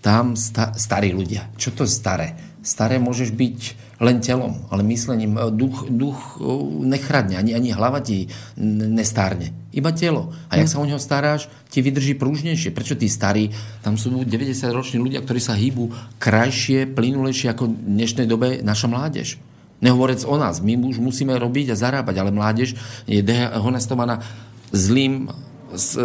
tam 0.04 0.34
sta- 0.34 0.74
starí 0.76 1.14
ľudia. 1.14 1.48
Čo 1.56 1.72
to 1.72 1.86
je 1.86 1.92
staré? 1.94 2.58
Staré 2.60 2.98
môžeš 2.98 3.32
byť 3.32 3.58
len 4.02 4.18
telom, 4.18 4.66
ale 4.66 4.82
myslením. 4.82 5.38
E, 5.38 5.42
duch, 5.54 5.86
duch 5.86 6.42
nechradne, 6.82 7.38
ani, 7.38 7.54
ani 7.54 7.70
hlava 7.70 8.02
ti 8.02 8.26
nestárne. 8.58 9.54
Iba 9.70 9.94
telo. 9.94 10.34
A 10.50 10.58
jak 10.58 10.66
hm. 10.68 10.72
sa 10.74 10.82
o 10.82 10.88
neho 10.90 11.00
staráš, 11.00 11.46
ti 11.70 11.80
vydrží 11.80 12.18
prúžnejšie. 12.18 12.74
Prečo 12.74 12.98
tí 12.98 13.06
starí, 13.06 13.54
tam 13.86 13.94
sú 13.94 14.10
90-roční 14.26 14.98
ľudia, 14.98 15.22
ktorí 15.22 15.38
sa 15.38 15.54
hýbu 15.54 16.18
krajšie, 16.18 16.90
plynulejšie 16.90 17.54
ako 17.54 17.70
v 17.70 17.74
dnešnej 17.78 18.26
dobe 18.26 18.60
naša 18.60 18.90
mládež. 18.90 19.38
Nehovorec 19.82 20.22
o 20.26 20.38
nás, 20.38 20.62
my 20.62 20.78
už 20.78 21.02
musíme 21.02 21.34
robiť 21.34 21.74
a 21.74 21.80
zarábať, 21.80 22.14
ale 22.22 22.30
mládež 22.30 22.78
je 23.06 23.18
dehonestovaná 23.18 24.22
zlým 24.70 25.26
s 25.72 25.96
e, 25.96 26.04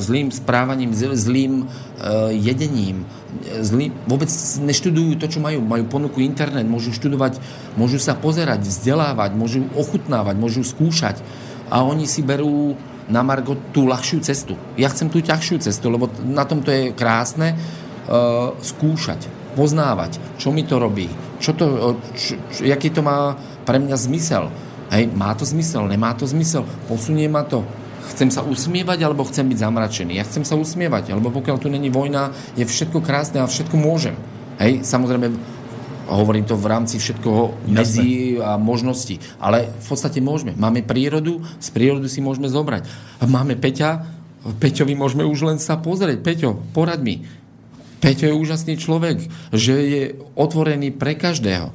zlým 0.00 0.32
správaním, 0.32 0.96
zlým 0.96 1.68
uh, 1.68 2.32
jedením, 2.32 3.04
zlým, 3.60 3.92
vôbec 4.08 4.28
neštudujú 4.64 5.20
to, 5.20 5.28
čo 5.28 5.38
majú. 5.40 5.60
Majú 5.60 5.84
ponuku 5.88 6.24
internet, 6.24 6.64
môžu 6.64 6.96
študovať, 6.96 7.36
môžu 7.76 8.00
sa 8.00 8.16
pozerať, 8.16 8.64
vzdelávať, 8.64 9.36
môžu 9.36 9.68
ochutnávať, 9.76 10.36
môžu 10.40 10.64
skúšať. 10.64 11.20
A 11.68 11.84
oni 11.84 12.08
si 12.08 12.24
berú 12.24 12.76
na 13.12 13.20
Margo 13.20 13.56
tú 13.76 13.84
ľahšiu 13.84 14.24
cestu. 14.24 14.56
Ja 14.80 14.88
chcem 14.88 15.12
tú 15.12 15.20
ťažšiu 15.20 15.60
cestu, 15.60 15.92
lebo 15.92 16.08
na 16.24 16.48
tom 16.48 16.64
to 16.64 16.72
je 16.72 16.96
krásne 16.96 17.56
skúšať, 18.60 19.54
poznávať, 19.54 20.18
čo 20.36 20.50
mi 20.50 20.66
to 20.66 20.82
robí, 20.82 21.06
čo 21.38 21.54
to, 21.54 21.96
čo, 22.18 22.34
čo, 22.50 22.60
jaký 22.66 22.90
to 22.90 23.00
má 23.04 23.38
pre 23.62 23.78
mňa 23.78 23.94
zmysel. 23.94 24.50
Hej, 24.92 25.08
má 25.16 25.32
to 25.32 25.48
zmysel, 25.48 25.88
nemá 25.88 26.12
to 26.12 26.28
zmysel, 26.28 26.68
posunie 26.84 27.24
ma 27.24 27.46
to, 27.46 27.64
chcem 28.10 28.28
sa 28.34 28.42
usmievať 28.42 28.98
alebo 29.06 29.22
chcem 29.28 29.46
byť 29.46 29.58
zamračený. 29.62 30.18
Ja 30.18 30.26
chcem 30.26 30.42
sa 30.42 30.58
usmievať, 30.58 31.14
lebo 31.14 31.30
pokiaľ 31.30 31.56
tu 31.62 31.70
není 31.70 31.88
vojna, 31.88 32.34
je 32.58 32.66
všetko 32.66 32.98
krásne 33.04 33.38
a 33.38 33.46
všetko 33.46 33.78
môžem. 33.78 34.18
Hej, 34.58 34.82
samozrejme, 34.82 35.32
hovorím 36.10 36.44
to 36.44 36.58
v 36.58 36.66
rámci 36.66 36.98
všetkoho 36.98 37.70
medzi 37.70 38.36
a 38.42 38.58
možností. 38.58 39.22
Ale 39.38 39.70
v 39.70 39.86
podstate 39.86 40.18
môžeme. 40.18 40.52
Máme 40.58 40.84
prírodu, 40.84 41.40
z 41.62 41.68
prírody 41.72 42.10
si 42.10 42.20
môžeme 42.20 42.50
zobrať. 42.50 42.84
Máme 43.24 43.56
Peťa, 43.56 44.04
Peťovi 44.42 44.98
môžeme 44.98 45.22
už 45.22 45.46
len 45.46 45.58
sa 45.62 45.78
pozrieť. 45.78 46.18
Peťo, 46.20 46.58
porad 46.74 46.98
mi. 46.98 47.22
Peťo 48.02 48.26
je 48.26 48.34
úžasný 48.34 48.74
človek, 48.74 49.22
že 49.54 49.74
je 49.78 50.02
otvorený 50.34 50.90
pre 50.90 51.14
každého. 51.14 51.70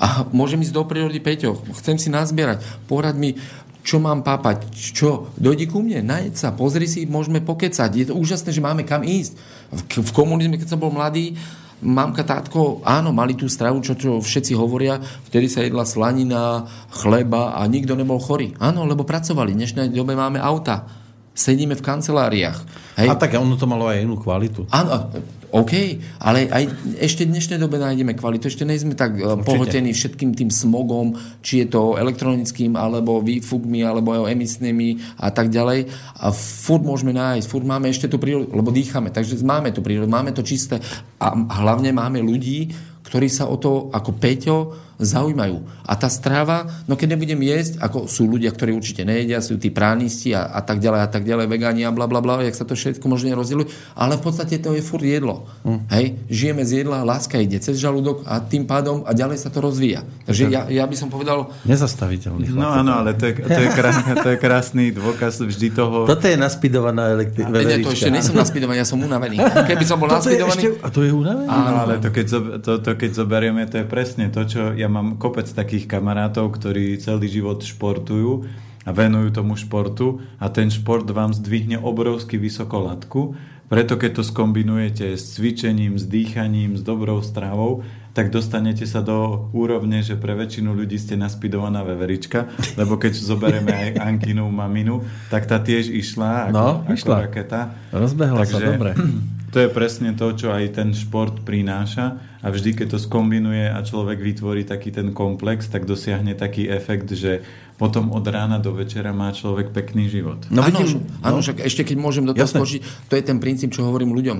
A 0.00 0.24
môžem 0.32 0.64
ísť 0.64 0.74
do 0.74 0.82
prírody, 0.88 1.20
Peťo, 1.22 1.60
chcem 1.78 2.00
si 2.00 2.10
nazbierať. 2.10 2.64
Porad 2.90 3.14
mi, 3.14 3.36
čo 3.80 3.96
mám 3.98 4.20
pápať, 4.20 4.68
čo, 4.72 5.32
dojdi 5.40 5.64
ku 5.64 5.80
mne, 5.80 6.04
najeď 6.04 6.34
sa, 6.36 6.48
pozri 6.52 6.84
si, 6.84 7.08
môžeme 7.08 7.40
pokecať. 7.40 7.90
Je 7.96 8.06
to 8.12 8.14
úžasné, 8.16 8.52
že 8.52 8.64
máme 8.64 8.84
kam 8.84 9.00
ísť. 9.00 9.32
V, 9.72 10.04
v 10.04 10.10
komunizme, 10.12 10.60
keď 10.60 10.76
som 10.76 10.82
bol 10.82 10.92
mladý, 10.92 11.34
mamka, 11.80 12.22
tátko, 12.22 12.84
áno, 12.84 13.10
mali 13.10 13.32
tú 13.32 13.48
stravu, 13.48 13.80
čo, 13.80 13.96
čo 13.96 14.20
všetci 14.20 14.52
hovoria, 14.52 15.00
vtedy 15.00 15.48
sa 15.48 15.64
jedla 15.64 15.88
slanina, 15.88 16.68
chleba 16.92 17.56
a 17.56 17.64
nikto 17.64 17.96
nebol 17.96 18.20
chorý. 18.20 18.52
Áno, 18.60 18.84
lebo 18.84 19.08
pracovali. 19.08 19.56
V 19.56 19.60
dnešnej 19.64 19.88
dobe 19.96 20.12
máme 20.12 20.36
auta. 20.36 20.99
Sedíme 21.30 21.78
v 21.78 21.82
kanceláriách. 21.82 22.58
Hej. 23.00 23.08
A 23.08 23.14
tak 23.16 23.38
ono 23.38 23.54
to 23.56 23.64
malo 23.64 23.88
aj 23.88 24.02
inú 24.02 24.18
kvalitu. 24.18 24.66
Áno, 24.68 25.08
OK, 25.50 25.98
ale 26.22 26.46
aj 26.46 26.94
ešte 27.02 27.26
v 27.26 27.34
dnešnej 27.34 27.58
dobe 27.58 27.82
nájdeme 27.82 28.14
kvalitu. 28.14 28.46
Ešte 28.46 28.62
nejsme 28.62 28.94
tak 28.94 29.18
e, 29.18 29.26
Určite. 29.26 29.42
pohltení 29.42 29.90
všetkým 29.90 30.30
tým 30.30 30.46
smogom, 30.46 31.18
či 31.42 31.66
je 31.66 31.74
to 31.74 31.98
elektronickým, 31.98 32.78
alebo 32.78 33.18
výfukmi, 33.18 33.82
alebo 33.82 34.30
emisnými 34.30 35.18
a 35.18 35.34
tak 35.34 35.50
ďalej. 35.50 35.90
A 36.22 36.30
furt 36.30 36.86
môžeme 36.86 37.10
nájsť, 37.10 37.50
furt 37.50 37.66
máme 37.66 37.90
ešte 37.90 38.06
tú 38.06 38.22
prírodu, 38.22 38.46
lebo 38.54 38.70
dýchame, 38.70 39.10
takže 39.10 39.42
máme 39.42 39.74
tú 39.74 39.82
prírodu, 39.82 40.06
máme 40.06 40.30
to 40.30 40.46
čisté 40.46 40.78
a 41.18 41.34
hlavne 41.34 41.90
máme 41.90 42.22
ľudí, 42.22 42.70
ktorí 43.02 43.26
sa 43.26 43.50
o 43.50 43.58
to, 43.58 43.90
ako 43.90 44.10
Peťo, 44.22 44.58
zaujímajú. 45.00 45.64
A 45.88 45.96
tá 45.96 46.06
strava, 46.06 46.68
no 46.84 46.94
keď 46.94 47.16
nebudem 47.16 47.40
jesť, 47.40 47.80
ako 47.80 48.06
sú 48.06 48.28
ľudia, 48.28 48.52
ktorí 48.52 48.76
určite 48.76 49.02
nejedia, 49.02 49.40
sú 49.40 49.56
tí 49.56 49.72
pránisti 49.72 50.36
a, 50.36 50.52
a 50.52 50.60
tak 50.60 50.78
ďalej 50.78 51.00
a 51.00 51.08
tak 51.08 51.22
ďalej, 51.24 51.46
vegáni 51.48 51.82
a 51.82 51.90
bla 51.90 52.04
bla 52.06 52.20
bla, 52.20 52.44
jak 52.44 52.54
sa 52.54 52.68
to 52.68 52.76
všetko 52.76 53.04
možne 53.08 53.32
rozdieluje, 53.32 53.72
ale 53.96 54.20
v 54.20 54.22
podstate 54.22 54.60
to 54.60 54.76
je 54.76 54.82
furt 54.84 55.02
jedlo. 55.02 55.48
Mm. 55.64 55.80
Hej, 55.88 56.06
žijeme 56.28 56.62
z 56.68 56.84
jedla, 56.84 57.02
láska 57.02 57.40
ide 57.40 57.56
cez 57.58 57.80
žalúdok 57.80 58.28
a 58.28 58.44
tým 58.44 58.68
pádom 58.68 59.02
a 59.08 59.16
ďalej 59.16 59.40
sa 59.40 59.48
to 59.48 59.64
rozvíja. 59.64 60.04
Takže 60.28 60.52
ja, 60.52 60.68
ja 60.68 60.84
by 60.84 60.96
som 60.96 61.08
povedal... 61.08 61.48
Nezastaviteľný. 61.64 62.52
No 62.52 62.68
áno, 62.68 63.00
ale 63.00 63.16
to 63.16 63.32
je, 63.32 63.40
to, 63.40 63.60
je 63.64 63.70
krásny, 63.72 64.10
to 64.24 64.28
je 64.28 64.38
krásny 64.38 64.84
dôkaz 64.92 65.40
vždy 65.40 65.72
toho... 65.72 66.04
Toto 66.04 66.26
je 66.28 66.36
naspidovaná 66.36 67.16
elektri- 67.16 67.48
Ne, 67.48 67.80
to 67.80 67.94
ešte 67.94 68.12
nejsem 68.12 68.36
naspidovaný, 68.36 68.84
ja 68.84 68.88
som 68.88 69.00
unavený. 69.00 69.40
Keby 69.70 69.84
som 69.88 69.96
bol 69.96 70.10
naspidovaný... 70.10 70.76
Ešte, 70.76 70.84
a 70.84 70.88
to 70.92 71.00
je 71.06 71.10
unavený? 71.14 71.48
Áno, 71.48 71.78
ale 71.88 71.94
to 72.02 72.08
keď, 72.12 72.26
to, 72.60 72.72
to 72.82 72.90
keď 72.98 73.10
zoberieme, 73.16 73.62
to 73.70 73.80
je 73.80 73.86
presne 73.86 74.28
to, 74.28 74.42
čo 74.44 74.60
ja 74.74 74.89
mám 74.90 75.16
kopec 75.16 75.46
takých 75.46 75.86
kamarátov, 75.86 76.50
ktorí 76.58 76.98
celý 76.98 77.30
život 77.30 77.62
športujú 77.62 78.44
a 78.84 78.90
venujú 78.90 79.30
tomu 79.30 79.54
športu 79.54 80.20
a 80.42 80.50
ten 80.50 80.68
šport 80.68 81.06
vám 81.08 81.30
zdvihne 81.30 81.78
obrovsky 81.78 82.36
vysoko 82.40 82.82
latku. 82.82 83.38
Preto 83.70 83.94
keď 83.94 84.18
to 84.18 84.22
skombinujete 84.26 85.14
s 85.14 85.38
cvičením, 85.38 85.94
s 85.94 86.02
dýchaním, 86.10 86.74
s 86.74 86.82
dobrou 86.82 87.22
stravou, 87.22 87.86
tak 88.10 88.34
dostanete 88.34 88.82
sa 88.82 88.98
do 88.98 89.46
úrovne, 89.54 90.02
že 90.02 90.18
pre 90.18 90.34
väčšinu 90.34 90.74
ľudí 90.74 90.98
ste 90.98 91.14
naspidovaná 91.14 91.86
veverička, 91.86 92.50
lebo 92.74 92.98
keď 92.98 93.14
zoberieme 93.14 93.70
aj 93.70 93.88
Ankinu 94.02 94.50
maminu, 94.50 95.06
tak 95.30 95.46
tá 95.46 95.62
tiež 95.62 95.86
išla 95.86 96.50
ako, 96.50 96.58
no, 96.58 96.68
ako 96.82 96.98
išla. 96.98 97.16
raketa. 97.30 97.60
Rozbehla 97.94 98.38
Takže, 98.42 98.58
sa, 98.58 98.68
dobre. 98.74 98.92
To 99.50 99.58
je 99.58 99.66
presne 99.66 100.14
to, 100.14 100.30
čo 100.30 100.54
aj 100.54 100.78
ten 100.78 100.94
šport 100.94 101.42
prináša 101.42 102.22
a 102.40 102.46
vždy, 102.48 102.72
keď 102.72 102.96
to 102.96 102.98
skombinuje 102.98 103.68
a 103.68 103.78
človek 103.84 104.16
vytvorí 104.16 104.64
taký 104.64 104.88
ten 104.88 105.12
komplex, 105.12 105.68
tak 105.68 105.84
dosiahne 105.84 106.32
taký 106.32 106.72
efekt, 106.72 107.12
že 107.12 107.44
potom 107.76 108.12
od 108.12 108.24
rána 108.24 108.56
do 108.56 108.72
večera 108.72 109.12
má 109.12 109.32
človek 109.32 109.72
pekný 109.72 110.08
život. 110.08 110.48
No, 110.48 110.64
áno, 110.64 110.80
vidím, 110.80 111.04
áno, 111.20 111.40
no. 111.40 111.44
však 111.44 111.64
ešte 111.64 111.84
keď 111.84 111.96
môžem 112.00 112.24
do 112.24 112.32
toho 112.32 112.48
skočiť, 112.48 113.08
to 113.08 113.14
je 113.16 113.24
ten 113.24 113.38
princíp, 113.40 113.72
čo 113.76 113.84
hovorím 113.84 114.16
ľuďom 114.16 114.38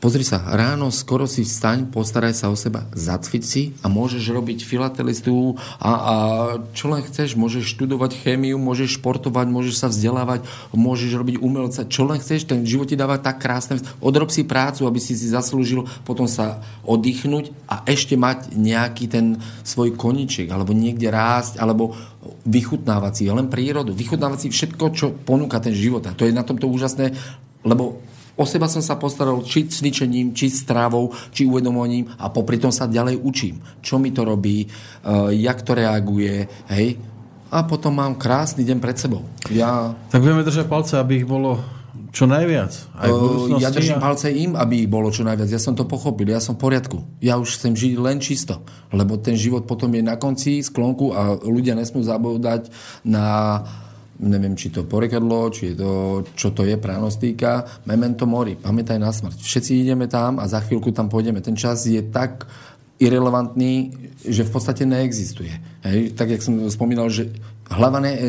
Pozri 0.00 0.24
sa, 0.24 0.40
ráno 0.56 0.88
skoro 0.88 1.28
si 1.28 1.44
vstaň, 1.44 1.92
postaraj 1.92 2.32
sa 2.32 2.48
o 2.48 2.56
seba, 2.56 2.88
zacvič 2.96 3.44
si 3.44 3.62
a 3.84 3.92
môžeš 3.92 4.32
robiť 4.32 4.64
filatelistu 4.64 5.60
a, 5.76 5.92
a 5.92 6.14
čo 6.72 6.88
len 6.88 7.04
chceš, 7.04 7.36
môžeš 7.36 7.76
študovať 7.76 8.16
chémiu, 8.16 8.56
môžeš 8.56 8.96
športovať, 8.96 9.52
môžeš 9.52 9.76
sa 9.76 9.92
vzdelávať, 9.92 10.48
môžeš 10.72 11.20
robiť 11.20 11.36
umelca, 11.44 11.84
čo 11.84 12.08
len 12.08 12.16
chceš, 12.16 12.48
ten 12.48 12.64
život 12.64 12.88
ti 12.88 12.96
dáva 12.96 13.20
tak 13.20 13.44
krásne. 13.44 13.76
Odrob 14.00 14.32
si 14.32 14.48
prácu, 14.48 14.88
aby 14.88 14.96
si 14.96 15.12
si 15.12 15.28
zaslúžil 15.28 15.84
potom 16.08 16.24
sa 16.24 16.64
oddychnúť 16.88 17.52
a 17.68 17.84
ešte 17.84 18.16
mať 18.16 18.56
nejaký 18.56 19.04
ten 19.04 19.36
svoj 19.68 20.00
koniček, 20.00 20.48
alebo 20.48 20.72
niekde 20.72 21.12
rásť, 21.12 21.60
alebo 21.60 21.92
vychutnávať 22.48 23.12
si 23.20 23.22
len 23.28 23.52
prírodu, 23.52 23.92
vychutnávať 23.92 24.48
si 24.48 24.48
všetko, 24.48 24.84
čo 24.96 25.12
ponúka 25.12 25.60
ten 25.60 25.76
život. 25.76 26.08
A 26.08 26.16
to 26.16 26.24
je 26.24 26.32
na 26.32 26.40
tomto 26.40 26.72
úžasné, 26.72 27.12
lebo 27.68 28.00
O 28.38 28.46
seba 28.46 28.70
som 28.70 28.82
sa 28.84 28.98
postaral 28.98 29.42
či 29.46 29.66
cvičením, 29.66 30.34
či 30.34 30.50
stravou, 30.50 31.10
či 31.34 31.46
uvedomovaním 31.46 32.10
a 32.18 32.30
popri 32.30 32.60
tom 32.60 32.70
sa 32.70 32.90
ďalej 32.90 33.18
učím. 33.22 33.58
Čo 33.82 33.98
mi 33.98 34.10
to 34.10 34.26
robí, 34.26 34.66
uh, 34.66 35.30
jak 35.34 35.62
to 35.62 35.74
reaguje, 35.74 36.46
hej. 36.70 36.98
A 37.50 37.66
potom 37.66 37.98
mám 37.98 38.14
krásny 38.14 38.62
deň 38.62 38.78
pred 38.78 38.94
sebou. 38.94 39.26
Ja... 39.50 39.98
Tak 40.14 40.22
budeme 40.22 40.46
držať 40.46 40.70
palce, 40.70 40.94
aby 41.02 41.22
ich 41.22 41.26
bolo 41.26 41.58
čo 42.10 42.26
najviac. 42.26 42.72
Aj 42.98 43.10
v 43.10 43.58
ja 43.62 43.70
držím 43.70 44.02
palce 44.02 44.30
im, 44.34 44.58
aby 44.58 44.86
ich 44.86 44.90
bolo 44.90 45.14
čo 45.14 45.22
najviac. 45.22 45.46
Ja 45.46 45.62
som 45.62 45.78
to 45.78 45.86
pochopil, 45.86 46.26
ja 46.30 46.42
som 46.42 46.58
v 46.58 46.66
poriadku. 46.66 47.06
Ja 47.22 47.38
už 47.38 47.58
chcem 47.58 47.74
žiť 47.74 47.94
len 48.02 48.18
čisto, 48.18 48.62
lebo 48.90 49.14
ten 49.18 49.38
život 49.38 49.66
potom 49.66 49.94
je 49.94 50.02
na 50.02 50.18
konci 50.18 50.62
sklonku 50.62 51.14
a 51.14 51.38
ľudia 51.38 51.78
nesmú 51.78 52.02
zabúdať 52.02 52.70
na 53.06 53.62
neviem, 54.20 54.52
či 54.52 54.68
to 54.68 54.84
porekadlo, 54.84 55.48
či 55.48 55.72
je 55.72 55.74
to, 55.80 55.92
čo 56.36 56.52
to 56.52 56.68
je, 56.68 56.76
pranostíka, 56.76 57.82
memento 57.88 58.28
mori, 58.28 58.54
pamätaj 58.54 59.00
na 59.00 59.08
smrť. 59.08 59.40
Všetci 59.40 59.80
ideme 59.80 60.06
tam 60.06 60.36
a 60.36 60.44
za 60.44 60.60
chvíľku 60.60 60.92
tam 60.92 61.08
pôjdeme. 61.08 61.40
Ten 61.40 61.56
čas 61.56 61.88
je 61.88 62.04
tak 62.04 62.44
irrelevantný, 63.00 63.96
že 64.20 64.44
v 64.44 64.52
podstate 64.52 64.84
neexistuje. 64.84 65.56
Hej? 65.88 66.12
Tak, 66.12 66.36
jak 66.36 66.44
som 66.44 66.60
spomínal, 66.68 67.08
že 67.08 67.32
hlava 67.72 67.96
ne, 68.04 68.28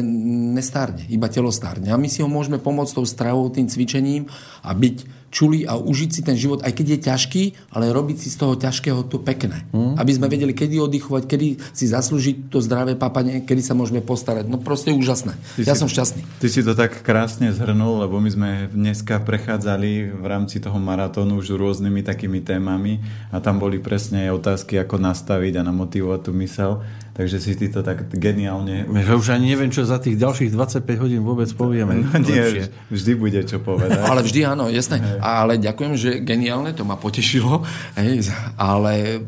nestárne, 0.55 1.03
iba 1.11 1.27
telo 1.27 1.51
stárne. 1.51 1.91
A 1.91 1.99
my 1.99 2.07
si 2.07 2.23
ho 2.23 2.29
môžeme 2.31 2.55
pomôcť 2.55 2.95
tou 2.95 3.03
stravou, 3.03 3.51
tým 3.51 3.67
cvičením 3.67 4.31
a 4.63 4.71
byť 4.71 5.20
čuli 5.31 5.63
a 5.63 5.79
užiť 5.79 6.09
si 6.11 6.21
ten 6.21 6.35
život, 6.35 6.59
aj 6.61 6.75
keď 6.75 6.85
je 6.85 6.99
ťažký, 7.07 7.43
ale 7.71 7.89
robiť 7.89 8.19
si 8.19 8.27
z 8.27 8.37
toho 8.37 8.59
ťažkého 8.59 9.07
to 9.07 9.17
pekné. 9.23 9.63
Mm. 9.71 9.95
Aby 9.95 10.11
sme 10.11 10.27
vedeli, 10.27 10.51
kedy 10.51 10.77
oddychovať, 10.83 11.23
kedy 11.25 11.47
si 11.71 11.85
zaslúžiť 11.87 12.51
to 12.51 12.59
zdravé 12.59 12.99
papanie, 12.99 13.41
kedy 13.47 13.63
sa 13.63 13.73
môžeme 13.73 14.03
postarať. 14.03 14.51
No 14.51 14.59
proste 14.59 14.91
úžasné. 14.91 15.39
Ty 15.55 15.71
ja 15.71 15.73
si, 15.73 15.81
som 15.81 15.89
šťastný. 15.89 16.21
Ty 16.43 16.47
si 16.51 16.61
to 16.61 16.75
tak 16.75 16.99
krásne 17.01 17.49
zhrnul, 17.55 18.03
lebo 18.03 18.19
my 18.19 18.29
sme 18.29 18.49
dneska 18.69 19.23
prechádzali 19.23 20.11
v 20.11 20.25
rámci 20.27 20.59
toho 20.59 20.75
maratónu 20.77 21.39
už 21.39 21.55
rôznymi 21.55 22.03
takými 22.03 22.43
témami 22.43 22.99
a 23.31 23.39
tam 23.39 23.57
boli 23.57 23.79
presne 23.79 24.27
aj 24.27 24.43
otázky, 24.43 24.75
ako 24.83 24.99
nastaviť 24.99 25.63
a 25.63 25.65
namotivovať 25.65 26.19
tú 26.27 26.31
mysel. 26.43 26.83
Takže 27.21 27.37
si 27.37 27.53
ty 27.53 27.69
to 27.69 27.85
tak 27.85 28.09
geniálne... 28.17 28.89
Ja 28.89 29.13
už 29.13 29.37
ani 29.37 29.53
neviem, 29.53 29.69
čo 29.69 29.85
za 29.85 30.01
tých 30.01 30.17
ďalších 30.17 30.57
25 30.57 31.05
hodín 31.05 31.21
vôbec 31.21 31.45
povieme. 31.53 32.01
No, 32.01 32.17
nie, 32.17 32.65
vždy 32.89 33.11
bude 33.13 33.45
čo 33.45 33.61
povedať. 33.61 34.01
ale 34.09 34.25
vždy 34.25 34.41
áno, 34.41 34.73
jasné. 34.73 34.97
Hej. 34.97 35.21
Ale 35.21 35.61
ďakujem, 35.61 35.93
že 36.01 36.09
geniálne, 36.25 36.73
to 36.73 36.81
ma 36.81 36.97
potešilo. 36.97 37.61
Hej, 37.93 38.33
ale 38.57 39.21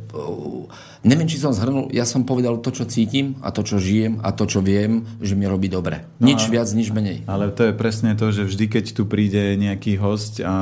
Neviem, 1.04 1.28
či 1.28 1.36
som 1.36 1.52
zhrnul, 1.52 1.92
ja 1.92 2.08
som 2.08 2.24
povedal 2.24 2.64
to, 2.64 2.72
čo 2.72 2.88
cítim 2.88 3.36
a 3.44 3.52
to, 3.52 3.60
čo 3.60 3.76
žijem 3.76 4.24
a 4.24 4.32
to, 4.32 4.48
čo 4.48 4.64
viem, 4.64 5.04
že 5.20 5.36
mi 5.36 5.44
robí 5.44 5.68
dobre. 5.68 6.08
No 6.16 6.32
nič 6.32 6.48
viac, 6.48 6.72
nič 6.72 6.96
menej. 6.96 7.28
Ale 7.28 7.52
to 7.52 7.68
je 7.68 7.76
presne 7.76 8.16
to, 8.16 8.32
že 8.32 8.48
vždy, 8.48 8.72
keď 8.72 8.86
tu 8.96 9.04
príde 9.04 9.60
nejaký 9.60 10.00
host 10.00 10.40
a 10.40 10.56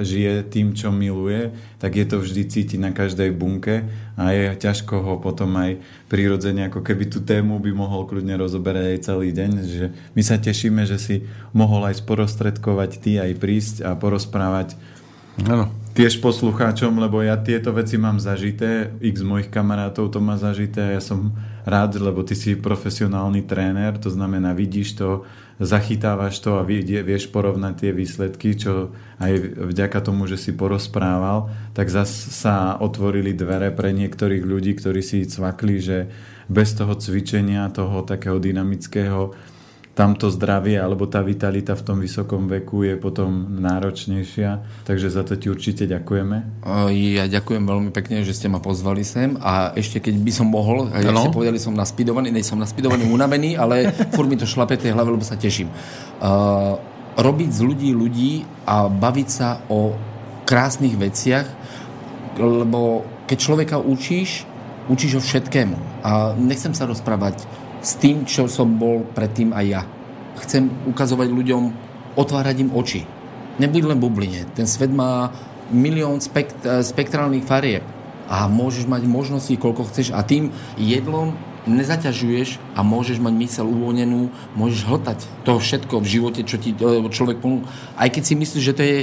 žije 0.00 0.48
tým, 0.48 0.72
čo 0.72 0.88
miluje, 0.88 1.52
tak 1.76 2.00
je 2.00 2.08
to 2.08 2.24
vždy 2.24 2.40
cítiť 2.48 2.80
na 2.80 2.96
každej 2.96 3.36
bunke 3.36 3.84
a 4.16 4.32
je 4.32 4.56
ťažko 4.56 4.96
ho 4.96 5.14
potom 5.20 5.52
aj 5.60 5.76
prirodzene, 6.08 6.72
ako 6.72 6.80
keby 6.80 7.12
tú 7.12 7.20
tému 7.20 7.60
by 7.60 7.76
mohol 7.76 8.08
kľudne 8.08 8.32
rozoberať 8.40 8.96
aj 8.96 9.04
celý 9.04 9.28
deň. 9.36 9.50
Že 9.60 9.86
my 10.16 10.22
sa 10.24 10.40
tešíme, 10.40 10.88
že 10.88 10.96
si 10.96 11.28
mohol 11.52 11.84
aj 11.92 12.00
sporostredkovať 12.00 12.90
ty, 12.96 13.20
aj 13.20 13.36
prísť 13.36 13.84
a 13.84 13.92
porozprávať 13.92 14.72
Áno 15.48 15.81
tiež 15.92 16.24
poslucháčom, 16.24 16.96
lebo 16.96 17.20
ja 17.20 17.36
tieto 17.36 17.72
veci 17.76 18.00
mám 18.00 18.16
zažité, 18.16 18.92
x 19.00 19.20
mojich 19.20 19.52
kamarátov 19.52 20.08
to 20.08 20.18
má 20.24 20.40
zažité 20.40 20.88
a 20.88 20.94
ja 20.96 21.02
som 21.04 21.36
rád, 21.68 22.00
lebo 22.00 22.24
ty 22.24 22.32
si 22.32 22.56
profesionálny 22.56 23.44
tréner, 23.44 24.00
to 24.00 24.08
znamená 24.08 24.56
vidíš 24.56 24.96
to, 24.96 25.28
zachytávaš 25.62 26.40
to 26.42 26.58
a 26.58 26.66
vieš 26.66 27.30
porovnať 27.30 27.74
tie 27.76 27.90
výsledky, 27.94 28.56
čo 28.56 28.90
aj 29.20 29.62
vďaka 29.70 29.98
tomu, 30.02 30.26
že 30.26 30.40
si 30.40 30.50
porozprával, 30.56 31.52
tak 31.76 31.92
zase 31.92 32.32
sa 32.32 32.74
otvorili 32.80 33.36
dvere 33.36 33.70
pre 33.70 33.94
niektorých 33.94 34.42
ľudí, 34.42 34.74
ktorí 34.74 35.04
si 35.04 35.28
cvakli, 35.28 35.76
že 35.78 35.98
bez 36.50 36.74
toho 36.74 36.98
cvičenia, 36.98 37.70
toho 37.70 38.02
takého 38.02 38.42
dynamického 38.42 39.51
tamto 39.92 40.32
zdravie 40.32 40.80
alebo 40.80 41.04
tá 41.04 41.20
vitalita 41.20 41.76
v 41.76 41.84
tom 41.84 42.00
vysokom 42.00 42.48
veku 42.48 42.88
je 42.88 42.96
potom 42.96 43.60
náročnejšia. 43.60 44.82
Takže 44.88 45.12
za 45.12 45.20
to 45.20 45.36
ti 45.36 45.52
určite 45.52 45.84
ďakujeme. 45.84 46.64
Ja 46.96 47.28
ďakujem 47.28 47.64
veľmi 47.68 47.90
pekne, 47.92 48.24
že 48.24 48.32
ste 48.32 48.48
ma 48.48 48.56
pozvali 48.56 49.04
sem 49.04 49.36
a 49.36 49.76
ešte 49.76 50.00
keď 50.00 50.14
by 50.16 50.32
som 50.32 50.48
mohol, 50.48 50.88
a 50.88 51.04
ja 51.04 51.12
ste 51.12 51.28
povedali, 51.28 51.60
som 51.60 51.76
naspidovaný, 51.76 52.32
nej 52.32 52.44
som 52.44 52.56
naspidovaný, 52.56 53.04
unavený, 53.12 53.60
ale 53.60 53.92
furt 54.16 54.28
mi 54.28 54.40
to 54.40 54.48
šlape 54.48 54.80
tej 54.80 54.96
hlave, 54.96 55.12
lebo 55.12 55.24
sa 55.24 55.36
teším. 55.36 55.68
Uh, 56.24 56.80
robiť 57.12 57.50
z 57.52 57.60
ľudí 57.60 57.90
ľudí 57.92 58.32
a 58.64 58.88
baviť 58.88 59.28
sa 59.28 59.60
o 59.68 59.92
krásnych 60.48 60.96
veciach, 60.96 61.44
lebo 62.40 63.04
keď 63.28 63.38
človeka 63.38 63.76
učíš, 63.76 64.48
učíš 64.88 65.20
ho 65.20 65.22
všetkému. 65.22 65.76
A 66.02 66.32
nechcem 66.40 66.72
sa 66.72 66.88
rozprávať 66.88 67.44
s 67.82 67.98
tým, 67.98 68.22
čo 68.22 68.46
som 68.46 68.78
bol 68.78 69.02
predtým 69.10 69.50
aj 69.50 69.66
ja. 69.66 69.82
Chcem 70.46 70.70
ukazovať 70.86 71.28
ľuďom, 71.28 71.62
otvárať 72.14 72.56
im 72.62 72.70
oči. 72.70 73.02
Nebuď 73.58 73.92
len 73.92 73.98
bubline. 74.00 74.48
Ten 74.54 74.64
svet 74.70 74.94
má 74.94 75.34
milión 75.74 76.22
spekt- 76.22 76.62
eh, 76.62 76.80
spektrálnych 76.80 77.44
farieb 77.44 77.82
a 78.30 78.46
môžeš 78.46 78.86
mať 78.86 79.02
možnosti, 79.04 79.52
koľko 79.58 79.90
chceš 79.90 80.14
a 80.14 80.22
tým 80.22 80.54
jedlom 80.78 81.34
nezaťažuješ 81.66 82.58
a 82.74 82.82
môžeš 82.82 83.22
mať 83.22 83.34
mysel 83.38 83.66
uvoľnenú, 83.70 84.34
môžeš 84.58 84.82
hltať 84.82 85.18
to 85.46 85.62
všetko 85.62 86.02
v 86.02 86.10
živote, 86.10 86.40
čo 86.46 86.56
ti 86.56 86.70
eh, 86.72 87.02
človek 87.10 87.42
ponúka. 87.42 87.68
Aj 87.98 88.08
keď 88.08 88.22
si 88.22 88.34
myslíš, 88.38 88.62
že 88.62 88.76
to 88.78 88.82
je 88.82 88.98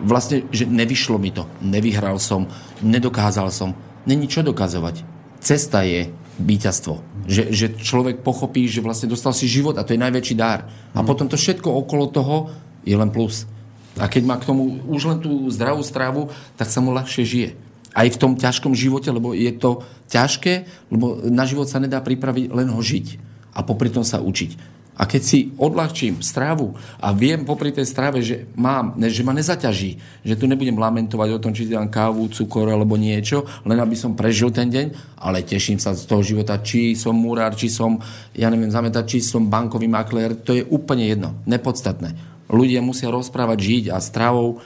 vlastne, 0.00 0.48
že 0.50 0.66
nevyšlo 0.66 1.20
mi 1.20 1.30
to, 1.30 1.46
nevyhral 1.62 2.18
som, 2.18 2.50
nedokázal 2.82 3.52
som. 3.52 3.76
Není 4.04 4.28
čo 4.28 4.44
dokazovať. 4.44 5.00
Cesta 5.40 5.84
je 5.84 6.12
víťazstvo. 6.38 7.26
Že, 7.30 7.42
že 7.54 7.66
človek 7.78 8.26
pochopí, 8.26 8.66
že 8.66 8.82
vlastne 8.82 9.06
dostal 9.06 9.30
si 9.30 9.46
život 9.46 9.78
a 9.78 9.86
to 9.86 9.94
je 9.94 10.02
najväčší 10.02 10.34
dar. 10.34 10.66
A 10.92 11.00
mm. 11.02 11.06
potom 11.06 11.26
to 11.30 11.38
všetko 11.38 11.70
okolo 11.70 12.10
toho 12.10 12.50
je 12.82 12.94
len 12.94 13.10
plus. 13.14 13.46
A 13.94 14.10
keď 14.10 14.22
má 14.26 14.34
k 14.42 14.50
tomu 14.50 14.82
už 14.90 15.02
len 15.06 15.18
tú 15.22 15.46
zdravú 15.54 15.86
stravu, 15.86 16.26
tak 16.58 16.66
sa 16.66 16.82
mu 16.82 16.90
ľahšie 16.90 17.22
žije. 17.22 17.50
aj 17.94 18.10
v 18.10 18.20
tom 18.20 18.34
ťažkom 18.34 18.74
živote, 18.74 19.06
lebo 19.14 19.32
je 19.32 19.54
to 19.54 19.86
ťažké, 20.10 20.66
lebo 20.90 21.22
na 21.30 21.46
život 21.46 21.70
sa 21.70 21.78
nedá 21.78 22.02
pripraviť 22.02 22.50
len 22.50 22.66
ho 22.74 22.80
žiť 22.82 23.06
a 23.54 23.62
popri 23.62 23.86
tom 23.88 24.02
sa 24.02 24.18
učiť. 24.18 24.73
A 24.94 25.10
keď 25.10 25.22
si 25.26 25.50
odľahčím 25.58 26.22
strávu 26.22 26.78
a 27.02 27.10
viem 27.10 27.42
popri 27.42 27.74
tej 27.74 27.82
strave, 27.82 28.22
že, 28.22 28.46
mám, 28.54 28.94
že 28.94 29.26
ma 29.26 29.34
nezaťaží, 29.34 30.22
že 30.22 30.38
tu 30.38 30.46
nebudem 30.46 30.78
lamentovať 30.78 31.28
o 31.34 31.42
tom, 31.42 31.50
či 31.50 31.66
dám 31.66 31.90
kávu, 31.90 32.30
cukor 32.30 32.70
alebo 32.70 32.94
niečo, 32.94 33.42
len 33.66 33.82
aby 33.82 33.98
som 33.98 34.14
prežil 34.14 34.54
ten 34.54 34.70
deň, 34.70 35.18
ale 35.18 35.42
teším 35.42 35.82
sa 35.82 35.98
z 35.98 36.06
toho 36.06 36.22
života, 36.22 36.62
či 36.62 36.94
som 36.94 37.18
múrár, 37.18 37.58
či 37.58 37.66
som, 37.66 37.98
ja 38.38 38.46
neviem, 38.46 38.70
zametať, 38.70 39.04
či 39.04 39.18
som 39.18 39.50
bankový 39.50 39.90
maklér, 39.90 40.38
to 40.38 40.54
je 40.54 40.62
úplne 40.62 41.10
jedno, 41.10 41.34
nepodstatné. 41.42 42.14
Ľudia 42.46 42.78
musia 42.78 43.10
rozprávať, 43.10 43.58
žiť 43.58 43.84
a 43.90 43.98
stravou 43.98 44.62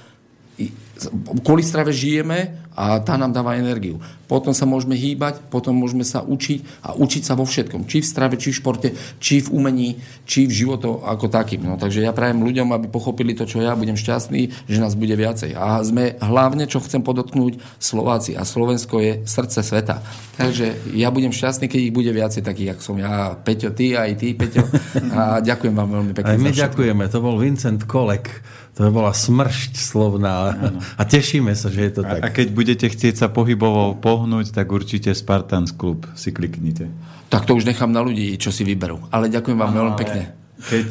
kvôli 1.47 1.63
strave 1.63 1.95
žijeme 1.95 2.68
a 2.79 3.03
tá 3.03 3.19
nám 3.19 3.35
dáva 3.35 3.59
energiu. 3.59 3.99
Potom 4.31 4.55
sa 4.55 4.69
môžeme 4.69 4.95
hýbať, 4.95 5.43
potom 5.51 5.75
môžeme 5.75 6.07
sa 6.07 6.23
učiť 6.23 6.85
a 6.85 6.95
učiť 6.95 7.23
sa 7.27 7.35
vo 7.35 7.43
všetkom. 7.43 7.91
Či 7.91 8.05
v 8.05 8.07
strave, 8.07 8.35
či 8.39 8.55
v 8.55 8.59
športe, 8.61 8.89
či 9.19 9.43
v 9.43 9.51
umení, 9.51 9.99
či 10.29 10.47
v 10.47 10.53
životu 10.53 11.01
ako 11.03 11.27
takým. 11.33 11.65
No, 11.65 11.75
takže 11.81 12.05
ja 12.05 12.15
prajem 12.15 12.45
ľuďom, 12.45 12.71
aby 12.77 12.87
pochopili 12.87 13.35
to, 13.35 13.49
čo 13.49 13.65
ja, 13.65 13.75
budem 13.75 13.99
šťastný, 13.99 14.69
že 14.69 14.79
nás 14.79 14.95
bude 14.95 15.17
viacej. 15.17 15.59
A 15.59 15.81
sme 15.83 16.15
hlavne, 16.23 16.71
čo 16.71 16.79
chcem 16.85 17.03
podotknúť, 17.03 17.59
Slováci. 17.81 18.37
A 18.39 18.45
Slovensko 18.45 19.01
je 19.01 19.13
srdce 19.25 19.65
sveta. 19.65 20.05
Takže 20.37 20.95
ja 20.95 21.09
budem 21.09 21.33
šťastný, 21.33 21.67
keď 21.67 21.81
ich 21.89 21.97
bude 21.97 22.13
viacej 22.13 22.45
takých, 22.45 22.77
ako 22.77 22.83
som 22.85 22.97
ja. 23.01 23.33
Peťo, 23.33 23.73
ty 23.73 23.97
aj 23.97 24.13
ty, 24.21 24.37
Peťo. 24.37 24.63
A 25.17 25.41
ďakujem 25.41 25.73
vám 25.73 25.91
veľmi 25.99 26.13
pekne. 26.13 26.37
Aj 26.37 26.39
my 26.39 26.53
ďakujeme. 26.53 27.05
To 27.11 27.19
bol 27.25 27.41
Vincent 27.41 27.89
Kolek 27.89 28.29
to 28.79 28.87
by 28.87 28.91
bola 28.95 29.11
smršť 29.11 29.75
slovná. 29.75 30.55
Ano. 30.55 30.79
A 30.95 31.03
tešíme 31.03 31.51
sa, 31.59 31.67
že 31.67 31.91
je 31.91 31.93
to 31.99 32.03
tak. 32.07 32.23
A 32.23 32.31
keď 32.31 32.55
budete 32.55 32.87
chcieť 32.87 33.19
sa 33.19 33.27
pohybovo 33.27 33.99
pohnúť, 33.99 34.55
tak 34.55 34.71
určite 34.71 35.11
Spartans 35.19 35.75
Club 35.75 36.07
si 36.15 36.31
kliknite. 36.31 36.87
Tak 37.27 37.43
to 37.43 37.59
už 37.59 37.67
nechám 37.67 37.91
na 37.91 38.07
ľudí, 38.07 38.39
čo 38.39 38.55
si 38.55 38.63
vyberú. 38.63 39.11
Ale 39.11 39.35
ďakujem 39.35 39.59
vám 39.59 39.75
veľmi 39.75 39.95
pekne. 39.99 40.23
Keď 40.63 40.89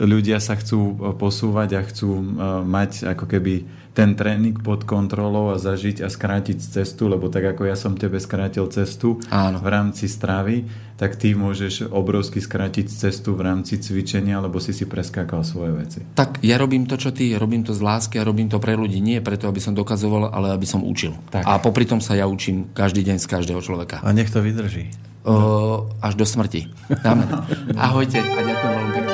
ľudia 0.00 0.40
sa 0.40 0.56
chcú 0.56 0.96
posúvať 1.20 1.68
a 1.76 1.80
chcú 1.84 2.08
e, 2.08 2.24
mať 2.64 3.12
ako 3.12 3.28
keby 3.28 3.83
ten 3.94 4.18
tréning 4.18 4.58
pod 4.58 4.82
kontrolou 4.82 5.54
a 5.54 5.56
zažiť 5.56 6.02
a 6.02 6.10
skrátiť 6.10 6.58
cestu, 6.58 7.06
lebo 7.06 7.30
tak 7.30 7.54
ako 7.54 7.62
ja 7.70 7.78
som 7.78 7.94
tebe 7.94 8.18
skrátil 8.18 8.66
cestu 8.66 9.22
Áno. 9.30 9.62
v 9.62 9.68
rámci 9.70 10.10
stravy, 10.10 10.66
tak 10.98 11.14
ty 11.14 11.38
môžeš 11.38 11.94
obrovsky 11.94 12.42
skrátiť 12.42 12.90
cestu 12.90 13.38
v 13.38 13.46
rámci 13.46 13.78
cvičenia, 13.78 14.42
lebo 14.42 14.58
si 14.58 14.74
si 14.74 14.90
preskákal 14.90 15.46
svoje 15.46 15.72
veci. 15.78 15.98
Tak 16.18 16.42
ja 16.42 16.58
robím 16.58 16.90
to, 16.90 16.98
čo 16.98 17.14
ty, 17.14 17.38
robím 17.38 17.62
to 17.62 17.70
z 17.70 17.80
lásky 17.86 18.18
a 18.18 18.26
robím 18.26 18.50
to 18.50 18.58
pre 18.58 18.74
ľudí. 18.74 18.98
Nie 18.98 19.22
preto, 19.22 19.46
aby 19.46 19.62
som 19.62 19.78
dokazoval, 19.78 20.34
ale 20.34 20.50
aby 20.50 20.66
som 20.66 20.82
učil. 20.82 21.14
Tak. 21.30 21.46
A 21.46 21.62
popri 21.62 21.86
tom 21.86 22.02
sa 22.02 22.18
ja 22.18 22.26
učím 22.26 22.74
každý 22.74 23.06
deň 23.06 23.22
z 23.22 23.26
každého 23.30 23.62
človeka. 23.62 24.02
A 24.02 24.10
nech 24.10 24.30
to 24.30 24.42
vydrží. 24.42 24.90
O, 25.22 25.88
až 26.02 26.18
do 26.18 26.26
smrti. 26.26 26.66
Amen. 27.06 27.30
Ahojte 27.78 28.18
a 28.18 28.40
ďakujem 28.42 28.72
veľmi 28.74 28.92
pekne. 28.92 29.13